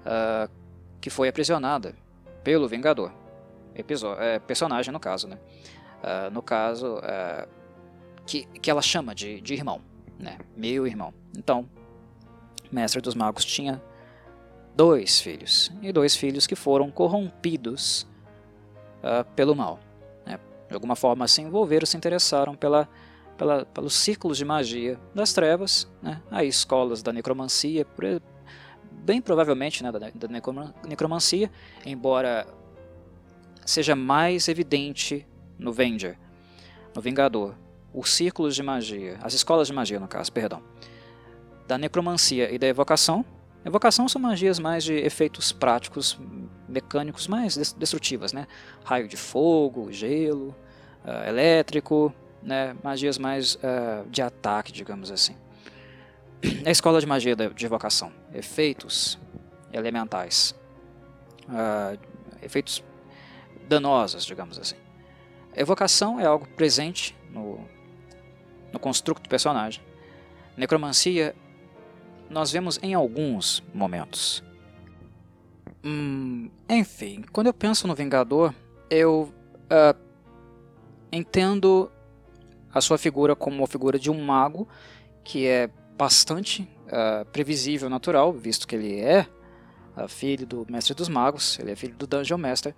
uh, 0.00 0.50
que 1.00 1.10
foi 1.10 1.28
aprisionada 1.28 1.94
pelo 2.42 2.68
Vingador. 2.68 3.12
É, 4.20 4.38
personagem 4.38 4.92
no 4.92 5.00
caso, 5.00 5.26
né? 5.26 5.36
No 6.30 6.40
caso, 6.40 7.00
que, 8.24 8.44
que 8.60 8.70
ela 8.70 8.80
chama 8.80 9.16
de, 9.16 9.40
de 9.40 9.52
irmão, 9.52 9.80
né? 10.16 10.38
Meu 10.56 10.86
irmão. 10.86 11.12
Então, 11.36 11.68
Mestre 12.70 13.00
dos 13.00 13.16
Magos 13.16 13.44
tinha 13.44 13.82
dois 14.74 15.20
filhos, 15.20 15.70
e 15.82 15.92
dois 15.92 16.16
filhos 16.16 16.46
que 16.46 16.56
foram 16.56 16.90
corrompidos 16.90 18.06
pelo 19.36 19.54
mal. 19.54 19.78
Né? 20.26 20.38
De 20.68 20.74
alguma 20.74 20.96
forma 20.96 21.28
se 21.28 21.42
envolveram, 21.42 21.86
se 21.86 21.96
interessaram 21.96 22.54
pela 22.54 22.88
pela, 23.36 23.64
pelos 23.64 23.94
círculos 23.94 24.38
de 24.38 24.44
magia 24.44 24.98
das 25.14 25.32
trevas, 25.32 25.88
né? 26.02 26.20
Escolas 26.44 27.02
da 27.02 27.12
necromancia, 27.12 27.86
bem 28.90 29.20
provavelmente 29.20 29.82
né, 29.82 29.90
da, 29.92 29.98
da 29.98 30.28
necromancia, 30.84 31.50
embora 31.84 32.46
seja 33.64 33.96
mais 33.96 34.48
evidente 34.48 35.26
no 35.58 35.72
Venger, 35.72 36.18
no 36.94 37.02
Vingador, 37.02 37.54
os 37.92 38.10
círculos 38.10 38.54
de 38.54 38.62
magia, 38.62 39.18
as 39.22 39.34
escolas 39.34 39.66
de 39.66 39.72
magia 39.72 39.98
no 39.98 40.08
caso, 40.08 40.32
perdão, 40.32 40.62
da 41.66 41.78
necromancia 41.78 42.52
e 42.52 42.58
da 42.58 42.66
evocação. 42.66 43.24
Evocação 43.64 44.06
são 44.08 44.20
magias 44.20 44.58
mais 44.58 44.84
de 44.84 44.94
efeitos 44.94 45.50
práticos, 45.52 46.18
mecânicos 46.68 47.26
mais 47.26 47.56
destrutivas, 47.74 48.32
né? 48.32 48.46
Raio 48.84 49.08
de 49.08 49.16
fogo, 49.16 49.90
gelo, 49.90 50.54
uh, 51.04 51.28
elétrico, 51.28 52.12
né, 52.42 52.76
magias 52.82 53.16
mais 53.16 53.54
uh, 53.54 54.08
de 54.10 54.20
ataque, 54.20 54.70
digamos 54.70 55.10
assim. 55.10 55.36
A 56.64 56.70
escola 56.70 57.00
de 57.00 57.06
magia 57.06 57.34
de 57.34 57.64
evocação, 57.64 58.12
efeitos 58.34 59.18
elementais, 59.72 60.54
uh, 61.48 61.98
efeitos 62.42 62.84
danosos, 63.66 64.26
digamos 64.26 64.58
assim. 64.58 64.76
Evocação 65.56 66.20
é 66.20 66.26
algo 66.26 66.46
presente 66.48 67.16
no, 67.30 67.66
no 68.72 68.78
construto 68.78 69.22
do 69.22 69.28
personagem. 69.28 69.82
Necromancia 70.56 71.34
nós 72.28 72.50
vemos 72.50 72.78
em 72.82 72.94
alguns 72.94 73.62
momentos. 73.72 74.42
Hum, 75.84 76.48
enfim, 76.68 77.22
quando 77.32 77.48
eu 77.48 77.54
penso 77.54 77.86
no 77.86 77.94
Vingador, 77.94 78.54
eu 78.88 79.32
uh, 79.64 79.98
entendo 81.12 81.90
a 82.72 82.80
sua 82.80 82.96
figura 82.96 83.36
como 83.36 83.58
uma 83.58 83.66
figura 83.66 83.98
de 83.98 84.10
um 84.10 84.24
mago, 84.24 84.66
que 85.22 85.46
é 85.46 85.68
bastante 85.96 86.68
uh, 86.86 87.24
previsível, 87.26 87.88
natural, 87.90 88.32
visto 88.32 88.66
que 88.66 88.74
ele 88.74 88.98
é 88.98 89.26
uh, 89.96 90.08
filho 90.08 90.46
do 90.46 90.66
Mestre 90.68 90.94
dos 90.94 91.08
Magos, 91.08 91.58
ele 91.58 91.70
é 91.70 91.76
filho 91.76 91.94
do 91.94 92.06
Dungeon 92.06 92.38
Master, 92.38 92.74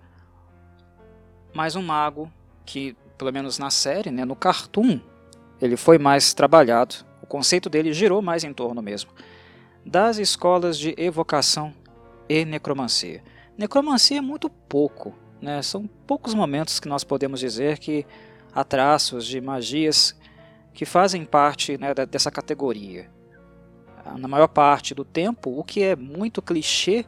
mas 1.53 1.75
um 1.75 1.81
mago 1.81 2.31
que, 2.65 2.95
pelo 3.17 3.31
menos 3.31 3.57
na 3.57 3.71
série, 3.71 4.11
né, 4.11 4.25
no 4.25 4.35
cartoon, 4.35 4.99
ele 5.61 5.77
foi 5.77 5.97
mais 5.97 6.33
trabalhado, 6.33 6.95
o 7.23 7.25
conceito 7.25 7.69
dele 7.69 7.93
girou 7.93 8.21
mais 8.21 8.43
em 8.43 8.53
torno 8.53 8.81
mesmo 8.81 9.11
das 9.87 10.17
escolas 10.17 10.77
de 10.77 10.93
evocação 10.97 11.73
e 12.27 12.43
necromancia. 12.43 13.23
Necromancia 13.57 14.17
é 14.17 14.21
muito 14.21 14.49
pouco, 14.49 15.15
né? 15.41 15.61
são 15.61 15.87
poucos 16.05 16.33
momentos 16.33 16.77
que 16.77 16.89
nós 16.89 17.05
podemos 17.05 17.39
dizer 17.39 17.77
que 17.79 18.05
há 18.53 18.65
traços 18.65 19.25
de 19.25 19.39
magias 19.39 20.13
que 20.73 20.85
fazem 20.85 21.23
parte 21.23 21.77
né, 21.77 21.93
dessa 21.93 22.29
categoria. 22.29 23.09
Na 24.17 24.27
maior 24.27 24.47
parte 24.47 24.93
do 24.93 25.05
tempo, 25.05 25.57
o 25.57 25.63
que 25.63 25.81
é 25.83 25.95
muito 25.95 26.41
clichê, 26.41 27.05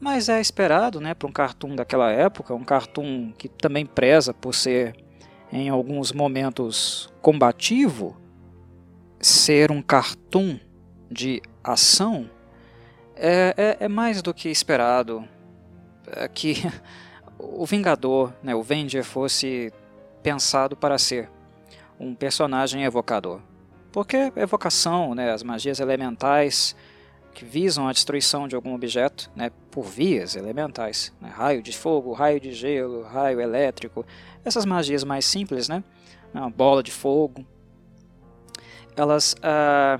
mas 0.00 0.28
é 0.28 0.40
esperado 0.40 1.00
né, 1.00 1.14
para 1.14 1.28
um 1.28 1.32
cartoon 1.32 1.74
daquela 1.74 2.10
época, 2.10 2.54
um 2.54 2.64
cartoon 2.64 3.32
que 3.36 3.48
também 3.48 3.84
preza 3.84 4.32
por 4.32 4.54
ser, 4.54 4.96
em 5.52 5.68
alguns 5.68 6.12
momentos, 6.12 7.12
combativo, 7.20 8.16
ser 9.20 9.70
um 9.70 9.82
cartoon 9.82 10.58
de 11.10 11.42
ação 11.62 12.28
é, 13.16 13.54
é, 13.80 13.84
é 13.84 13.88
mais 13.88 14.22
do 14.22 14.32
que 14.32 14.48
esperado 14.48 15.26
é 16.06 16.26
que 16.28 16.54
o 17.38 17.64
Vingador, 17.66 18.32
né, 18.42 18.54
o 18.54 18.62
Venger, 18.62 19.04
fosse 19.04 19.72
pensado 20.22 20.76
para 20.76 20.98
ser 20.98 21.28
um 21.98 22.14
personagem 22.14 22.84
evocador. 22.84 23.40
Porque 23.90 24.32
evocação, 24.36 25.14
né, 25.14 25.30
as 25.30 25.42
magias 25.42 25.78
elementais 25.80 26.74
que 27.34 27.44
visam 27.44 27.88
a 27.88 27.92
destruição 27.92 28.46
de 28.46 28.54
algum 28.54 28.74
objeto 28.74 29.30
né, 29.34 29.50
por 29.70 29.84
vias 29.84 30.36
elementais, 30.36 31.12
né, 31.20 31.28
raio 31.28 31.62
de 31.62 31.76
fogo, 31.76 32.12
raio 32.12 32.38
de 32.38 32.52
gelo, 32.52 33.02
raio 33.02 33.40
elétrico, 33.40 34.04
essas 34.44 34.66
magias 34.66 35.02
mais 35.04 35.24
simples, 35.24 35.68
né, 35.68 35.82
uma 36.32 36.50
bola 36.50 36.82
de 36.82 36.90
fogo, 36.90 37.44
elas 38.96 39.34
ah, 39.42 39.98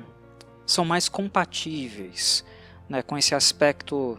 são 0.67 0.85
mais 0.85 1.09
compatíveis 1.09 2.45
né, 2.89 3.03
com 3.03 3.17
esse 3.17 3.35
aspecto 3.35 4.19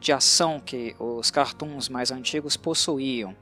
de 0.00 0.12
ação 0.12 0.60
que 0.60 0.94
os 0.98 1.30
cartoons 1.30 1.88
mais 1.88 2.10
antigos 2.10 2.56
possuíam 2.56 3.34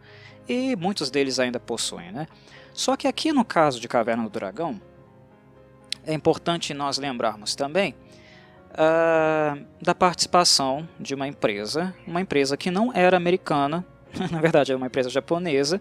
e 0.49 0.75
muitos 0.77 1.11
deles 1.11 1.39
ainda 1.39 1.61
possuem. 1.61 2.13
Né? 2.13 2.27
Só 2.73 2.97
que 2.97 3.07
aqui 3.07 3.33
no 3.33 3.45
caso 3.45 3.81
de 3.81 3.89
Caverna 3.89 4.25
do 4.25 4.31
Dragão, 4.31 4.81
é 6.07 6.15
importante 6.15 6.73
nós 6.73 6.99
lembrarmos 6.99 7.55
também 7.55 7.95
uh, 8.73 9.67
da 9.83 9.95
participação 9.95 10.89
de 11.01 11.15
uma 11.15 11.27
empresa, 11.27 11.95
uma 12.07 12.21
empresa 12.21 12.57
que 12.57 12.71
não 12.71 12.93
era 12.93 13.17
americana, 13.17 13.85
na 14.31 14.41
verdade 14.41 14.73
é 14.73 14.77
uma 14.77 14.87
empresa 14.87 15.11
japonesa, 15.11 15.81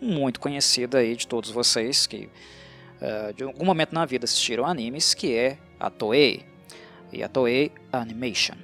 muito 0.00 0.40
conhecida 0.40 0.98
aí 0.98 1.16
de 1.16 1.26
todos 1.26 1.50
vocês 1.50 2.06
que 2.06 2.28
uh, 3.00 3.32
de 3.32 3.44
algum 3.44 3.64
momento 3.64 3.94
na 3.94 4.04
vida 4.04 4.24
assistiram 4.24 4.66
animes, 4.66 5.14
que 5.14 5.34
é 5.34 5.58
a 5.82 5.90
Toei 5.90 6.46
e 7.12 7.24
a 7.24 7.28
Toei 7.28 7.72
Animation. 7.92 8.54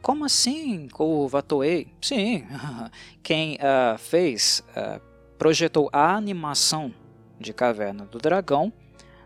Como 0.00 0.24
assim, 0.24 0.88
curva 0.88 1.42
Toei? 1.42 1.92
Sim, 2.00 2.46
quem 3.22 3.56
uh, 3.56 3.98
fez, 3.98 4.64
uh, 4.70 4.98
projetou 5.36 5.90
a 5.92 6.14
animação 6.14 6.94
de 7.38 7.52
Caverna 7.52 8.06
do 8.06 8.18
Dragão 8.18 8.72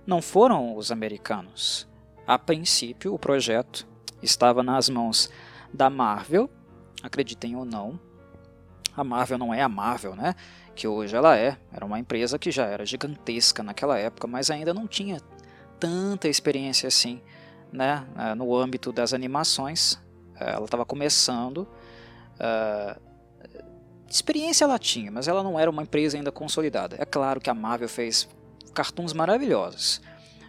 não 0.04 0.20
foram 0.20 0.76
os 0.76 0.90
americanos. 0.90 1.88
A 2.26 2.38
princípio, 2.38 3.14
o 3.14 3.18
projeto 3.18 3.86
estava 4.20 4.62
nas 4.62 4.88
mãos 4.88 5.30
da 5.72 5.88
Marvel, 5.88 6.50
acreditem 7.02 7.54
ou 7.54 7.64
não. 7.64 8.00
A 8.96 9.04
Marvel 9.04 9.38
não 9.38 9.54
é 9.54 9.62
a 9.62 9.68
Marvel, 9.68 10.16
né? 10.16 10.34
Que 10.74 10.88
hoje 10.88 11.14
ela 11.14 11.36
é. 11.36 11.56
Era 11.72 11.84
uma 11.84 11.98
empresa 11.98 12.38
que 12.38 12.50
já 12.50 12.64
era 12.66 12.84
gigantesca 12.84 13.62
naquela 13.62 13.98
época, 13.98 14.26
mas 14.26 14.50
ainda 14.50 14.74
não 14.74 14.88
tinha 14.88 15.20
tanta 15.84 16.28
experiência 16.28 16.86
assim, 16.86 17.20
né? 17.70 18.06
Ah, 18.16 18.34
no 18.34 18.56
âmbito 18.56 18.90
das 18.90 19.12
animações 19.12 19.98
ela 20.36 20.64
estava 20.64 20.84
começando. 20.84 21.68
Uh, 22.38 23.00
experiência 24.08 24.64
ela 24.64 24.78
tinha, 24.78 25.10
mas 25.10 25.28
ela 25.28 25.42
não 25.42 25.58
era 25.58 25.70
uma 25.70 25.82
empresa 25.82 26.16
ainda 26.16 26.32
consolidada. 26.32 26.96
É 26.98 27.04
claro 27.04 27.40
que 27.40 27.50
a 27.50 27.54
Marvel 27.54 27.88
fez 27.88 28.28
cartoons 28.72 29.12
maravilhosos 29.12 30.00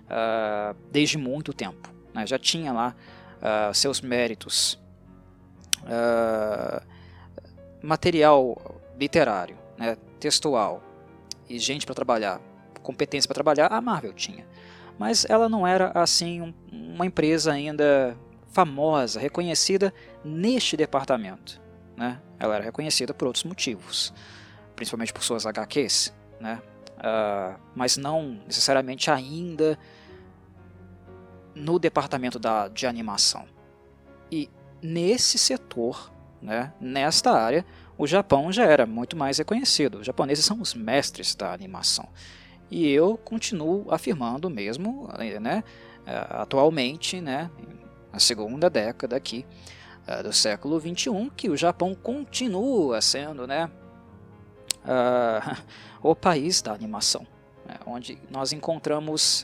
uh, 0.05 0.75
desde 0.91 1.17
muito 1.17 1.53
tempo. 1.53 1.93
Né? 2.13 2.25
Já 2.25 2.39
tinha 2.39 2.71
lá 2.71 2.95
uh, 3.37 3.73
seus 3.73 4.01
méritos 4.01 4.79
material 7.79 8.81
literário, 8.97 9.55
né, 9.77 9.95
textual 10.19 10.81
e 11.47 11.59
gente 11.59 11.85
para 11.85 11.93
trabalhar, 11.93 12.41
competência 12.81 13.27
para 13.27 13.35
trabalhar, 13.35 13.67
a 13.67 13.79
Marvel 13.79 14.11
tinha. 14.11 14.47
Mas 14.97 15.25
ela 15.29 15.49
não 15.49 15.65
era 15.67 15.91
assim 15.93 16.41
um, 16.41 16.53
uma 16.71 17.05
empresa 17.05 17.51
ainda 17.51 18.17
famosa, 18.49 19.19
reconhecida 19.19 19.93
neste 20.23 20.77
departamento. 20.77 21.61
Né? 21.97 22.21
Ela 22.39 22.55
era 22.55 22.63
reconhecida 22.63 23.13
por 23.13 23.27
outros 23.27 23.43
motivos, 23.43 24.13
principalmente 24.75 25.13
por 25.13 25.23
suas 25.23 25.45
HQs, 25.45 26.13
né? 26.39 26.61
Uh, 26.97 27.59
mas 27.75 27.97
não 27.97 28.39
necessariamente 28.47 29.11
ainda 29.11 29.77
no 31.53 31.77
departamento 31.77 32.39
da, 32.39 32.67
de 32.67 32.87
animação. 32.87 33.45
E 34.31 34.49
nesse 34.81 35.37
setor, 35.37 36.11
né, 36.41 36.73
nesta 36.79 37.31
área, 37.31 37.65
o 37.97 38.05
Japão 38.05 38.51
já 38.51 38.65
era 38.65 38.85
muito 38.85 39.15
mais 39.15 39.37
reconhecido. 39.37 39.99
Os 39.99 40.05
japoneses 40.05 40.45
são 40.45 40.61
os 40.61 40.73
mestres 40.73 41.35
da 41.35 41.53
animação. 41.53 42.07
E 42.69 42.89
eu 42.89 43.17
continuo 43.17 43.85
afirmando 43.91 44.49
mesmo, 44.49 45.07
né, 45.39 45.63
eh, 46.05 46.27
atualmente, 46.29 47.21
né, 47.21 47.49
na 48.11 48.19
segunda 48.19 48.69
década 48.69 49.15
aqui 49.15 49.45
uh, 50.07 50.23
do 50.23 50.31
século 50.31 50.79
21, 50.79 51.29
que 51.29 51.49
o 51.49 51.57
Japão 51.57 51.93
continua 51.93 53.01
sendo, 53.01 53.45
né, 53.45 53.69
uh, 54.85 55.61
o 56.01 56.15
país 56.15 56.61
da 56.61 56.71
animação, 56.71 57.27
né, 57.65 57.75
onde 57.85 58.17
nós 58.29 58.53
encontramos 58.53 59.41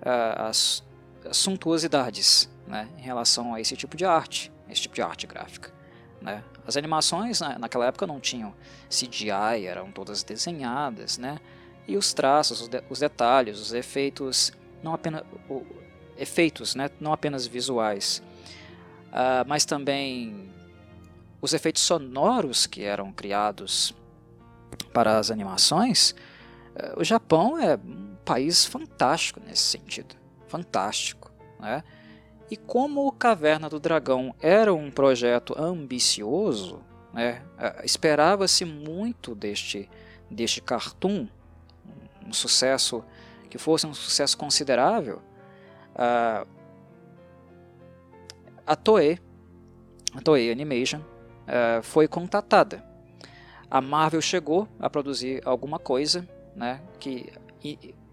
uh, 0.00 0.42
as, 0.48 0.84
as 1.28 1.36
suntuosidades 1.36 2.48
né, 2.66 2.88
em 2.96 3.02
relação 3.02 3.52
a 3.52 3.60
esse 3.60 3.76
tipo 3.76 3.96
de 3.96 4.04
arte, 4.04 4.52
esse 4.70 4.82
tipo 4.82 4.94
de 4.94 5.02
arte 5.02 5.26
gráfica. 5.26 5.72
Né? 6.20 6.42
As 6.66 6.76
animações 6.76 7.40
naquela 7.58 7.86
época 7.86 8.06
não 8.06 8.20
tinham 8.20 8.54
CGI, 8.88 9.66
eram 9.66 9.90
todas 9.90 10.22
desenhadas, 10.22 11.16
né? 11.16 11.38
E 11.88 11.96
os 11.96 12.12
traços, 12.12 12.60
os, 12.60 12.68
de, 12.68 12.82
os 12.90 13.00
detalhes, 13.00 13.58
os 13.58 13.72
efeitos, 13.72 14.52
não 14.82 14.92
apenas 14.92 15.22
o, 15.48 15.64
efeitos, 16.18 16.74
né? 16.74 16.90
não 17.00 17.12
apenas 17.14 17.46
visuais, 17.46 18.22
uh, 19.06 19.48
mas 19.48 19.64
também 19.64 20.52
os 21.40 21.54
efeitos 21.54 21.82
sonoros 21.82 22.66
que 22.66 22.84
eram 22.84 23.10
criados 23.10 23.94
para 24.92 25.18
as 25.18 25.30
animações, 25.30 26.10
uh, 26.76 27.00
o 27.00 27.04
Japão 27.04 27.58
é 27.58 27.76
um 27.76 28.16
país 28.22 28.66
fantástico 28.66 29.40
nesse 29.40 29.62
sentido, 29.62 30.14
fantástico, 30.46 31.32
né? 31.58 31.82
E 32.50 32.56
como 32.56 33.12
Caverna 33.12 33.68
do 33.68 33.78
Dragão 33.78 34.34
era 34.40 34.72
um 34.72 34.90
projeto 34.90 35.54
ambicioso, 35.58 36.80
né, 37.12 37.42
uh, 37.58 37.84
esperava-se 37.84 38.64
muito 38.64 39.34
deste, 39.34 39.88
deste 40.30 40.62
cartoon, 40.62 41.28
um 42.28 42.32
sucesso 42.32 43.02
que 43.48 43.58
fosse 43.58 43.86
um 43.86 43.94
sucesso 43.94 44.36
considerável, 44.36 45.22
uh, 45.94 46.46
a 48.66 48.76
Toei, 48.76 49.18
a 50.14 50.20
Toei 50.20 50.52
Animation, 50.52 50.98
uh, 51.00 51.82
foi 51.82 52.06
contatada. 52.06 52.84
A 53.70 53.80
Marvel 53.80 54.20
chegou 54.20 54.68
a 54.78 54.88
produzir 54.88 55.42
alguma 55.44 55.78
coisa, 55.78 56.28
né, 56.54 56.80
que 56.98 57.32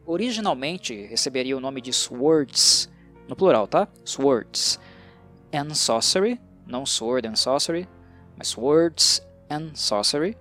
originalmente 0.05 1.05
receberia 1.07 1.55
o 1.55 1.59
nome 1.59 1.81
de 1.81 1.91
Swords, 1.91 2.89
no 3.27 3.35
plural, 3.35 3.67
tá? 3.67 3.87
Swords 4.03 4.79
and 5.53 5.73
Sorcery, 5.73 6.39
não 6.65 6.85
Sword 6.85 7.27
and 7.27 7.35
Sorcery, 7.35 7.87
mas 8.37 8.49
Swords 8.49 9.25
and 9.49 9.71
Sorcery. 9.75 10.37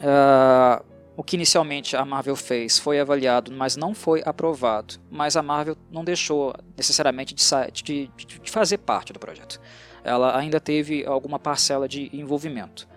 Uh, 0.00 0.84
o 1.20 1.22
que 1.22 1.36
inicialmente 1.36 1.94
a 1.98 2.02
Marvel 2.02 2.34
fez 2.34 2.78
foi 2.78 2.98
avaliado, 2.98 3.52
mas 3.52 3.76
não 3.76 3.94
foi 3.94 4.22
aprovado. 4.24 4.94
Mas 5.10 5.36
a 5.36 5.42
Marvel 5.42 5.76
não 5.92 6.02
deixou 6.02 6.54
necessariamente 6.74 7.34
de, 7.34 7.44
de, 7.84 8.10
de 8.24 8.50
fazer 8.50 8.78
parte 8.78 9.12
do 9.12 9.18
projeto. 9.18 9.60
Ela 10.02 10.34
ainda 10.34 10.58
teve 10.58 11.04
alguma 11.04 11.38
parcela 11.38 11.86
de 11.86 12.08
envolvimento. 12.10 12.88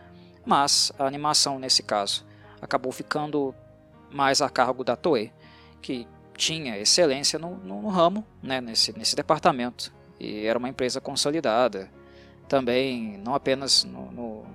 Mas 0.45 0.89
a 0.97 1.05
animação, 1.05 1.59
nesse 1.59 1.83
caso, 1.83 2.25
acabou 2.61 2.93
ficando 2.93 3.53
mais 4.09 4.41
a 4.41 4.49
cargo 4.49 4.85
da 4.85 4.95
Toei, 4.95 5.29
que 5.81 6.07
tinha 6.37 6.77
excelência 6.77 7.37
no, 7.37 7.57
no, 7.57 7.81
no 7.81 7.89
ramo, 7.89 8.25
né, 8.41 8.61
nesse, 8.61 8.97
nesse 8.97 9.17
departamento. 9.17 9.93
E 10.17 10.45
era 10.45 10.57
uma 10.57 10.69
empresa 10.69 11.01
consolidada, 11.01 11.91
também 12.47 13.17
não 13.17 13.35
apenas 13.35 13.83
no, 13.83 14.09
no, 14.13 14.45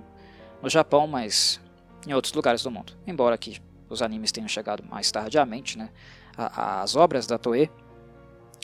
no 0.59 0.69
Japão, 0.71 1.05
mas 1.05 1.61
em 2.07 2.13
outros 2.13 2.33
lugares 2.33 2.63
do 2.63 2.71
mundo. 2.71 2.93
Embora 3.05 3.35
aqui 3.35 3.59
os 3.89 4.01
animes 4.01 4.31
tenham 4.31 4.47
chegado 4.47 4.83
mais 4.83 5.11
tardiamente, 5.11 5.77
né, 5.77 5.89
as 6.37 6.95
obras 6.95 7.25
da 7.27 7.37
Toei, 7.37 7.69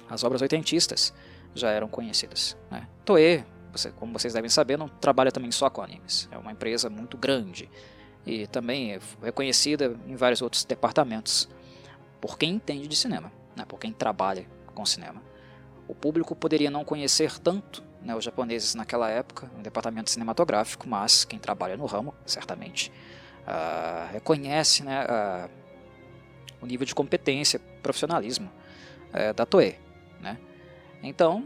as 0.10 0.24
obras 0.24 0.42
oitentistas, 0.42 1.14
já 1.54 1.70
eram 1.70 1.88
conhecidas. 1.88 2.56
Né. 2.70 2.88
Toei, 3.04 3.44
você, 3.72 3.92
como 3.92 4.14
vocês 4.14 4.34
devem 4.34 4.50
saber, 4.50 4.78
não 4.78 4.88
trabalha 4.88 5.32
também 5.32 5.52
só 5.52 5.70
com 5.70 5.82
animes. 5.82 6.30
É 6.32 6.38
uma 6.38 6.52
empresa 6.52 6.90
muito 6.90 7.18
grande 7.18 7.70
e 8.26 8.48
também 8.48 8.94
é 8.94 9.00
reconhecida 9.22 9.98
em 10.08 10.16
vários 10.16 10.42
outros 10.42 10.64
departamentos 10.64 11.50
por 12.22 12.38
quem 12.38 12.54
entende 12.54 12.88
de 12.88 12.96
cinema, 12.96 13.32
né, 13.56 13.66
por 13.66 13.80
quem 13.80 13.92
trabalha 13.92 14.46
com 14.74 14.86
cinema. 14.86 15.22
O 15.88 15.94
público 15.94 16.36
poderia 16.36 16.72
não 16.72 16.84
conhecer 16.84 17.38
tanto 17.40 17.84
né, 18.02 18.16
os 18.16 18.24
japoneses 18.24 18.76
naquela 18.76 19.10
época, 19.10 19.50
no 19.56 19.62
departamento 19.62 20.10
cinematográfico, 20.10 20.88
mas 20.88 21.26
quem 21.26 21.40
trabalha 21.40 21.78
no 21.78 21.86
ramo, 21.86 22.14
certamente, 22.26 22.92
uh, 23.48 24.12
reconhece 24.12 24.84
né, 24.84 25.06
uh, 25.06 25.50
o 26.62 26.66
nível 26.66 26.86
de 26.86 26.96
competência, 26.96 27.60
profissionalismo 27.82 28.50
uh, 29.10 29.34
da 29.34 29.46
Toei. 29.46 29.78
Né? 30.20 30.38
Então, 31.04 31.44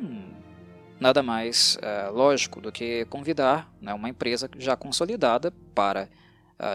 nada 1.00 1.22
mais 1.22 1.78
uh, 1.78 2.14
lógico 2.14 2.62
do 2.62 2.72
que 2.72 3.06
convidar 3.06 3.72
né, 3.82 3.94
uma 3.94 4.10
empresa 4.10 4.50
já 4.58 4.76
consolidada 4.76 5.52
para 5.74 6.10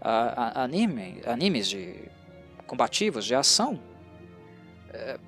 a, 0.00 0.62
anime, 0.62 1.20
animes 1.26 1.68
de 1.68 2.08
combativos, 2.66 3.24
de 3.24 3.34
ação. 3.34 3.80
É, 4.92 5.18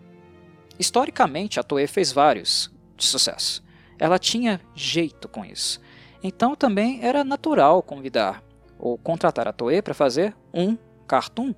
historicamente, 0.78 1.60
a 1.60 1.62
Toei 1.62 1.86
fez 1.86 2.12
vários 2.12 2.70
de 2.96 3.04
sucesso. 3.04 3.62
Ela 3.98 4.18
tinha 4.18 4.60
jeito 4.74 5.28
com 5.28 5.44
isso. 5.44 5.80
Então 6.22 6.54
também 6.54 7.04
era 7.04 7.24
natural 7.24 7.82
convidar 7.82 8.42
ou 8.78 8.96
contratar 8.96 9.46
a 9.46 9.52
Toei 9.52 9.82
para 9.82 9.94
fazer 9.94 10.34
um 10.54 10.76
cartoon 11.06 11.54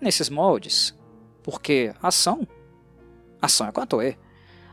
nesses 0.00 0.28
moldes, 0.28 0.96
porque 1.42 1.94
ação, 2.02 2.46
ação 3.40 3.68
é 3.68 3.86
Toei, 3.86 4.16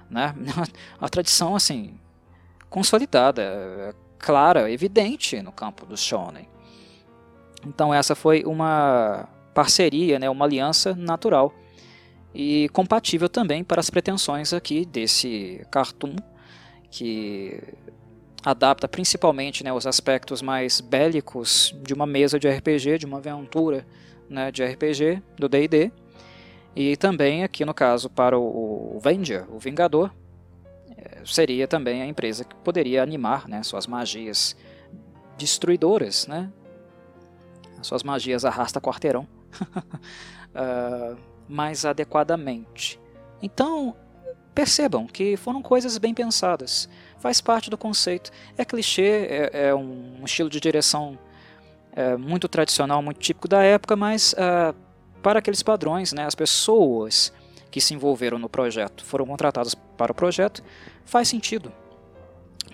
né? 0.09 0.33
A 0.99 1.09
tradição 1.09 1.55
assim 1.55 1.99
consolidada, 2.69 3.95
clara, 4.19 4.69
evidente 4.69 5.41
no 5.41 5.51
campo 5.51 5.85
do 5.85 5.95
shonen. 5.95 6.47
Então 7.65 7.93
essa 7.93 8.15
foi 8.15 8.43
uma 8.43 9.29
parceria, 9.53 10.19
né, 10.19 10.29
uma 10.29 10.43
aliança 10.43 10.93
natural 10.93 11.53
e 12.33 12.67
compatível 12.73 13.29
também 13.29 13.63
para 13.63 13.79
as 13.79 13.89
pretensões 13.89 14.51
aqui 14.51 14.85
desse 14.85 15.65
cartoon 15.71 16.17
que 16.91 17.63
adapta 18.43 18.87
principalmente 18.87 19.63
né, 19.63 19.71
os 19.71 19.87
aspectos 19.87 20.41
mais 20.41 20.81
bélicos 20.81 21.73
de 21.81 21.93
uma 21.93 22.05
mesa 22.05 22.37
de 22.37 22.49
RPG, 22.49 22.99
de 22.99 23.05
uma 23.05 23.17
aventura 23.17 23.87
né, 24.29 24.51
de 24.51 24.63
RPG 24.65 25.21
do 25.39 25.47
D&D 25.47 25.91
e 26.75 26.97
também 26.97 27.43
aqui 27.43 27.63
no 27.63 27.73
caso 27.73 28.09
para 28.09 28.37
o, 28.37 28.95
o 28.95 28.99
Venger, 28.99 29.45
o 29.49 29.57
Vingador, 29.57 30.11
é, 30.97 31.21
seria 31.25 31.67
também 31.67 32.01
a 32.01 32.05
empresa 32.05 32.43
que 32.43 32.55
poderia 32.55 33.01
animar 33.01 33.47
né, 33.47 33.63
suas 33.63 33.87
magias 33.87 34.55
destruidoras, 35.37 36.27
né? 36.27 36.51
suas 37.81 38.03
magias 38.03 38.43
arrasta 38.43 38.81
quarteirão 38.81 39.27
uh, 40.53 41.17
mais 41.47 41.85
adequadamente. 41.85 42.99
Então, 43.41 43.95
percebam 44.53 45.05
que 45.05 45.37
foram 45.37 45.61
coisas 45.61 45.97
bem 45.97 46.13
pensadas, 46.13 46.89
faz 47.19 47.41
parte 47.41 47.69
do 47.69 47.77
conceito. 47.77 48.31
É 48.57 48.65
clichê, 48.65 49.27
é, 49.29 49.67
é 49.67 49.75
um 49.75 50.23
estilo 50.23 50.49
de 50.49 50.59
direção 50.59 51.17
é, 51.95 52.17
muito 52.17 52.47
tradicional, 52.47 53.01
muito 53.01 53.19
típico 53.19 53.47
da 53.47 53.61
época, 53.61 53.95
mas 53.95 54.33
uh, 54.33 54.75
para 55.25 55.39
aqueles 55.39 55.63
padrões, 55.63 56.13
né, 56.13 56.23
as 56.23 56.35
pessoas 56.35 57.33
que 57.71 57.81
se 57.81 57.95
envolveram 57.95 58.37
no 58.37 58.47
projeto 58.47 59.03
foram 59.03 59.25
contratadas 59.25 59.73
para 59.73 60.11
o 60.11 60.15
projeto, 60.15 60.63
faz 61.03 61.27
sentido. 61.27 61.73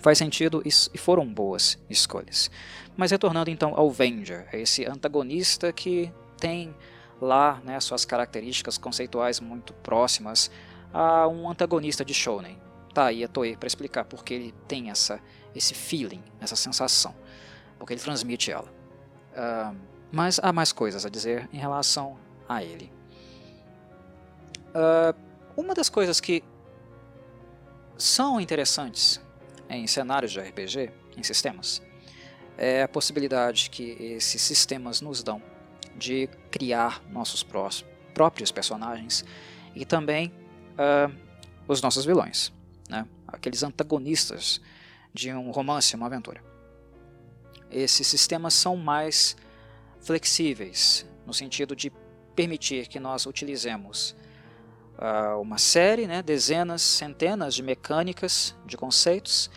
Faz 0.02 0.18
sentido 0.18 0.62
e 0.66 0.98
foram 0.98 1.26
boas 1.26 1.80
escolhas. 1.90 2.52
Mas 2.98 3.12
retornando 3.12 3.50
então 3.50 3.74
ao 3.74 3.90
Venger, 3.90 4.50
esse 4.52 4.86
antagonista 4.86 5.72
que 5.72 6.12
tem 6.38 6.76
lá 7.22 7.62
né, 7.64 7.80
suas 7.80 8.04
características 8.04 8.78
conceituais 8.78 9.40
muito 9.40 9.74
próximas 9.76 10.52
a 10.94 11.30
um 11.30 11.50
antagonista 11.50 12.04
de 12.04 12.14
Shonen. 12.14 12.60
Tá 12.94 13.06
aí 13.06 13.24
a 13.24 13.30
Toei 13.30 13.56
para 13.56 13.68
explicar 13.68 14.04
porque 14.04 14.34
ele 14.34 14.54
tem 14.68 14.90
essa, 14.90 15.22
esse 15.56 15.74
feeling, 15.74 16.22
essa 16.42 16.58
sensação, 16.58 17.16
porque 17.80 17.94
ele 17.94 18.02
transmite 18.02 18.52
ela. 18.52 18.68
Uh, 19.32 19.74
mas 20.12 20.38
há 20.44 20.52
mais 20.52 20.74
coisas 20.74 21.06
a 21.06 21.10
dizer 21.10 21.48
em 21.54 21.58
relação 21.58 22.20
a 22.56 22.64
ele. 22.64 22.92
Uh, 24.70 25.16
uma 25.56 25.74
das 25.74 25.90
coisas 25.90 26.20
que 26.20 26.44
são 27.98 28.40
interessantes 28.40 29.22
em 29.70 29.86
cenários 29.88 30.32
de 30.32 30.40
RPG, 30.40 30.92
em 31.18 31.24
sistemas, 31.24 31.82
é 32.58 32.84
a 32.84 32.88
possibilidade 32.88 33.70
que 33.70 33.92
esses 34.00 34.42
sistemas 34.42 35.02
nos 35.02 35.24
dão 35.24 35.42
de 35.96 36.28
criar 36.50 37.02
nossos 37.10 37.46
próprios 38.14 38.52
personagens 38.52 39.26
e 39.76 39.86
também 39.86 40.32
uh, 40.74 41.14
os 41.68 41.82
nossos 41.82 42.06
vilões, 42.06 42.52
né? 42.90 43.06
aqueles 43.28 43.64
antagonistas 43.64 44.62
de 45.14 45.32
um 45.34 45.52
romance, 45.52 45.96
uma 45.96 46.06
aventura. 46.06 46.44
Esses 47.70 48.08
sistemas 48.08 48.54
são 48.54 48.76
mais 48.76 49.36
flexíveis, 50.02 51.06
no 51.26 51.34
sentido 51.34 51.76
de 51.76 51.92
permitir 52.36 52.88
que 52.88 53.00
nós 53.00 53.26
utilizemos 53.26 54.16
uh, 54.98 55.40
uma 55.40 55.58
série, 55.58 56.08
né, 56.08 56.22
dezenas, 56.22 56.82
centenas 56.82 57.54
de 57.56 57.64
mecânicas, 57.64 58.56
de 58.66 58.78
conceitos 58.78 59.50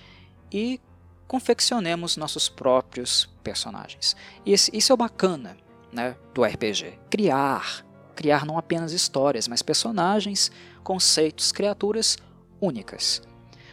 e 0.50 0.80
confeccionemos 1.26 2.16
nossos 2.16 2.48
próprios 2.48 3.26
personagens. 3.42 4.16
E 4.44 4.52
esse, 4.52 4.70
isso 4.76 4.92
é 4.92 4.94
o 4.94 4.96
bacana 4.96 5.56
né, 5.92 6.16
do 6.32 6.44
RPG. 6.44 6.98
Criar. 7.10 7.84
Criar 8.14 8.46
não 8.46 8.56
apenas 8.56 8.92
histórias, 8.92 9.48
mas 9.48 9.62
personagens, 9.62 10.50
conceitos, 10.82 11.50
criaturas 11.50 12.16
únicas. 12.60 13.22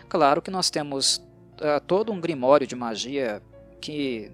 Claro 0.09 0.41
que 0.41 0.49
nós 0.49 0.69
temos 0.69 1.17
uh, 1.17 1.79
todo 1.85 2.11
um 2.11 2.19
grimório 2.19 2.65
de 2.65 2.75
magia 2.75 3.41
que 3.79 4.31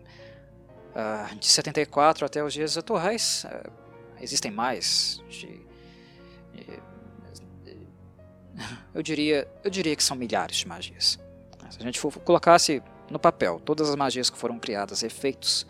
uh, 0.96 1.36
de 1.36 1.46
74 1.46 2.26
até 2.26 2.44
os 2.44 2.54
dias 2.54 2.78
atuais 2.78 3.46
uh, 3.46 3.87
existem 4.22 4.52
mais 4.52 5.22
de, 5.30 5.48
de, 6.54 6.80
eu 8.94 9.02
diria 9.02 9.48
eu 9.64 9.70
diria 9.70 9.96
que 9.96 10.04
são 10.04 10.18
milhares 10.18 10.58
de 10.58 10.68
magias. 10.68 11.20
Se 11.70 11.80
a 11.80 11.84
gente 11.84 12.00
for, 12.00 12.14
colocasse 12.20 12.82
no 13.10 13.20
papel 13.20 13.60
todas 13.60 13.90
as 13.90 13.96
magias 13.96 14.30
que 14.30 14.38
foram 14.38 14.58
criadas 14.58 15.04
efeitos 15.04 15.64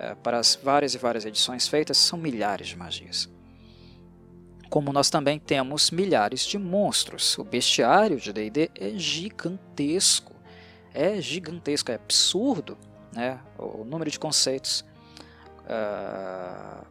uh, 0.00 0.16
para 0.22 0.38
as 0.38 0.54
várias 0.56 0.94
e 0.94 0.98
várias 0.98 1.24
edições 1.24 1.68
feitas 1.68 1.98
são 1.98 2.18
milhares 2.18 2.68
de 2.68 2.76
magias. 2.76 3.28
Como 4.70 4.92
nós 4.92 5.10
também 5.10 5.38
temos 5.38 5.90
milhares 5.90 6.44
de 6.44 6.58
monstros. 6.58 7.38
O 7.38 7.44
bestiário 7.44 8.18
de 8.18 8.32
D&D 8.32 8.70
é 8.74 8.90
gigantesco. 8.98 10.34
É 10.92 11.20
gigantesco 11.20 11.92
é 11.92 11.94
absurdo 11.94 12.76
né? 13.14 13.38
O 13.56 13.84
número 13.84 14.10
de 14.10 14.18
conceitos 14.18 14.84
uh, 15.60 16.84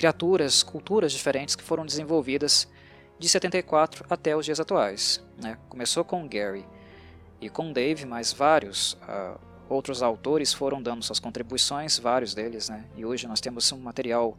criaturas, 0.00 0.62
culturas 0.62 1.12
diferentes 1.12 1.54
que 1.54 1.62
foram 1.62 1.84
desenvolvidas 1.84 2.66
de 3.18 3.28
74 3.28 4.06
até 4.08 4.34
os 4.34 4.46
dias 4.46 4.58
atuais. 4.58 5.22
Né? 5.36 5.58
Começou 5.68 6.02
com 6.02 6.26
Gary 6.26 6.64
e 7.38 7.50
com 7.50 7.70
Dave, 7.70 8.06
mas 8.06 8.32
vários 8.32 8.94
uh, 8.94 9.38
outros 9.68 10.02
autores 10.02 10.54
foram 10.54 10.80
dando 10.80 11.04
suas 11.04 11.20
contribuições, 11.20 11.98
vários 11.98 12.32
deles, 12.32 12.70
né? 12.70 12.86
e 12.96 13.04
hoje 13.04 13.26
nós 13.26 13.42
temos 13.42 13.70
um 13.72 13.78
material 13.78 14.38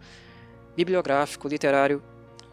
bibliográfico, 0.76 1.48
literário 1.48 2.04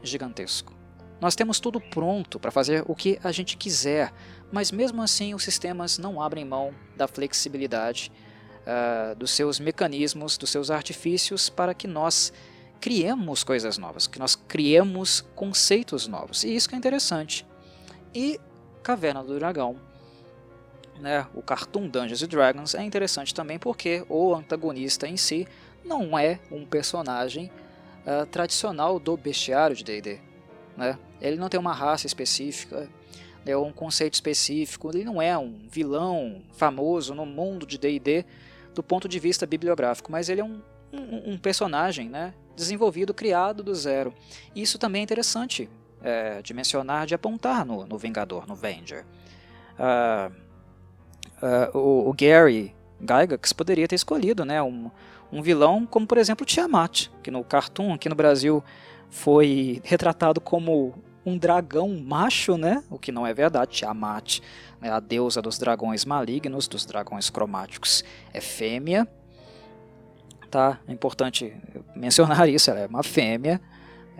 gigantesco. 0.02 0.74
Nós 1.18 1.34
temos 1.34 1.58
tudo 1.58 1.80
pronto 1.80 2.38
para 2.38 2.50
fazer 2.50 2.84
o 2.86 2.94
que 2.94 3.18
a 3.24 3.32
gente 3.32 3.56
quiser, 3.56 4.12
mas 4.52 4.70
mesmo 4.70 5.00
assim 5.00 5.32
os 5.32 5.42
sistemas 5.44 5.96
não 5.96 6.20
abrem 6.20 6.44
mão 6.44 6.74
da 6.94 7.08
flexibilidade 7.08 8.12
uh, 8.66 9.16
dos 9.16 9.30
seus 9.30 9.58
mecanismos, 9.58 10.36
dos 10.36 10.50
seus 10.50 10.70
artifícios 10.70 11.48
para 11.48 11.72
que 11.72 11.86
nós 11.88 12.34
criemos 12.80 13.42
coisas 13.44 13.78
novas, 13.78 14.06
que 14.06 14.18
nós 14.18 14.34
criemos 14.34 15.20
conceitos 15.34 16.06
novos. 16.06 16.44
E 16.44 16.54
isso 16.54 16.68
que 16.68 16.74
é 16.74 16.78
interessante. 16.78 17.46
E 18.14 18.40
Caverna 18.82 19.22
do 19.22 19.38
Dragão, 19.38 19.76
né, 21.00 21.26
o 21.34 21.42
Cartoon 21.42 21.88
Dungeons 21.88 22.26
Dragons 22.26 22.74
é 22.74 22.82
interessante 22.82 23.34
também 23.34 23.58
porque 23.58 24.04
o 24.08 24.34
antagonista 24.34 25.06
em 25.06 25.16
si 25.16 25.46
não 25.84 26.18
é 26.18 26.40
um 26.50 26.64
personagem 26.64 27.50
uh, 28.06 28.26
tradicional 28.26 28.98
do 28.98 29.16
bestiário 29.16 29.76
de 29.76 29.84
D&D. 29.84 30.18
Né? 30.76 30.98
Ele 31.20 31.36
não 31.36 31.48
tem 31.48 31.58
uma 31.58 31.72
raça 31.72 32.06
específica, 32.06 32.88
é 33.46 33.56
um 33.56 33.72
conceito 33.72 34.14
específico, 34.14 34.90
ele 34.90 35.04
não 35.04 35.22
é 35.22 35.36
um 35.36 35.66
vilão 35.68 36.42
famoso 36.52 37.14
no 37.14 37.24
mundo 37.24 37.66
de 37.66 37.78
D&D 37.78 38.24
do 38.74 38.82
ponto 38.82 39.08
de 39.08 39.18
vista 39.18 39.46
bibliográfico, 39.46 40.12
mas 40.12 40.28
ele 40.28 40.40
é 40.40 40.44
um, 40.44 40.60
um, 40.92 41.32
um 41.32 41.38
personagem 41.38 42.08
né, 42.08 42.34
desenvolvido, 42.58 43.14
criado 43.14 43.62
do 43.62 43.74
zero. 43.74 44.12
Isso 44.54 44.78
também 44.78 45.00
é 45.00 45.04
interessante 45.04 45.70
é, 46.02 46.42
de 46.42 46.52
mencionar, 46.52 47.06
de 47.06 47.14
apontar 47.14 47.64
no, 47.64 47.86
no 47.86 47.96
Vingador, 47.96 48.46
no 48.46 48.54
Venger. 48.54 49.04
Uh, 49.78 50.32
uh, 51.42 51.78
o, 51.78 52.10
o, 52.10 52.12
Gary 52.12 52.74
Gygax 53.00 53.52
poderia 53.52 53.86
ter 53.86 53.94
escolhido 53.94 54.44
né, 54.44 54.60
um, 54.60 54.90
um 55.32 55.40
vilão 55.40 55.86
como, 55.86 56.06
por 56.06 56.18
exemplo, 56.18 56.44
Tiamat, 56.44 57.08
que 57.22 57.30
no 57.30 57.44
cartoon 57.44 57.94
aqui 57.94 58.08
no 58.08 58.16
Brasil 58.16 58.62
foi 59.08 59.80
retratado 59.84 60.40
como 60.40 60.94
um 61.24 61.38
dragão 61.38 61.88
macho, 61.96 62.56
né? 62.56 62.82
o 62.90 62.98
que 62.98 63.12
não 63.12 63.26
é 63.26 63.32
verdade. 63.32 63.76
Tiamat, 63.76 64.40
né, 64.80 64.90
a 64.90 64.98
deusa 64.98 65.40
dos 65.40 65.58
dragões 65.58 66.04
malignos, 66.04 66.66
dos 66.66 66.84
dragões 66.84 67.30
cromáticos, 67.30 68.02
é 68.32 68.40
fêmea 68.40 69.06
tá? 70.50 70.78
É 70.86 70.92
importante 70.92 71.54
mencionar 71.94 72.48
isso, 72.50 72.70
ela 72.70 72.80
é 72.80 72.86
uma 72.86 73.02
fêmea, 73.02 73.60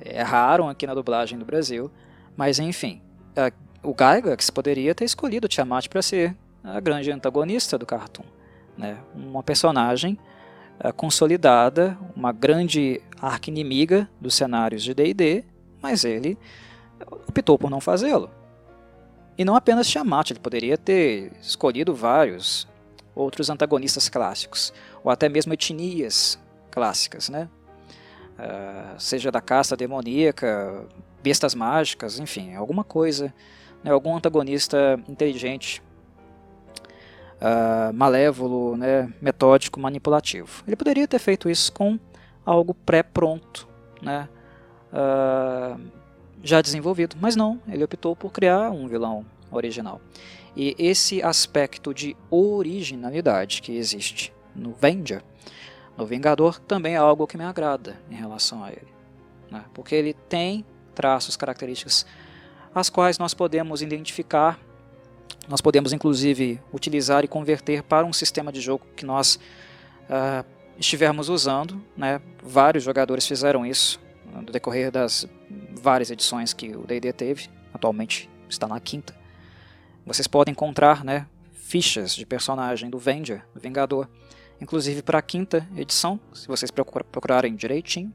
é 0.00 0.22
raro 0.22 0.68
aqui 0.68 0.86
na 0.86 0.94
dublagem 0.94 1.38
do 1.38 1.44
Brasil, 1.44 1.90
Mas 2.36 2.58
enfim, 2.60 3.02
o 3.82 3.92
Gygax 3.92 4.50
poderia 4.50 4.94
ter 4.94 5.04
escolhido 5.04 5.48
Tiamat 5.48 5.88
para 5.88 6.02
ser 6.02 6.36
a 6.62 6.80
grande 6.80 7.10
antagonista 7.10 7.78
do 7.78 7.86
cartoon. 7.86 8.24
Né? 8.76 8.98
Uma 9.14 9.42
personagem 9.42 10.18
uh, 10.84 10.92
consolidada, 10.92 11.98
uma 12.14 12.32
grande 12.32 13.00
arqui-inimiga 13.20 14.08
dos 14.20 14.34
cenários 14.34 14.82
de 14.82 14.94
D&D, 14.94 15.44
mas 15.80 16.04
ele 16.04 16.38
optou 17.28 17.58
por 17.58 17.70
não 17.70 17.80
fazê-lo. 17.80 18.30
E 19.36 19.44
não 19.44 19.54
apenas 19.54 19.88
Tiamat, 19.88 20.30
ele 20.30 20.40
poderia 20.40 20.76
ter 20.76 21.32
escolhido 21.40 21.94
vários 21.94 22.66
outros 23.14 23.48
antagonistas 23.50 24.08
clássicos, 24.08 24.72
ou 25.02 25.10
até 25.10 25.28
mesmo 25.28 25.52
etnias 25.52 26.38
clássicas, 26.70 27.28
né? 27.28 27.48
Uh, 28.38 29.00
seja 29.00 29.32
da 29.32 29.40
casta 29.40 29.76
demoníaca, 29.76 30.86
bestas 31.22 31.54
mágicas, 31.54 32.20
enfim, 32.20 32.54
alguma 32.54 32.84
coisa, 32.84 33.34
né? 33.82 33.90
algum 33.90 34.16
antagonista 34.16 34.98
inteligente 35.08 35.82
uh, 37.38 37.92
malévolo, 37.92 38.76
né, 38.76 39.12
metódico, 39.20 39.80
manipulativo. 39.80 40.62
Ele 40.66 40.76
poderia 40.76 41.08
ter 41.08 41.18
feito 41.18 41.48
isso 41.50 41.72
com 41.72 41.98
algo 42.44 42.74
pré-pronto, 42.74 43.68
né, 44.00 44.28
uh, 44.92 45.80
já 46.42 46.60
desenvolvido, 46.60 47.16
mas 47.20 47.34
não, 47.34 47.60
ele 47.68 47.84
optou 47.84 48.14
por 48.14 48.32
criar 48.32 48.70
um 48.70 48.86
vilão 48.86 49.24
original. 49.50 50.00
E 50.56 50.74
esse 50.78 51.22
aspecto 51.22 51.92
de 51.92 52.16
originalidade 52.30 53.62
que 53.62 53.76
existe 53.76 54.32
no 54.58 54.72
Venger, 54.72 55.22
no 55.96 56.04
Vingador, 56.04 56.58
também 56.60 56.94
é 56.94 56.98
algo 56.98 57.26
que 57.26 57.36
me 57.36 57.44
agrada 57.44 57.96
em 58.10 58.14
relação 58.14 58.62
a 58.62 58.70
ele. 58.70 58.88
Né? 59.50 59.64
Porque 59.72 59.94
ele 59.94 60.12
tem 60.12 60.64
traços, 60.94 61.36
características, 61.36 62.04
as 62.74 62.90
quais 62.90 63.18
nós 63.18 63.34
podemos 63.34 63.82
identificar 63.82 64.58
nós 65.48 65.62
podemos 65.62 65.94
inclusive 65.94 66.60
utilizar 66.72 67.24
e 67.24 67.28
converter 67.28 67.82
para 67.82 68.06
um 68.06 68.12
sistema 68.12 68.52
de 68.52 68.60
jogo 68.60 68.84
que 68.94 69.06
nós 69.06 69.36
uh, 70.04 70.44
estivermos 70.78 71.30
usando. 71.30 71.82
Né? 71.96 72.20
Vários 72.42 72.84
jogadores 72.84 73.26
fizeram 73.26 73.64
isso 73.64 73.98
no 74.30 74.52
decorrer 74.52 74.90
das 74.90 75.26
várias 75.80 76.10
edições 76.10 76.52
que 76.52 76.76
o 76.76 76.86
D&D 76.86 77.12
teve. 77.14 77.48
Atualmente 77.72 78.28
está 78.48 78.68
na 78.68 78.78
quinta. 78.78 79.16
Vocês 80.04 80.26
podem 80.26 80.52
encontrar 80.52 81.02
né, 81.02 81.26
fichas 81.52 82.14
de 82.14 82.26
personagem 82.26 82.90
do 82.90 82.98
Venger, 82.98 83.42
do 83.54 83.60
Vingador, 83.60 84.06
inclusive 84.60 85.02
para 85.02 85.18
a 85.18 85.22
quinta 85.22 85.66
edição, 85.76 86.18
se 86.32 86.46
vocês 86.48 86.70
procurarem 86.70 87.54
direitinho. 87.54 88.12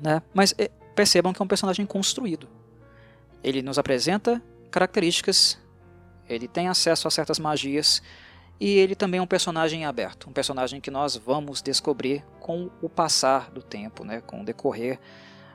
Né? 0.00 0.22
Mas 0.32 0.54
eh, 0.58 0.70
percebam 0.94 1.32
que 1.32 1.40
é 1.40 1.44
um 1.44 1.48
personagem 1.48 1.86
construído. 1.86 2.48
Ele 3.42 3.62
nos 3.62 3.78
apresenta 3.78 4.42
características, 4.70 5.58
ele 6.28 6.46
tem 6.46 6.68
acesso 6.68 7.08
a 7.08 7.10
certas 7.10 7.38
magias 7.38 8.02
e 8.60 8.76
ele 8.76 8.94
também 8.94 9.18
é 9.18 9.22
um 9.22 9.26
personagem 9.26 9.84
aberto, 9.84 10.28
um 10.28 10.32
personagem 10.32 10.80
que 10.80 10.90
nós 10.90 11.16
vamos 11.16 11.62
descobrir 11.62 12.24
com 12.40 12.70
o 12.82 12.88
passar 12.88 13.50
do 13.50 13.62
tempo, 13.62 14.04
né, 14.04 14.20
com 14.20 14.42
o 14.42 14.44
decorrer 14.44 14.98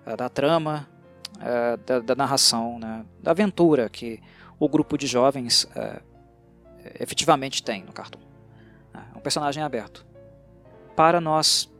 uh, 0.07 0.15
da 0.15 0.29
trama, 0.29 0.87
uh, 1.35 1.77
da, 1.85 1.99
da, 1.99 2.15
narração, 2.15 2.79
né, 2.79 3.05
da 3.21 3.31
aventura 3.31 3.89
que 3.89 4.21
o 4.57 4.69
grupo 4.69 4.97
de 4.97 5.05
jovens 5.05 5.65
uh, 5.65 6.01
efetivamente 6.99 7.61
tem 7.61 7.83
no 7.83 7.91
cartoon. 7.91 8.22
Personagem 9.23 9.63
aberto. 9.63 10.05
Para 10.95 11.19
nós 11.19 11.71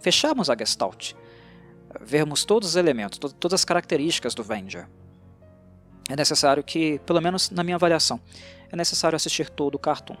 fecharmos 0.00 0.50
a 0.50 0.56
Gestalt, 0.56 1.14
vermos 2.00 2.44
todos 2.44 2.70
os 2.70 2.76
elementos, 2.76 3.18
todas 3.18 3.60
as 3.60 3.64
características 3.64 4.34
do 4.34 4.42
Venger, 4.42 4.88
é 6.08 6.16
necessário 6.16 6.62
que, 6.64 6.98
pelo 7.00 7.20
menos 7.20 7.50
na 7.50 7.62
minha 7.62 7.76
avaliação, 7.76 8.20
é 8.70 8.76
necessário 8.76 9.14
assistir 9.16 9.48
todo 9.48 9.76
o 9.76 9.78
cartoon, 9.78 10.16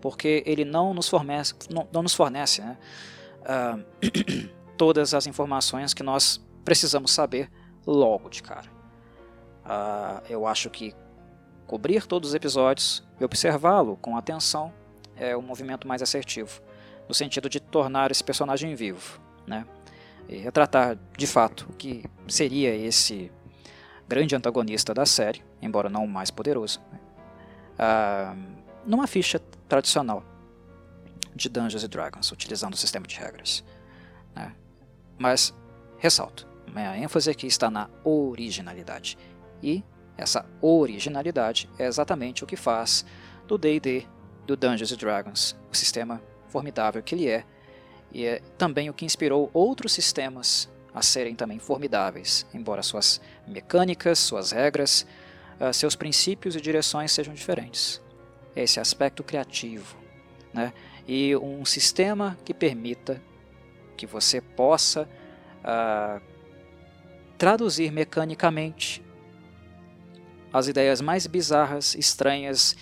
porque 0.00 0.42
ele 0.46 0.64
não 0.64 0.94
nos 0.94 1.08
fornece, 1.08 1.54
não, 1.70 1.86
não 1.92 2.02
nos 2.02 2.14
fornece 2.14 2.62
né, 2.62 2.78
uh, 3.42 4.48
todas 4.76 5.12
as 5.12 5.26
informações 5.26 5.92
que 5.92 6.02
nós 6.02 6.42
precisamos 6.64 7.10
saber 7.10 7.50
logo 7.86 8.28
de 8.30 8.42
cara. 8.42 8.68
Uh, 9.64 10.22
eu 10.28 10.46
acho 10.46 10.70
que 10.70 10.94
cobrir 11.66 12.06
todos 12.06 12.30
os 12.30 12.34
episódios 12.34 13.06
e 13.20 13.24
observá-lo 13.24 13.96
com 13.96 14.16
atenção 14.16 14.72
é 15.16 15.36
o 15.36 15.42
movimento 15.42 15.86
mais 15.86 16.02
assertivo, 16.02 16.60
no 17.08 17.14
sentido 17.14 17.48
de 17.48 17.60
tornar 17.60 18.10
esse 18.10 18.22
personagem 18.22 18.74
vivo, 18.74 19.20
né? 19.46 19.66
E 20.28 20.36
retratar 20.36 20.98
de 21.16 21.26
fato 21.26 21.66
o 21.70 21.72
que 21.72 22.04
seria 22.28 22.74
esse 22.74 23.30
grande 24.08 24.34
antagonista 24.34 24.92
da 24.92 25.06
série, 25.06 25.42
embora 25.60 25.88
não 25.88 26.04
o 26.04 26.08
mais 26.08 26.30
poderoso, 26.30 26.80
uh, 27.74 28.36
numa 28.84 29.06
ficha 29.06 29.40
tradicional 29.68 30.24
de 31.34 31.48
Dungeons 31.48 31.86
Dragons, 31.88 32.32
utilizando 32.32 32.74
o 32.74 32.76
sistema 32.76 33.06
de 33.06 33.16
regras. 33.16 33.64
Né? 34.34 34.52
Mas, 35.18 35.54
ressalto, 35.98 36.48
a 36.74 36.98
ênfase 36.98 37.30
aqui 37.30 37.46
está 37.46 37.70
na 37.70 37.88
originalidade. 38.04 39.18
E 39.62 39.82
essa 40.16 40.46
originalidade 40.60 41.68
é 41.78 41.86
exatamente 41.86 42.44
o 42.44 42.46
que 42.46 42.56
faz 42.56 43.04
do 43.46 43.56
D&D, 43.58 44.06
do 44.46 44.56
Dungeons 44.56 44.96
Dragons, 44.96 45.56
o 45.70 45.76
sistema 45.76 46.22
formidável 46.48 47.02
que 47.02 47.14
ele 47.14 47.28
é, 47.28 47.44
e 48.12 48.24
é 48.24 48.40
também 48.56 48.88
o 48.88 48.94
que 48.94 49.04
inspirou 49.04 49.50
outros 49.52 49.92
sistemas 49.92 50.68
a 50.94 51.02
serem 51.02 51.34
também 51.34 51.58
formidáveis, 51.58 52.46
embora 52.54 52.82
suas 52.82 53.20
mecânicas, 53.46 54.18
suas 54.18 54.52
regras, 54.52 55.06
uh, 55.60 55.72
seus 55.74 55.94
princípios 55.94 56.56
e 56.56 56.60
direções 56.60 57.12
sejam 57.12 57.34
diferentes. 57.34 58.00
Esse 58.54 58.80
aspecto 58.80 59.22
criativo, 59.22 59.96
né? 60.54 60.72
e 61.06 61.36
um 61.36 61.64
sistema 61.64 62.38
que 62.44 62.54
permita 62.54 63.22
que 63.96 64.06
você 64.06 64.40
possa 64.40 65.08
uh, 65.62 66.20
traduzir 67.36 67.92
mecanicamente 67.92 69.04
as 70.52 70.68
ideias 70.68 71.02
mais 71.02 71.26
bizarras, 71.26 71.94
estranhas, 71.94 72.74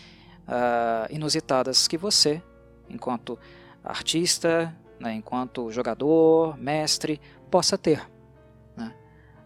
uh, 0.49 1.13
inusitadas 1.13 1.87
que 1.89 1.97
você, 1.97 2.43
enquanto 2.89 3.39
artista, 3.83 4.75
né, 4.99 5.15
enquanto 5.15 5.71
jogador, 5.71 6.57
mestre, 6.57 7.21
possa 7.51 7.77
ter. 7.77 8.09
Né? 8.77 8.95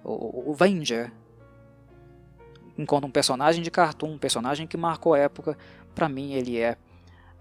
O, 0.04 0.50
o 0.50 0.54
Venger, 0.54 1.12
enquanto 2.76 3.06
um 3.06 3.10
personagem 3.10 3.62
de 3.62 3.70
cartoon, 3.70 4.12
um 4.12 4.18
personagem 4.18 4.66
que 4.66 4.76
marcou 4.76 5.14
a 5.14 5.18
época, 5.18 5.56
para 5.94 6.08
mim 6.08 6.32
ele 6.32 6.58
é 6.58 6.76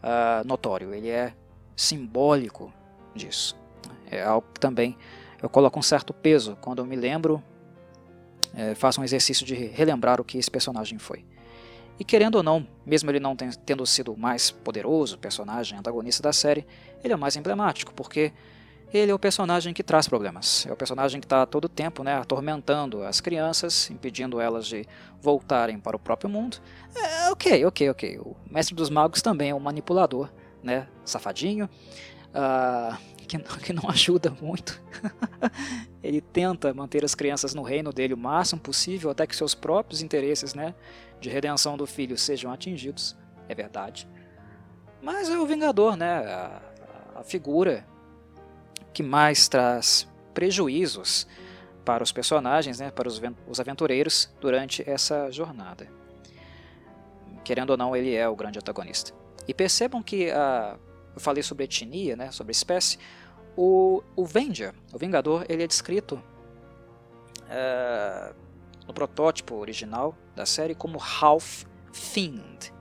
uh, 0.01 0.47
notório, 0.47 0.93
ele 0.93 1.09
é 1.09 1.33
simbólico 1.75 2.73
disso. 3.13 3.55
É 4.09 4.23
algo 4.23 4.47
que 4.53 4.59
também 4.59 4.97
eu 5.41 5.49
coloco 5.49 5.77
um 5.77 5.83
certo 5.83 6.13
peso 6.13 6.57
quando 6.61 6.79
eu 6.79 6.85
me 6.85 6.95
lembro, 6.95 7.43
é, 8.55 8.73
faço 8.73 8.99
um 8.99 9.03
exercício 9.03 9.45
de 9.45 9.53
relembrar 9.53 10.19
o 10.19 10.23
que 10.23 10.37
esse 10.37 10.49
personagem 10.49 10.97
foi. 10.97 11.25
E 11.99 12.03
querendo 12.03 12.35
ou 12.35 12.43
não, 12.43 12.67
mesmo 12.85 13.09
ele 13.09 13.19
não 13.19 13.35
tendo 13.35 13.85
sido 13.85 14.13
o 14.13 14.17
mais 14.17 14.51
poderoso 14.51 15.17
personagem 15.17 15.77
antagonista 15.77 16.21
da 16.21 16.31
série, 16.31 16.65
ele 17.03 17.13
é 17.13 17.15
o 17.15 17.19
mais 17.19 17.35
emblemático, 17.35 17.93
porque 17.93 18.31
ele 18.93 19.11
é 19.11 19.13
o 19.15 19.19
personagem 19.19 19.73
que 19.73 19.83
traz 19.83 20.07
problemas. 20.07 20.65
É 20.67 20.71
o 20.71 20.75
personagem 20.75 21.19
que 21.19 21.25
está 21.25 21.45
todo 21.45 21.65
o 21.65 21.69
tempo 21.69 22.03
né, 22.03 22.15
atormentando 22.15 23.03
as 23.03 23.19
crianças, 23.19 23.89
impedindo 23.89 24.39
elas 24.39 24.65
de 24.67 24.85
voltarem 25.21 25.79
para 25.79 25.95
o 25.95 25.99
próprio 25.99 26.29
mundo. 26.29 26.57
É, 26.95 27.29
ok, 27.29 27.65
ok, 27.65 27.89
ok. 27.89 28.19
O 28.19 28.35
Mestre 28.49 28.75
dos 28.75 28.89
Magos 28.89 29.21
também 29.21 29.49
é 29.49 29.55
um 29.55 29.59
manipulador, 29.59 30.29
né, 30.63 30.87
safadinho, 31.03 31.69
uh, 32.29 32.97
que, 33.27 33.37
que 33.37 33.73
não 33.73 33.87
ajuda 33.91 34.35
muito. 34.41 34.81
ele 36.01 36.21
tenta 36.21 36.73
manter 36.73 37.03
as 37.03 37.13
crianças 37.13 37.53
no 37.53 37.63
reino 37.63 37.91
dele 37.91 38.13
o 38.13 38.17
máximo 38.17 38.61
possível, 38.61 39.09
até 39.09 39.27
que 39.27 39.35
seus 39.35 39.53
próprios 39.53 40.01
interesses 40.01 40.53
né, 40.53 40.73
de 41.19 41.29
redenção 41.29 41.77
do 41.77 41.85
filho 41.85 42.17
sejam 42.17 42.51
atingidos. 42.51 43.15
É 43.47 43.55
verdade. 43.55 44.07
Mas 45.01 45.29
é 45.29 45.37
o 45.37 45.45
Vingador, 45.45 45.95
né? 45.95 46.17
a, 46.25 46.61
a 47.19 47.23
figura 47.23 47.85
que 48.93 49.03
mais 49.03 49.47
traz 49.47 50.07
prejuízos 50.33 51.27
para 51.85 52.03
os 52.03 52.11
personagens, 52.11 52.79
né, 52.79 52.91
para 52.91 53.07
os 53.07 53.59
aventureiros 53.59 54.29
durante 54.41 54.87
essa 54.87 55.31
jornada. 55.31 55.87
Querendo 57.43 57.69
ou 57.69 57.77
não, 57.77 57.95
ele 57.95 58.13
é 58.13 58.27
o 58.27 58.35
grande 58.35 58.59
antagonista. 58.59 59.13
E 59.47 59.53
percebam 59.53 60.03
que 60.03 60.29
a, 60.29 60.77
eu 61.15 61.21
falei 61.21 61.41
sobre 61.41 61.63
etnia, 61.63 62.15
né, 62.15 62.31
sobre 62.31 62.51
espécie. 62.51 62.99
O, 63.55 64.03
o 64.15 64.25
Venger, 64.25 64.73
o 64.93 64.97
Vingador, 64.97 65.45
ele 65.47 65.63
é 65.63 65.67
descrito 65.67 66.21
uh, 67.45 68.35
no 68.87 68.93
protótipo 68.93 69.55
original 69.55 70.15
da 70.35 70.45
série 70.45 70.73
como 70.73 70.97
Half 70.99 71.65
Fiend. 71.91 72.71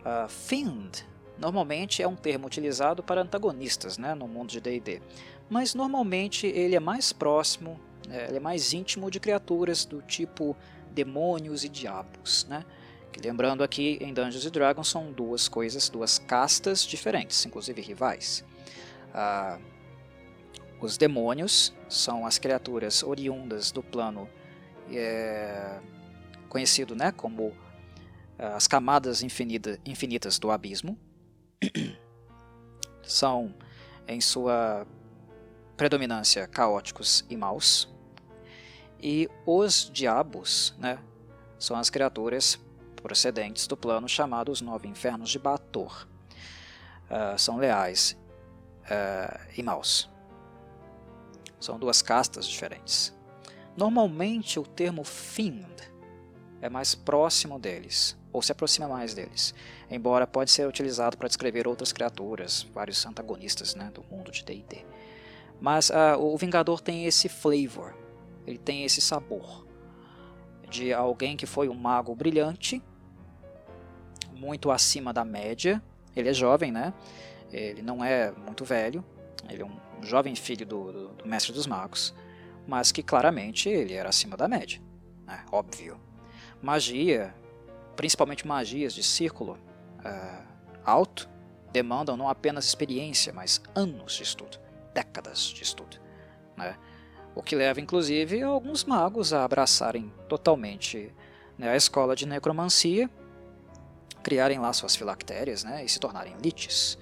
Uh, 0.00 0.28
Fiend 0.28 1.04
Normalmente 1.38 2.02
é 2.02 2.08
um 2.08 2.16
termo 2.16 2.46
utilizado 2.46 3.02
para 3.02 3.20
antagonistas 3.20 3.98
né, 3.98 4.14
no 4.14 4.26
mundo 4.26 4.48
de 4.48 4.60
D&D, 4.60 5.02
mas 5.50 5.74
normalmente 5.74 6.46
ele 6.46 6.74
é 6.74 6.80
mais 6.80 7.12
próximo 7.12 7.78
É, 8.08 8.36
é 8.36 8.40
mais 8.40 8.72
íntimo 8.72 9.10
de 9.10 9.18
criaturas 9.18 9.84
do 9.84 10.00
tipo 10.00 10.56
demônios 10.92 11.64
e 11.64 11.68
diabos, 11.68 12.46
né? 12.48 12.64
Que, 13.12 13.20
lembrando 13.20 13.64
aqui, 13.64 13.98
em 14.00 14.14
Dungeons 14.14 14.48
Dragons 14.48 14.86
são 14.86 15.10
duas 15.10 15.48
coisas, 15.48 15.88
duas 15.88 16.16
castas 16.16 16.86
diferentes, 16.86 17.44
inclusive 17.44 17.82
rivais. 17.82 18.44
Ah, 19.12 19.58
os 20.80 20.96
demônios 20.96 21.74
são 21.88 22.24
as 22.24 22.38
criaturas 22.38 23.02
oriundas 23.02 23.72
do 23.72 23.82
plano 23.82 24.28
é, 24.90 25.80
conhecido 26.48 26.94
né, 26.94 27.12
como 27.12 27.54
eh, 28.38 28.46
as 28.46 28.66
camadas 28.66 29.22
infinita, 29.22 29.78
infinitas 29.84 30.38
do 30.38 30.50
abismo. 30.50 30.98
são, 33.02 33.54
em 34.06 34.20
sua 34.20 34.86
predominância, 35.76 36.46
caóticos 36.46 37.24
e 37.30 37.36
maus. 37.36 37.88
E 39.00 39.28
os 39.44 39.90
diabos 39.92 40.74
né, 40.78 40.98
são 41.58 41.76
as 41.76 41.90
criaturas 41.90 42.58
procedentes 43.02 43.66
do 43.66 43.76
plano 43.76 44.08
chamado 44.08 44.50
os 44.50 44.60
Nove 44.60 44.88
Infernos 44.88 45.30
de 45.30 45.38
Bator. 45.38 46.08
Uh, 47.08 47.38
são 47.38 47.56
leais 47.56 48.16
uh, 48.84 49.40
e 49.56 49.62
maus. 49.62 50.10
São 51.60 51.78
duas 51.78 52.02
castas 52.02 52.46
diferentes. 52.46 53.15
Normalmente 53.76 54.58
o 54.58 54.62
termo 54.62 55.04
Fiend 55.04 55.66
é 56.60 56.68
mais 56.68 56.94
próximo 56.94 57.58
deles, 57.58 58.16
ou 58.32 58.40
se 58.40 58.52
aproxima 58.52 58.88
mais 58.88 59.14
deles, 59.14 59.54
embora 59.90 60.26
pode 60.26 60.50
ser 60.50 60.66
utilizado 60.66 61.16
para 61.16 61.28
descrever 61.28 61.68
outras 61.68 61.92
criaturas, 61.92 62.66
vários 62.74 63.04
antagonistas 63.04 63.74
né, 63.74 63.90
do 63.92 64.02
mundo 64.04 64.30
de 64.30 64.44
D&D. 64.44 64.84
Mas 65.60 65.90
uh, 65.90 66.18
o 66.18 66.36
Vingador 66.36 66.80
tem 66.80 67.06
esse 67.06 67.28
flavor, 67.28 67.94
ele 68.46 68.58
tem 68.58 68.84
esse 68.84 69.00
sabor 69.00 69.66
de 70.68 70.92
alguém 70.92 71.36
que 71.36 71.46
foi 71.46 71.68
um 71.68 71.74
mago 71.74 72.14
brilhante, 72.14 72.82
muito 74.34 74.70
acima 74.70 75.12
da 75.12 75.24
média. 75.24 75.82
Ele 76.14 76.28
é 76.28 76.34
jovem, 76.34 76.70
né? 76.70 76.92
Ele 77.52 77.82
não 77.82 78.04
é 78.04 78.32
muito 78.32 78.64
velho. 78.64 79.04
Ele 79.48 79.62
é 79.62 79.64
um 79.64 79.78
jovem 80.02 80.34
filho 80.34 80.66
do, 80.66 80.92
do, 80.92 81.08
do 81.14 81.28
mestre 81.28 81.52
dos 81.52 81.66
magos, 81.66 82.14
mas 82.66 82.90
que 82.90 83.02
claramente 83.02 83.68
ele 83.68 83.94
era 83.94 84.08
acima 84.08 84.36
da 84.36 84.48
média, 84.48 84.80
né? 85.26 85.44
óbvio. 85.52 86.00
Magia, 86.60 87.34
principalmente 87.94 88.46
magias 88.46 88.94
de 88.94 89.02
círculo 89.02 89.58
uh, 90.04 90.46
alto, 90.84 91.28
demandam 91.70 92.16
não 92.16 92.28
apenas 92.28 92.64
experiência, 92.64 93.32
mas 93.32 93.60
anos 93.74 94.14
de 94.14 94.22
estudo, 94.22 94.58
décadas 94.94 95.40
de 95.40 95.62
estudo. 95.62 95.98
Né? 96.56 96.76
O 97.34 97.42
que 97.42 97.54
leva, 97.54 97.80
inclusive, 97.80 98.42
alguns 98.42 98.84
magos 98.84 99.32
a 99.32 99.44
abraçarem 99.44 100.12
totalmente 100.28 101.14
né, 101.58 101.70
a 101.70 101.76
escola 101.76 102.16
de 102.16 102.26
necromancia, 102.26 103.10
criarem 104.22 104.58
lá 104.58 104.72
suas 104.72 104.96
filactérias 104.96 105.62
né, 105.62 105.84
e 105.84 105.88
se 105.88 106.00
tornarem 106.00 106.34
liches, 106.42 106.98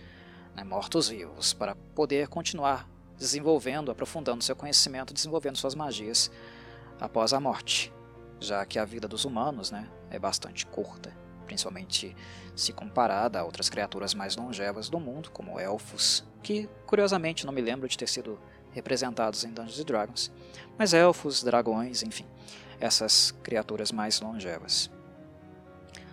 né, 0.54 0.64
mortos-vivos, 0.64 1.54
para 1.54 1.74
poder 1.94 2.28
continuar 2.28 2.88
desenvolvendo, 3.18 3.90
aprofundando 3.90 4.42
seu 4.42 4.56
conhecimento, 4.56 5.14
desenvolvendo 5.14 5.56
suas 5.56 5.74
magias 5.74 6.30
após 7.00 7.32
a 7.32 7.40
morte, 7.40 7.92
já 8.40 8.64
que 8.64 8.78
a 8.78 8.84
vida 8.84 9.08
dos 9.08 9.24
humanos 9.24 9.70
né, 9.70 9.88
é 10.10 10.18
bastante 10.18 10.66
curta, 10.66 11.16
principalmente 11.46 12.14
se 12.54 12.72
comparada 12.72 13.40
a 13.40 13.44
outras 13.44 13.68
criaturas 13.68 14.14
mais 14.14 14.36
longevas 14.36 14.88
do 14.88 15.00
mundo, 15.00 15.30
como 15.30 15.58
elfos, 15.58 16.24
que 16.42 16.68
curiosamente 16.86 17.46
não 17.46 17.52
me 17.52 17.60
lembro 17.60 17.88
de 17.88 17.98
ter 17.98 18.08
sido 18.08 18.38
representados 18.72 19.44
em 19.44 19.52
Dungeons 19.52 19.84
Dragons, 19.84 20.32
mas 20.78 20.92
elfos, 20.92 21.42
dragões, 21.42 22.02
enfim, 22.02 22.26
essas 22.80 23.30
criaturas 23.42 23.92
mais 23.92 24.20
longevas. 24.20 24.90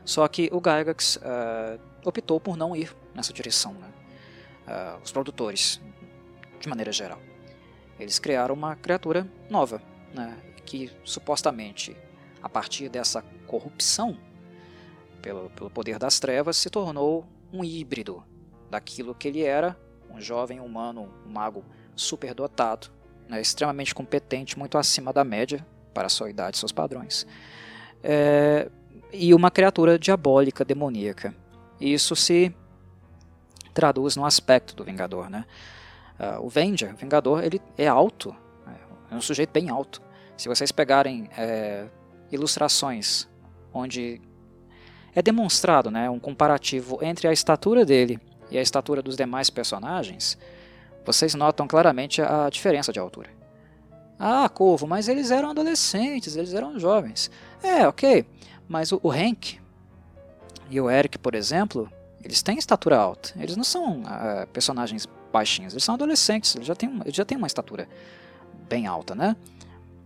Só 0.05 0.27
que 0.27 0.49
o 0.51 0.59
Gygax 0.59 1.17
uh, 1.17 1.79
optou 2.05 2.39
por 2.39 2.57
não 2.57 2.75
ir 2.75 2.95
nessa 3.13 3.33
direção, 3.33 3.73
né? 3.73 3.91
uh, 4.67 5.01
os 5.03 5.11
produtores, 5.11 5.81
de 6.61 6.69
maneira 6.69 6.91
geral. 6.91 7.19
Eles 7.99 8.19
criaram 8.19 8.55
uma 8.55 8.75
criatura 8.75 9.27
nova, 9.49 9.81
né? 10.13 10.37
que 10.65 10.91
supostamente, 11.03 11.95
a 12.41 12.47
partir 12.47 12.89
dessa 12.89 13.21
corrupção 13.47 14.17
pelo, 15.21 15.49
pelo 15.49 15.69
poder 15.69 15.99
das 15.99 16.19
trevas, 16.19 16.57
se 16.57 16.69
tornou 16.69 17.27
um 17.51 17.63
híbrido 17.63 18.23
daquilo 18.69 19.13
que 19.13 19.27
ele 19.27 19.43
era, 19.43 19.77
um 20.09 20.19
jovem 20.19 20.59
humano, 20.59 21.09
um 21.25 21.29
mago 21.29 21.63
superdotado, 21.95 22.87
né, 23.27 23.39
extremamente 23.39 23.93
competente, 23.93 24.57
muito 24.57 24.77
acima 24.77 25.13
da 25.13 25.23
média 25.23 25.65
para 25.93 26.07
a 26.07 26.09
sua 26.09 26.29
idade 26.29 26.57
e 26.57 26.59
seus 26.59 26.71
padrões. 26.71 27.27
É, 28.03 28.69
e 29.11 29.33
uma 29.33 29.51
criatura 29.51 29.99
diabólica, 29.99 30.63
demoníaca. 30.63 31.35
Isso 31.79 32.15
se 32.15 32.53
traduz 33.73 34.15
no 34.15 34.25
aspecto 34.25 34.75
do 34.75 34.83
Vingador. 34.83 35.29
Né? 35.29 35.45
Uh, 36.21 36.45
o 36.45 36.49
Venger, 36.49 36.93
o 36.93 36.97
Vingador, 36.97 37.43
ele 37.43 37.59
é 37.75 37.87
alto, 37.87 38.35
é 39.11 39.15
um 39.15 39.21
sujeito 39.21 39.51
bem 39.51 39.69
alto. 39.69 40.01
Se 40.37 40.47
vocês 40.47 40.71
pegarem 40.71 41.29
é, 41.37 41.87
ilustrações 42.31 43.27
onde 43.73 44.21
é 45.13 45.21
demonstrado 45.21 45.91
né, 45.91 46.09
um 46.09 46.19
comparativo 46.19 46.97
entre 47.01 47.27
a 47.27 47.33
estatura 47.33 47.85
dele 47.85 48.19
e 48.49 48.57
a 48.57 48.61
estatura 48.61 49.01
dos 49.01 49.17
demais 49.17 49.49
personagens, 49.49 50.37
vocês 51.05 51.35
notam 51.35 51.67
claramente 51.67 52.21
a 52.21 52.49
diferença 52.49 52.93
de 52.93 52.99
altura. 52.99 53.29
Ah, 54.17 54.47
Corvo, 54.47 54.87
mas 54.87 55.09
eles 55.09 55.29
eram 55.29 55.49
adolescentes, 55.49 56.35
eles 56.37 56.53
eram 56.53 56.79
jovens. 56.79 57.29
É, 57.61 57.87
ok, 57.87 58.25
mas 58.67 58.91
o, 58.91 58.99
o 59.03 59.11
Hank 59.11 59.59
e 60.69 60.79
o 60.79 60.89
Eric, 60.89 61.17
por 61.17 61.35
exemplo, 61.35 61.91
eles 62.23 62.41
têm 62.41 62.57
estatura 62.57 62.97
alta. 62.97 63.33
Eles 63.37 63.57
não 63.57 63.63
são 63.63 64.01
uh, 64.01 64.47
personagens 64.53 65.07
baixinhos, 65.31 65.73
eles 65.73 65.83
são 65.83 65.95
adolescentes, 65.95 66.55
eles 66.55 66.67
já 66.67 66.75
têm, 66.75 66.99
eles 67.01 67.15
já 67.15 67.25
têm 67.25 67.37
uma 67.37 67.47
estatura 67.47 67.87
bem 68.69 68.87
alta, 68.87 69.15
né? 69.15 69.35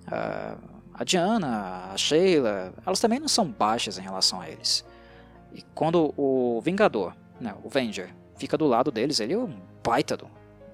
Uh, 0.07 0.75
a 0.93 1.03
Diana, 1.03 1.91
a 1.91 1.97
Sheila, 1.97 2.73
elas 2.85 2.99
também 2.99 3.19
não 3.19 3.27
são 3.27 3.45
baixas 3.45 3.97
em 3.97 4.01
relação 4.01 4.39
a 4.39 4.49
eles. 4.49 4.85
E 5.53 5.61
quando 5.73 6.13
o 6.15 6.61
Vingador, 6.61 7.13
né, 7.39 7.53
o 7.63 7.69
Venger, 7.69 8.13
fica 8.37 8.57
do 8.57 8.65
lado 8.65 8.91
deles, 8.91 9.19
ele 9.19 9.33
é 9.33 9.37
um 9.37 9.59
baita 9.83 10.15
do, 10.15 10.29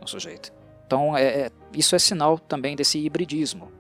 sujeito. 0.06 0.52
Então 0.86 1.16
é, 1.16 1.24
é, 1.24 1.52
isso 1.74 1.96
é 1.96 2.00
sinal 2.00 2.38
também 2.38 2.76
desse 2.76 3.00
hibridismo, 3.00 3.72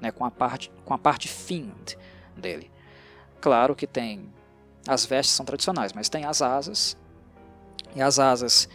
né, 0.00 0.10
com 0.10 0.24
a 0.24 0.30
parte 0.30 0.70
com 0.84 0.94
a 0.94 0.98
parte 0.98 1.28
fiend 1.28 1.96
dele. 2.36 2.70
Claro 3.40 3.74
que 3.74 3.86
tem 3.86 4.28
as 4.88 5.04
vestes 5.04 5.34
são 5.34 5.44
tradicionais, 5.44 5.92
mas 5.92 6.08
tem 6.08 6.24
as 6.24 6.40
asas 6.40 6.96
e 7.94 8.02
as 8.02 8.18
asas 8.18 8.68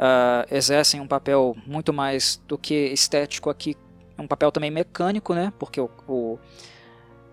uh, 0.00 0.54
exercem 0.54 1.00
um 1.00 1.06
papel 1.06 1.54
muito 1.66 1.92
mais 1.92 2.40
do 2.48 2.56
que 2.56 2.74
estético 2.86 3.50
aqui, 3.50 3.76
um 4.18 4.26
papel 4.26 4.50
também 4.50 4.70
mecânico, 4.70 5.34
né? 5.34 5.52
Porque 5.58 5.80
o, 5.80 5.90
o, 6.08 6.38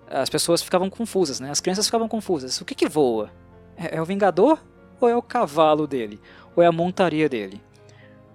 as 0.09 0.29
pessoas 0.29 0.61
ficavam 0.61 0.89
confusas, 0.89 1.39
né? 1.39 1.49
As 1.49 1.61
crianças 1.61 1.85
ficavam 1.85 2.07
confusas. 2.07 2.59
O 2.59 2.65
que 2.65 2.75
que 2.75 2.89
voa? 2.89 3.31
É, 3.77 3.95
é 3.95 4.01
o 4.01 4.05
Vingador 4.05 4.59
ou 4.99 5.07
é 5.07 5.15
o 5.15 5.21
cavalo 5.21 5.87
dele? 5.87 6.19
Ou 6.55 6.61
é 6.61 6.67
a 6.67 6.71
montaria 6.71 7.29
dele? 7.29 7.61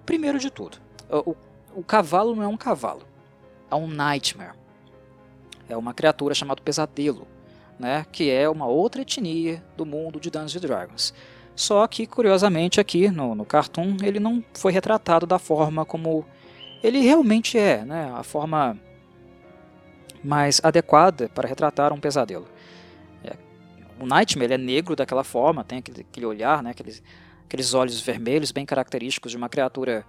Primeiro 0.05 0.39
de 0.39 0.49
tudo, 0.49 0.77
o, 1.09 1.35
o 1.75 1.83
cavalo 1.83 2.35
não 2.35 2.43
é 2.43 2.47
um 2.47 2.57
cavalo, 2.57 3.03
é 3.71 3.75
um 3.75 3.87
Nightmare. 3.87 4.55
É 5.69 5.77
uma 5.77 5.93
criatura 5.93 6.35
chamada 6.35 6.61
Pesadelo, 6.61 7.25
né, 7.79 8.05
que 8.11 8.29
é 8.29 8.49
uma 8.49 8.67
outra 8.67 9.01
etnia 9.01 9.63
do 9.77 9.85
mundo 9.85 10.19
de 10.19 10.29
Dungeons 10.29 10.61
Dragons. 10.61 11.13
Só 11.55 11.85
que, 11.87 12.07
curiosamente, 12.07 12.79
aqui 12.79 13.09
no, 13.09 13.35
no 13.35 13.45
cartoon, 13.45 13.97
ele 14.01 14.19
não 14.19 14.43
foi 14.53 14.71
retratado 14.71 15.25
da 15.25 15.37
forma 15.37 15.85
como 15.85 16.25
ele 16.83 16.99
realmente 16.99 17.57
é, 17.57 17.85
né, 17.85 18.11
a 18.15 18.23
forma 18.23 18.77
mais 20.23 20.59
adequada 20.63 21.29
para 21.29 21.47
retratar 21.47 21.93
um 21.93 21.99
pesadelo. 21.99 22.47
É, 23.23 23.35
o 23.99 24.05
Nightmare 24.05 24.53
é 24.53 24.57
negro 24.57 24.95
daquela 24.95 25.23
forma, 25.23 25.63
tem 25.63 25.79
aquele, 25.79 26.01
aquele 26.01 26.25
olhar, 26.25 26.63
né, 26.63 26.71
aqueles, 26.71 27.03
aqueles 27.45 27.73
olhos 27.73 28.01
vermelhos 28.01 28.51
bem 28.51 28.65
característicos 28.65 29.31
de 29.31 29.37
uma 29.37 29.47
criatura 29.47 30.05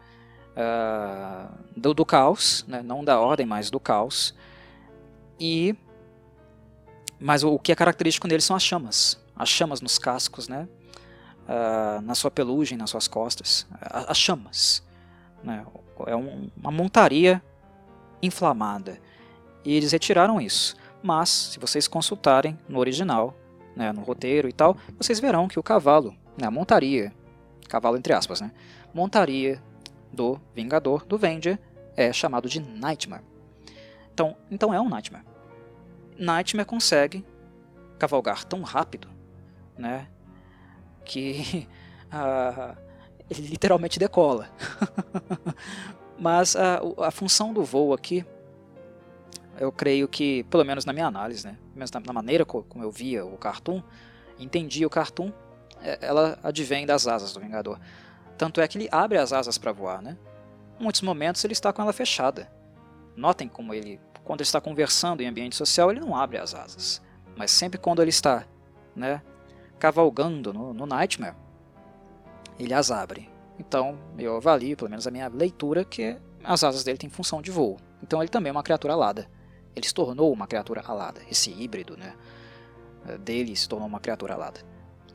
uh, 0.55 1.53
do, 1.77 1.93
do, 1.93 2.07
caos, 2.07 2.65
né? 2.67 2.83
não 2.83 3.05
da 3.05 3.21
ordem, 3.21 3.47
mas 3.47 3.71
do 3.71 3.79
caos. 3.79 4.35
E 5.39 5.75
mas 7.19 7.43
o, 7.43 7.55
o 7.55 7.59
que 7.59 7.73
é 7.73 7.75
característico 7.75 8.27
nele 8.27 8.43
são 8.43 8.57
as 8.57 8.63
chamas, 8.63 9.21
as 9.37 9.49
chamas 9.49 9.81
nos 9.81 9.99
cascos, 9.99 10.49
né? 10.49 10.69
Uh, 11.45 12.01
na 12.01 12.15
sua 12.15 12.31
pelugem, 12.31 12.79
nas 12.79 12.91
suas 12.91 13.07
costas, 13.07 13.67
as 13.81 14.17
chamas. 14.17 14.83
Né? 15.43 15.65
É 16.07 16.17
um, 16.17 16.51
uma 16.57 16.71
montaria 16.71 17.43
inflamada. 18.23 18.99
E 19.65 19.75
eles 19.75 19.93
retiraram 19.93 20.41
isso. 20.41 20.75
Mas, 21.03 21.29
se 21.29 21.59
vocês 21.59 21.87
consultarem 21.87 22.59
no 22.67 22.79
original, 22.79 23.35
né, 23.77 23.93
no 23.93 24.03
roteiro 24.03 24.49
e 24.49 24.53
tal, 24.53 24.77
vocês 24.97 25.21
verão 25.21 25.47
que 25.47 25.59
o 25.59 25.63
cavalo, 25.63 26.15
né, 26.39 26.47
a 26.47 26.51
montaria 26.51 27.13
cavalo 27.69 27.97
entre 27.97 28.13
aspas, 28.13 28.41
né? 28.41 28.53
Montaria 28.93 29.61
do 30.13 30.41
Vingador, 30.55 31.05
do 31.05 31.19
Venger, 31.19 31.59
é 31.97 32.13
chamado 32.13 32.49
de 32.49 32.61
Nightmare. 32.61 33.25
Então, 34.13 34.37
então 34.51 34.73
é 34.73 34.81
um 34.81 34.89
Nightmare. 34.89 35.25
Nightmare 36.17 36.67
consegue 36.67 37.25
cavalgar 37.99 38.45
tão 38.45 38.63
rápido, 38.63 39.09
né, 39.77 40.07
que 41.05 41.69
uh, 42.13 42.77
ele 43.31 43.49
literalmente 43.49 43.99
decola. 43.99 44.49
Mas 46.19 46.57
a, 46.57 46.81
a 46.99 47.11
função 47.11 47.53
do 47.53 47.65
voo 47.65 47.93
aqui, 47.93 48.25
eu 49.59 49.71
creio 49.71 50.09
que, 50.09 50.45
pelo 50.45 50.65
menos 50.65 50.85
na 50.85 50.93
minha 50.93 51.07
análise, 51.07 51.47
né, 51.47 51.57
na 52.07 52.13
maneira 52.13 52.45
como 52.45 52.83
eu 52.83 52.91
via 52.91 53.25
o 53.25 53.37
cartoon, 53.37 53.83
entendia 54.39 54.87
o 54.87 54.91
cartoon, 54.91 55.33
é, 55.81 55.99
ela 56.01 56.39
advém 56.43 56.87
das 56.87 57.07
asas 57.07 57.33
do 57.33 57.41
Vingador. 57.41 57.79
Tanto 58.39 58.61
é 58.61 58.67
que 58.67 58.79
ele 58.79 58.89
abre 58.91 59.19
as 59.19 59.33
asas 59.33 59.59
para 59.59 59.73
voar, 59.73 60.03
né? 60.03 60.17
Em 60.79 60.83
muitos 60.83 61.03
momentos 61.03 61.45
ele 61.45 61.53
está 61.53 61.73
com 61.73 61.83
ela 61.83 61.93
fechada. 61.93 62.51
Notem 63.17 63.49
como 63.49 63.73
ele, 63.73 64.01
quando 64.25 64.41
ele 64.41 64.47
está 64.47 64.61
conversando 64.61 65.21
em 65.21 65.27
ambiente 65.27 65.55
social, 65.55 65.91
ele 65.91 66.01
não 66.01 66.17
abre 66.17 66.39
as 66.39 66.55
asas. 66.55 67.01
Mas 67.37 67.51
sempre 67.51 67.79
quando 67.79 68.03
ele 68.03 68.11
está 68.11 68.45
né, 68.95 69.23
cavalgando 69.79 70.53
no, 70.53 70.73
no 70.73 70.87
Nightmare, 70.87 71.35
ele 72.59 72.75
as 72.75 72.91
abre. 72.91 73.29
Então 73.59 73.99
eu 74.19 74.37
avalio, 74.37 74.77
pelo 74.77 74.91
menos 74.91 75.07
a 75.07 75.11
minha 75.11 75.29
leitura, 75.29 75.85
que 75.85 76.17
as 76.43 76.65
asas 76.65 76.85
dele 76.85 76.99
têm 76.99 77.11
função 77.11 77.41
de 77.41 77.51
voo. 77.51 77.79
Então 78.03 78.23
ele 78.23 78.29
também 78.29 78.51
é 78.51 78.53
uma 78.53 78.63
criatura 78.63 78.93
alada. 78.93 79.29
Ele 79.75 79.87
se 79.87 79.95
tornou 79.95 80.33
uma 80.33 80.47
criatura 80.47 80.83
alada. 80.83 81.21
Esse 81.31 81.51
híbrido 81.51 81.97
né, 81.97 82.15
dele 83.21 83.57
se 83.57 83.69
tornou 83.69 83.89
uma 83.89 84.01
criatura 84.01 84.35
alada. 84.35 84.61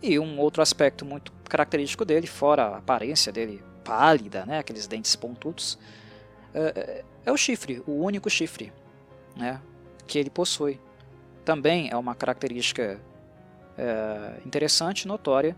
E 0.02 0.18
um 0.18 0.40
outro 0.40 0.62
aspecto 0.62 1.06
muito 1.06 1.32
característico 1.44 2.06
dele, 2.06 2.28
fora 2.28 2.64
a 2.64 2.78
aparência 2.78 3.32
dele 3.32 3.62
pálida, 3.84 4.46
né, 4.46 4.60
aqueles 4.60 4.88
dentes 4.88 5.16
pontudos, 5.16 5.78
é, 6.54 7.04
é 7.26 7.32
o 7.32 7.38
chifre, 7.38 7.84
o 7.86 8.04
único 8.04 8.30
chifre 8.30 8.72
né, 9.36 9.62
que 10.08 10.18
ele 10.18 10.30
possui. 10.30 10.80
Também 11.44 11.90
é 11.90 11.98
uma 11.98 12.16
característica 12.16 13.00
é, 13.80 14.42
interessante, 14.46 15.08
notória, 15.08 15.56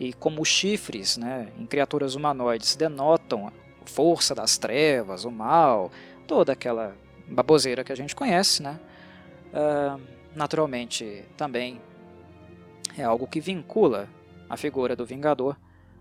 e 0.00 0.12
como 0.12 0.42
os 0.42 0.48
chifres 0.48 1.16
né, 1.16 1.52
em 1.56 1.66
criaturas 1.66 2.16
humanoides 2.16 2.74
denotam 2.74 3.52
força 3.84 4.34
das 4.34 4.58
trevas, 4.58 5.24
o 5.24 5.30
mal, 5.30 5.90
toda 6.26 6.52
aquela 6.52 6.96
baboseira 7.28 7.84
que 7.84 7.92
a 7.92 7.96
gente 7.96 8.14
conhece, 8.14 8.62
né, 8.62 8.78
uh, 9.52 10.00
naturalmente 10.34 11.24
também 11.36 11.80
é 12.96 13.04
algo 13.04 13.26
que 13.26 13.40
vincula 13.40 14.08
a 14.48 14.56
figura 14.56 14.96
do 14.96 15.06
Vingador 15.06 15.56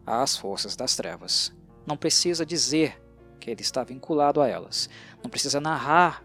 às 0.06 0.36
forças 0.36 0.76
das 0.76 0.96
trevas. 0.96 1.56
Não 1.86 1.96
precisa 1.96 2.46
dizer 2.46 3.00
que 3.40 3.52
ele 3.52 3.62
está 3.62 3.84
vinculado 3.84 4.42
a 4.42 4.48
elas. 4.48 4.90
Não 5.24 5.30
precisa 5.30 5.62
narrar 5.62 6.24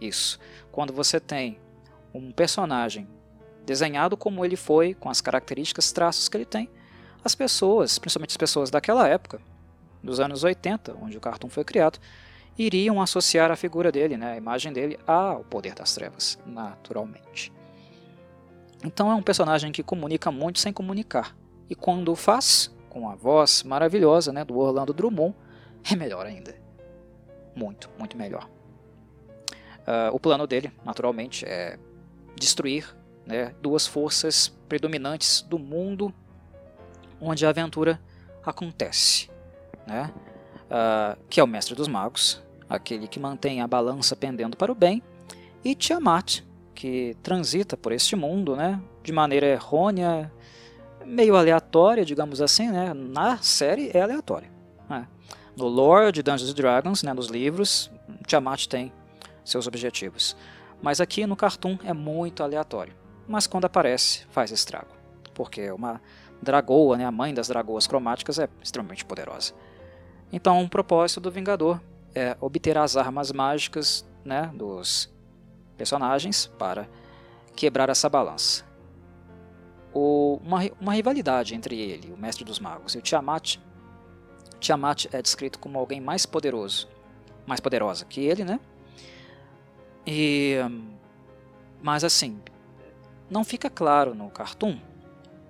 isso. 0.00 0.38
Quando 0.72 0.92
você 0.92 1.20
tem 1.20 1.60
um 2.12 2.32
personagem 2.32 3.08
desenhado 3.68 4.16
como 4.16 4.46
ele 4.46 4.56
foi, 4.56 4.94
com 4.94 5.10
as 5.10 5.20
características, 5.20 5.92
traços 5.92 6.26
que 6.26 6.38
ele 6.38 6.46
tem, 6.46 6.70
as 7.22 7.34
pessoas, 7.34 7.98
principalmente 7.98 8.30
as 8.30 8.36
pessoas 8.38 8.70
daquela 8.70 9.06
época, 9.06 9.40
dos 10.02 10.18
anos 10.20 10.42
80, 10.42 10.96
onde 11.02 11.18
o 11.18 11.20
cartoon 11.20 11.50
foi 11.50 11.64
criado, 11.64 11.98
iriam 12.56 13.02
associar 13.02 13.50
a 13.50 13.56
figura 13.56 13.92
dele, 13.92 14.16
né, 14.16 14.32
a 14.32 14.36
imagem 14.38 14.72
dele, 14.72 14.98
ao 15.06 15.44
poder 15.44 15.74
das 15.74 15.94
trevas, 15.94 16.38
naturalmente. 16.46 17.52
Então 18.82 19.12
é 19.12 19.14
um 19.14 19.22
personagem 19.22 19.70
que 19.70 19.82
comunica 19.82 20.32
muito 20.32 20.58
sem 20.60 20.72
comunicar. 20.72 21.36
E 21.68 21.74
quando 21.74 22.10
o 22.10 22.16
faz, 22.16 22.74
com 22.88 23.10
a 23.10 23.14
voz 23.14 23.62
maravilhosa 23.64 24.32
né, 24.32 24.44
do 24.46 24.56
Orlando 24.56 24.94
Drummond, 24.94 25.34
é 25.92 25.94
melhor 25.94 26.24
ainda. 26.24 26.54
Muito, 27.54 27.90
muito 27.98 28.16
melhor. 28.16 28.48
Uh, 29.80 30.14
o 30.14 30.18
plano 30.18 30.46
dele, 30.46 30.72
naturalmente, 30.84 31.44
é 31.44 31.78
destruir 32.34 32.96
né, 33.28 33.54
duas 33.60 33.86
forças 33.86 34.48
predominantes 34.68 35.42
do 35.42 35.58
mundo 35.58 36.12
onde 37.20 37.44
a 37.44 37.50
aventura 37.50 38.00
acontece. 38.44 39.28
Né? 39.86 40.10
Uh, 40.64 41.18
que 41.28 41.38
é 41.38 41.44
o 41.44 41.46
Mestre 41.46 41.74
dos 41.74 41.88
Magos, 41.88 42.42
aquele 42.68 43.06
que 43.06 43.20
mantém 43.20 43.60
a 43.60 43.66
balança 43.66 44.16
pendendo 44.16 44.56
para 44.56 44.72
o 44.72 44.74
bem, 44.74 45.02
e 45.62 45.74
Tiamat, 45.74 46.40
que 46.74 47.16
transita 47.22 47.76
por 47.76 47.92
este 47.92 48.16
mundo, 48.16 48.54
né, 48.56 48.80
de 49.02 49.12
maneira 49.12 49.46
errônea, 49.46 50.32
meio 51.04 51.36
aleatória, 51.36 52.04
digamos 52.04 52.40
assim, 52.40 52.68
né, 52.68 52.94
na 52.94 53.38
série 53.38 53.90
é 53.92 54.00
aleatória. 54.00 54.50
Né. 54.88 55.06
No 55.56 55.66
lore 55.66 56.12
de 56.12 56.22
Dungeons 56.22 56.54
Dragons, 56.54 57.02
né, 57.02 57.12
nos 57.12 57.26
livros, 57.26 57.90
Tiamat 58.26 58.66
tem 58.66 58.92
seus 59.44 59.66
objetivos. 59.66 60.36
Mas 60.80 61.00
aqui 61.00 61.26
no 61.26 61.34
cartoon 61.34 61.78
é 61.84 61.92
muito 61.92 62.42
aleatório. 62.42 62.94
Mas 63.28 63.46
quando 63.46 63.66
aparece, 63.66 64.24
faz 64.30 64.50
estrago. 64.50 64.88
Porque 65.34 65.70
uma 65.70 66.00
dragoa, 66.40 66.96
né, 66.96 67.04
a 67.04 67.12
mãe 67.12 67.34
das 67.34 67.48
dragoas 67.48 67.86
cromáticas, 67.86 68.38
é 68.38 68.48
extremamente 68.62 69.04
poderosa. 69.04 69.52
Então, 70.32 70.62
o 70.62 70.68
propósito 70.68 71.20
do 71.20 71.30
Vingador 71.30 71.80
é 72.14 72.36
obter 72.40 72.78
as 72.78 72.96
armas 72.96 73.30
mágicas 73.30 74.06
né, 74.24 74.50
dos 74.54 75.12
personagens 75.76 76.46
para 76.58 76.88
quebrar 77.54 77.88
essa 77.88 78.08
balança. 78.08 78.64
O, 79.92 80.40
uma, 80.44 80.60
uma 80.80 80.92
rivalidade 80.92 81.54
entre 81.54 81.78
ele, 81.78 82.12
o 82.12 82.16
Mestre 82.16 82.44
dos 82.44 82.58
Magos, 82.58 82.94
e 82.94 82.98
o 82.98 83.02
Tiamat. 83.02 83.58
Tiamat 84.60 85.06
é 85.12 85.22
descrito 85.22 85.58
como 85.58 85.78
alguém 85.78 86.00
mais 86.00 86.26
poderoso, 86.26 86.88
mais 87.46 87.60
poderosa 87.60 88.04
que 88.04 88.20
ele, 88.20 88.44
né? 88.44 88.60
E, 90.06 90.56
mas 91.82 92.04
assim, 92.04 92.40
não 93.30 93.44
fica 93.44 93.68
claro 93.68 94.14
no 94.14 94.30
cartoon 94.30 94.78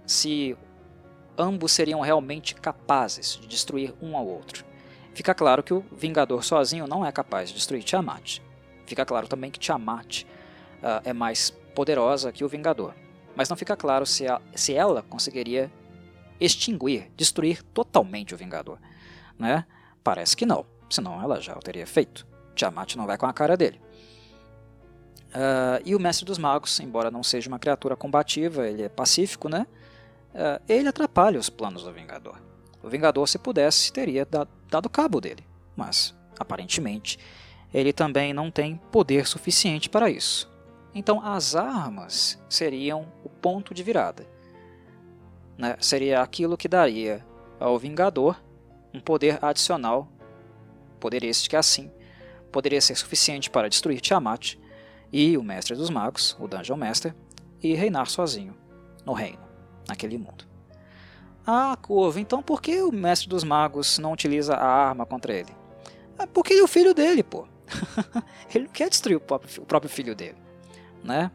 se 0.07 0.57
ambos 1.37 1.73
seriam 1.73 2.01
realmente 2.01 2.55
capazes 2.55 3.39
de 3.41 3.47
destruir 3.47 3.95
um 4.03 4.17
ao 4.17 4.27
outro. 4.27 4.65
Fica 5.15 5.35
claro 5.35 5.63
que 5.63 5.75
o 5.75 5.85
Vingador 5.93 6.45
sozinho 6.45 6.87
não 6.87 7.05
é 7.05 7.13
capaz 7.13 7.49
de 7.49 7.55
destruir 7.55 7.83
Tiamat. 7.83 8.41
Fica 8.87 9.05
claro 9.05 9.29
também 9.29 9.51
que 9.51 9.59
Tiamat 9.59 10.23
uh, 10.23 11.03
é 11.05 11.13
mais 11.13 11.51
poderosa 11.75 12.33
que 12.33 12.45
o 12.45 12.49
Vingador. 12.49 12.95
Mas 13.37 13.49
não 13.49 13.57
fica 13.57 13.77
claro 13.77 14.07
se, 14.07 14.27
a, 14.27 14.41
se 14.55 14.75
ela 14.75 15.03
conseguiria 15.03 15.71
extinguir, 16.41 17.11
destruir 17.17 17.63
totalmente 17.63 18.35
o 18.35 18.37
Vingador. 18.37 18.79
Né? 19.39 19.65
Parece 20.03 20.37
que 20.37 20.47
não, 20.47 20.65
senão 20.89 21.23
ela 21.23 21.41
já 21.41 21.55
o 21.55 21.61
teria 21.61 21.87
feito. 21.87 22.27
Tiamat 22.55 22.97
não 22.97 23.07
vai 23.07 23.19
com 23.19 23.27
a 23.27 23.33
cara 23.33 23.57
dele. 23.57 23.81
Uh, 25.29 25.83
e 25.85 25.95
o 25.95 26.01
Mestre 26.01 26.25
dos 26.25 26.39
Magos, 26.39 26.81
embora 26.81 27.11
não 27.11 27.23
seja 27.23 27.49
uma 27.49 27.59
criatura 27.59 27.95
combativa, 27.95 28.67
ele 28.67 28.83
é 28.83 28.89
pacífico, 28.89 29.49
né? 29.49 29.67
Uh, 30.35 30.63
ele 30.69 30.89
atrapalha 30.89 31.39
os 31.39 31.51
planos 31.51 31.83
do 31.83 31.93
Vingador. 31.93 32.41
O 32.83 32.89
Vingador, 32.89 33.29
se 33.29 33.39
pudesse, 33.39 33.93
teria 33.93 34.27
dado, 34.27 34.89
cabo 34.89 35.21
dele, 35.21 35.45
mas 35.77 36.15
aparentemente 36.39 37.19
ele 37.75 37.93
também 37.93 38.33
não 38.33 38.51
tem 38.51 38.81
poder 38.91 39.27
suficiente 39.27 39.91
para 39.91 40.09
isso. 40.09 40.51
Então 40.95 41.21
as 41.23 41.55
armas 41.55 42.43
seriam 42.49 43.13
o 43.23 43.29
ponto 43.29 43.75
de 43.75 43.83
virada. 43.83 44.27
Né? 45.59 45.77
Seria 45.81 46.23
aquilo 46.23 46.57
que 46.57 46.69
daria 46.69 47.25
ao 47.61 47.79
Vingador 47.79 48.41
um 48.95 49.01
poder 49.01 49.39
adicional, 49.45 50.09
poder 50.99 51.23
este 51.25 51.51
que 51.51 51.57
assim 51.57 51.91
poderia 52.51 52.81
ser 52.81 52.97
suficiente 52.97 53.51
para 53.51 53.69
destruir 53.69 54.01
Tiamat 54.01 54.57
e 55.13 55.37
o 55.37 55.43
Mestre 55.43 55.75
dos 55.77 55.91
Magos, 55.91 56.37
o 56.39 56.47
Dungeon 56.47 56.77
Master, 56.77 57.15
e 57.63 57.75
reinar 57.75 58.09
sozinho 58.09 58.55
no 59.05 59.13
reino, 59.13 59.41
naquele 59.89 60.19
mundo. 60.19 60.47
Ah, 61.47 61.77
Corvo, 61.81 62.19
então 62.19 62.43
por 62.43 62.61
que 62.61 62.83
o 62.83 62.93
Mestre 62.93 63.29
dos 63.29 63.43
Magos 63.43 63.99
não 63.99 64.13
utiliza 64.13 64.55
a 64.55 64.67
arma 64.67 65.07
contra 65.07 65.33
ele? 65.33 65.57
É 66.19 66.27
porque 66.27 66.53
ele 66.53 66.61
é 66.61 66.65
o 66.65 66.69
filho 66.69 66.93
dele, 66.93 67.23
pô. 67.23 67.47
ele 68.55 68.65
não 68.65 68.73
quer 68.73 68.89
destruir 68.91 69.17
o 69.17 69.21
próprio, 69.21 69.63
o 69.63 69.67
próprio 69.67 69.91
filho 69.91 70.15
dele. 70.15 70.37
Né? 71.03 71.31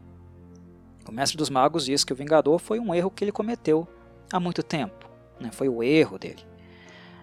O 1.08 1.12
mestre 1.12 1.36
dos 1.36 1.50
magos 1.50 1.84
diz 1.84 2.04
que 2.04 2.12
o 2.12 2.16
Vingador 2.16 2.58
foi 2.58 2.78
um 2.78 2.94
erro 2.94 3.10
que 3.10 3.24
ele 3.24 3.32
cometeu 3.32 3.88
há 4.32 4.38
muito 4.38 4.62
tempo. 4.62 5.08
Né? 5.40 5.50
Foi 5.52 5.68
o 5.68 5.82
erro 5.82 6.18
dele. 6.18 6.44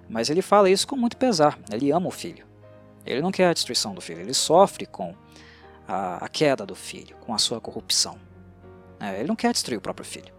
Mas 0.10 0.30
ele 0.30 0.42
fala 0.42 0.70
isso 0.70 0.88
com 0.88 0.96
muito 0.96 1.18
pesar. 1.18 1.58
Ele 1.72 1.92
ama 1.92 2.08
o 2.08 2.12
filho. 2.12 2.46
Ele 3.06 3.22
não 3.22 3.32
quer 3.32 3.48
a 3.48 3.54
destruição 3.54 3.94
do 3.94 4.02
filho. 4.02 4.22
Ele 4.22 4.34
sofre 4.34 4.86
com 4.86 5.16
a, 5.88 6.26
a 6.26 6.30
queda 6.30 6.66
do 6.66 6.76
filho, 6.76 7.16
com 7.18 7.34
a 7.34 7.38
sua 7.38 7.60
corrupção. 7.60 8.18
É, 9.00 9.20
ele 9.20 9.28
não 9.28 9.36
quer 9.36 9.52
destruir 9.52 9.78
o 9.78 9.82
próprio 9.82 10.06
filho. 10.06 10.34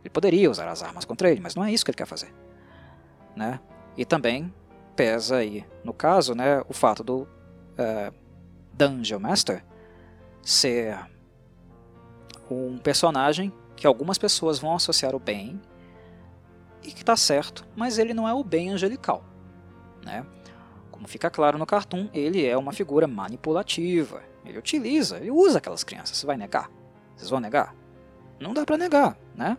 Ele 0.00 0.10
poderia 0.10 0.50
usar 0.50 0.68
as 0.68 0.82
armas 0.82 1.04
contra 1.04 1.30
ele, 1.30 1.40
mas 1.40 1.54
não 1.54 1.64
é 1.64 1.72
isso 1.72 1.84
que 1.84 1.90
ele 1.90 1.98
quer 1.98 2.06
fazer. 2.06 2.34
Né? 3.36 3.60
E 3.96 4.04
também 4.04 4.52
pesa 4.96 5.36
aí, 5.36 5.64
no 5.84 5.92
caso, 5.92 6.34
né, 6.34 6.62
o 6.68 6.72
fato 6.72 7.04
do 7.04 7.22
uh, 7.22 8.14
Dungeon 8.72 9.20
Master 9.20 9.64
ser 10.42 10.98
um 12.50 12.78
personagem 12.78 13.52
que 13.76 13.86
algumas 13.86 14.18
pessoas 14.18 14.58
vão 14.58 14.74
associar 14.74 15.14
o 15.14 15.20
bem 15.20 15.60
e 16.82 16.90
que 16.90 17.02
está 17.02 17.16
certo, 17.16 17.64
mas 17.76 17.98
ele 17.98 18.14
não 18.14 18.28
é 18.28 18.32
o 18.32 18.42
bem 18.42 18.70
angelical. 18.70 19.24
Né? 20.04 20.24
Como 20.90 21.06
fica 21.06 21.30
claro 21.30 21.58
no 21.58 21.66
cartoon, 21.66 22.08
ele 22.12 22.44
é 22.44 22.56
uma 22.56 22.72
figura 22.72 23.06
manipulativa. 23.06 24.22
Ele 24.48 24.58
utiliza, 24.58 25.18
ele 25.18 25.30
usa 25.30 25.58
aquelas 25.58 25.84
crianças. 25.84 26.16
Você 26.16 26.26
vai 26.26 26.36
negar? 26.36 26.70
Vocês 27.14 27.30
vão 27.30 27.38
negar? 27.38 27.74
Não 28.40 28.54
dá 28.54 28.64
para 28.64 28.78
negar, 28.78 29.18
né? 29.34 29.58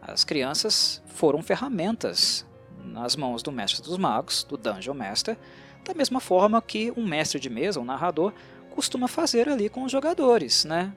As 0.00 0.22
crianças 0.22 1.02
foram 1.06 1.42
ferramentas 1.42 2.46
nas 2.84 3.16
mãos 3.16 3.42
do 3.42 3.50
mestre 3.50 3.82
dos 3.82 3.98
magos, 3.98 4.44
do 4.44 4.56
Dungeon 4.56 4.94
Master, 4.94 5.36
da 5.84 5.92
mesma 5.94 6.20
forma 6.20 6.62
que 6.62 6.92
um 6.96 7.04
mestre 7.04 7.40
de 7.40 7.50
mesa, 7.50 7.80
um 7.80 7.84
narrador, 7.84 8.32
costuma 8.70 9.08
fazer 9.08 9.48
ali 9.48 9.68
com 9.68 9.82
os 9.82 9.90
jogadores, 9.90 10.64
né? 10.64 10.94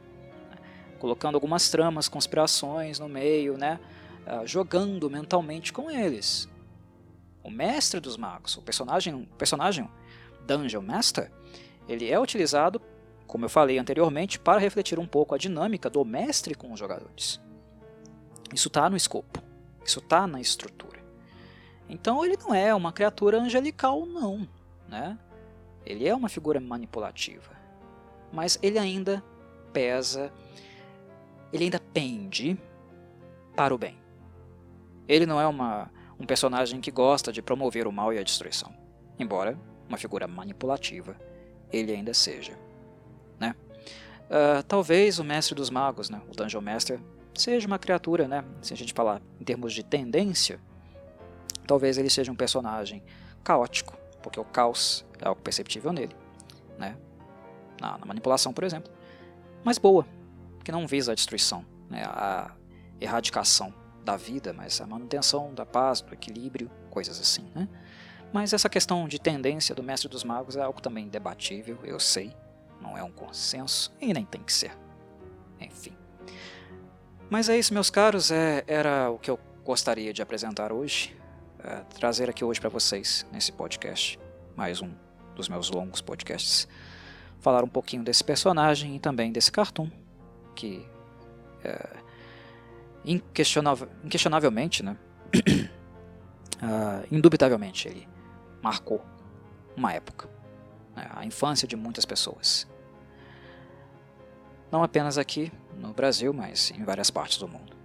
Colocando 1.00 1.36
algumas 1.36 1.70
tramas, 1.70 2.08
conspirações 2.08 3.00
no 3.00 3.08
meio, 3.08 3.58
né? 3.58 3.80
Uh, 4.28 4.46
jogando 4.46 5.10
mentalmente 5.10 5.74
com 5.74 5.90
eles. 5.90 6.48
O 7.42 7.50
mestre 7.50 8.00
dos 8.00 8.18
magos, 8.18 8.58
o 8.58 8.62
personagem, 8.62 9.16
o 9.16 9.26
personagem 9.38 9.90
Dungeon 10.46 10.82
Master, 10.82 11.32
ele 11.88 12.10
é 12.10 12.20
utilizado, 12.20 12.82
como 13.30 13.46
eu 13.46 13.50
falei 13.50 13.78
anteriormente, 13.78 14.40
para 14.40 14.60
refletir 14.60 14.98
um 14.98 15.06
pouco 15.06 15.36
a 15.36 15.38
dinâmica 15.38 15.88
do 15.88 16.04
mestre 16.04 16.56
com 16.56 16.74
os 16.74 16.80
jogadores. 16.80 17.40
Isso 18.52 18.70
está 18.70 18.90
no 18.90 18.98
escopo, 18.98 19.40
isso 19.86 20.00
está 20.00 20.26
na 20.26 20.42
estrutura. 20.42 21.00
Então 21.88 22.26
ele 22.26 22.36
não 22.38 22.56
é 22.56 22.74
uma 22.74 22.92
criatura 22.92 23.40
angelical, 23.40 24.04
não. 24.08 24.50
Né? 24.88 25.16
Ele 25.86 26.08
é 26.08 26.16
uma 26.16 26.28
figura 26.28 26.60
manipulativa. 26.60 27.52
Mas 28.34 28.58
ele 28.64 28.80
ainda 28.80 29.24
pesa, 29.72 30.34
ele 31.54 31.66
ainda 31.66 31.80
pende 31.80 32.58
para 33.56 33.76
o 33.76 33.78
bem. 33.78 33.96
Ele 35.08 35.28
não 35.28 35.40
é 35.40 35.46
uma, 35.46 35.92
um 36.20 36.26
personagem 36.26 36.82
que 36.82 36.90
gosta 36.90 37.32
de 37.32 37.44
promover 37.44 37.86
o 37.86 37.92
mal 37.92 38.12
e 38.12 38.18
a 38.18 38.24
destruição. 38.24 38.74
Embora 39.20 39.56
uma 39.88 40.00
figura 40.00 40.28
manipulativa 40.28 41.16
ele 41.72 41.92
ainda 41.92 42.12
seja. 42.16 42.69
Uh, 44.30 44.62
talvez 44.68 45.18
o 45.18 45.24
mestre 45.24 45.56
dos 45.56 45.70
magos, 45.70 46.10
né, 46.10 46.22
o 46.30 46.36
Dungeon 46.36 46.62
Master, 46.62 47.00
seja 47.34 47.66
uma 47.66 47.80
criatura, 47.80 48.28
né, 48.28 48.44
se 48.62 48.74
a 48.74 48.78
gente 48.78 48.94
falar 48.94 49.22
em 49.40 49.44
termos 49.44 49.74
de 49.74 49.84
tendência, 49.84 50.60
talvez 51.66 51.98
ele 51.98 52.10
seja 52.10 52.32
um 52.32 52.36
personagem 52.36 53.04
caótico, 53.44 53.98
porque 54.22 54.40
o 54.40 54.46
caos 54.46 55.04
é 55.20 55.28
algo 55.28 55.42
perceptível 55.42 55.92
nele, 55.92 56.16
né, 56.78 56.96
na, 57.82 57.98
na 57.98 58.06
manipulação, 58.06 58.54
por 58.54 58.64
exemplo, 58.64 58.92
mas 59.64 59.80
boa, 59.80 60.06
que 60.64 60.72
não 60.72 60.86
visa 60.86 61.12
a 61.12 61.16
destruição, 61.16 61.66
né, 61.90 62.04
a 62.06 62.52
erradicação 63.02 63.74
da 64.04 64.16
vida, 64.16 64.54
mas 64.54 64.80
a 64.82 64.88
manutenção 64.88 65.54
da 65.54 65.66
paz, 65.66 66.02
do 66.02 66.14
equilíbrio, 66.14 66.70
coisas 66.90 67.20
assim. 67.20 67.46
Né? 67.54 67.68
Mas 68.32 68.54
essa 68.54 68.70
questão 68.70 69.08
de 69.08 69.20
tendência 69.20 69.74
do 69.74 69.84
mestre 69.84 70.10
dos 70.10 70.24
magos 70.24 70.56
é 70.56 70.62
algo 70.62 70.82
também 70.82 71.08
debatível, 71.08 71.80
eu 71.84 72.00
sei, 72.00 72.36
não 72.82 72.98
é 72.98 73.04
um 73.04 73.12
consenso 73.12 73.94
e 74.00 74.14
nem 74.14 74.26
tem 74.26 74.42
que 74.42 74.54
ser. 74.54 74.72
Enfim. 75.60 75.96
Mas 77.30 77.50
é 77.50 77.58
isso, 77.58 77.74
meus 77.74 77.90
caros, 77.90 78.32
é, 78.32 78.64
era 78.66 79.10
o 79.10 79.20
que 79.20 79.30
eu 79.30 79.40
gostaria 79.64 80.12
de 80.12 80.22
apresentar 80.22 80.72
hoje, 80.72 81.16
é, 81.64 81.82
trazer 82.00 82.30
aqui 82.30 82.44
hoje 82.44 82.60
para 82.60 82.70
vocês 82.70 83.26
nesse 83.32 83.52
podcast, 83.52 84.20
mais 84.56 84.82
um 84.82 84.92
dos 85.36 85.48
meus 85.48 85.70
longos 85.70 86.02
podcasts, 86.02 86.68
falar 87.40 87.64
um 87.64 87.68
pouquinho 87.68 88.04
desse 88.04 88.24
personagem 88.24 88.96
e 88.96 89.00
também 89.00 89.32
desse 89.32 89.52
cartoon, 89.52 89.90
que 90.56 90.86
é, 91.64 91.88
inquestionável, 93.06 93.88
inquestionavelmente, 94.04 94.84
né? 94.84 94.98
uh, 96.64 97.06
indubitavelmente, 97.16 97.88
ele 97.88 98.08
marcou 98.62 99.04
uma 99.76 99.94
época? 99.94 100.28
A 101.14 101.26
infância 101.26 101.68
de 101.68 101.76
muitas 101.76 102.06
pessoas. 102.06 102.68
Não 104.72 104.84
apenas 104.84 105.18
aqui 105.18 105.52
no 105.76 105.94
Brasil, 105.94 106.34
mas 106.34 106.72
em 106.72 106.84
várias 106.84 107.10
partes 107.10 107.38
do 107.38 107.48
mundo. 107.48 107.76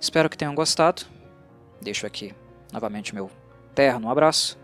Espero 0.00 0.28
que 0.28 0.36
tenham 0.36 0.54
gostado. 0.54 1.02
Deixo 1.80 2.06
aqui 2.06 2.34
novamente 2.72 3.14
meu 3.14 3.30
terno 3.74 4.10
abraço 4.10 4.58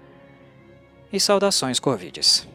e 1.12 1.20
saudações 1.20 1.78
Corvides. 1.78 2.46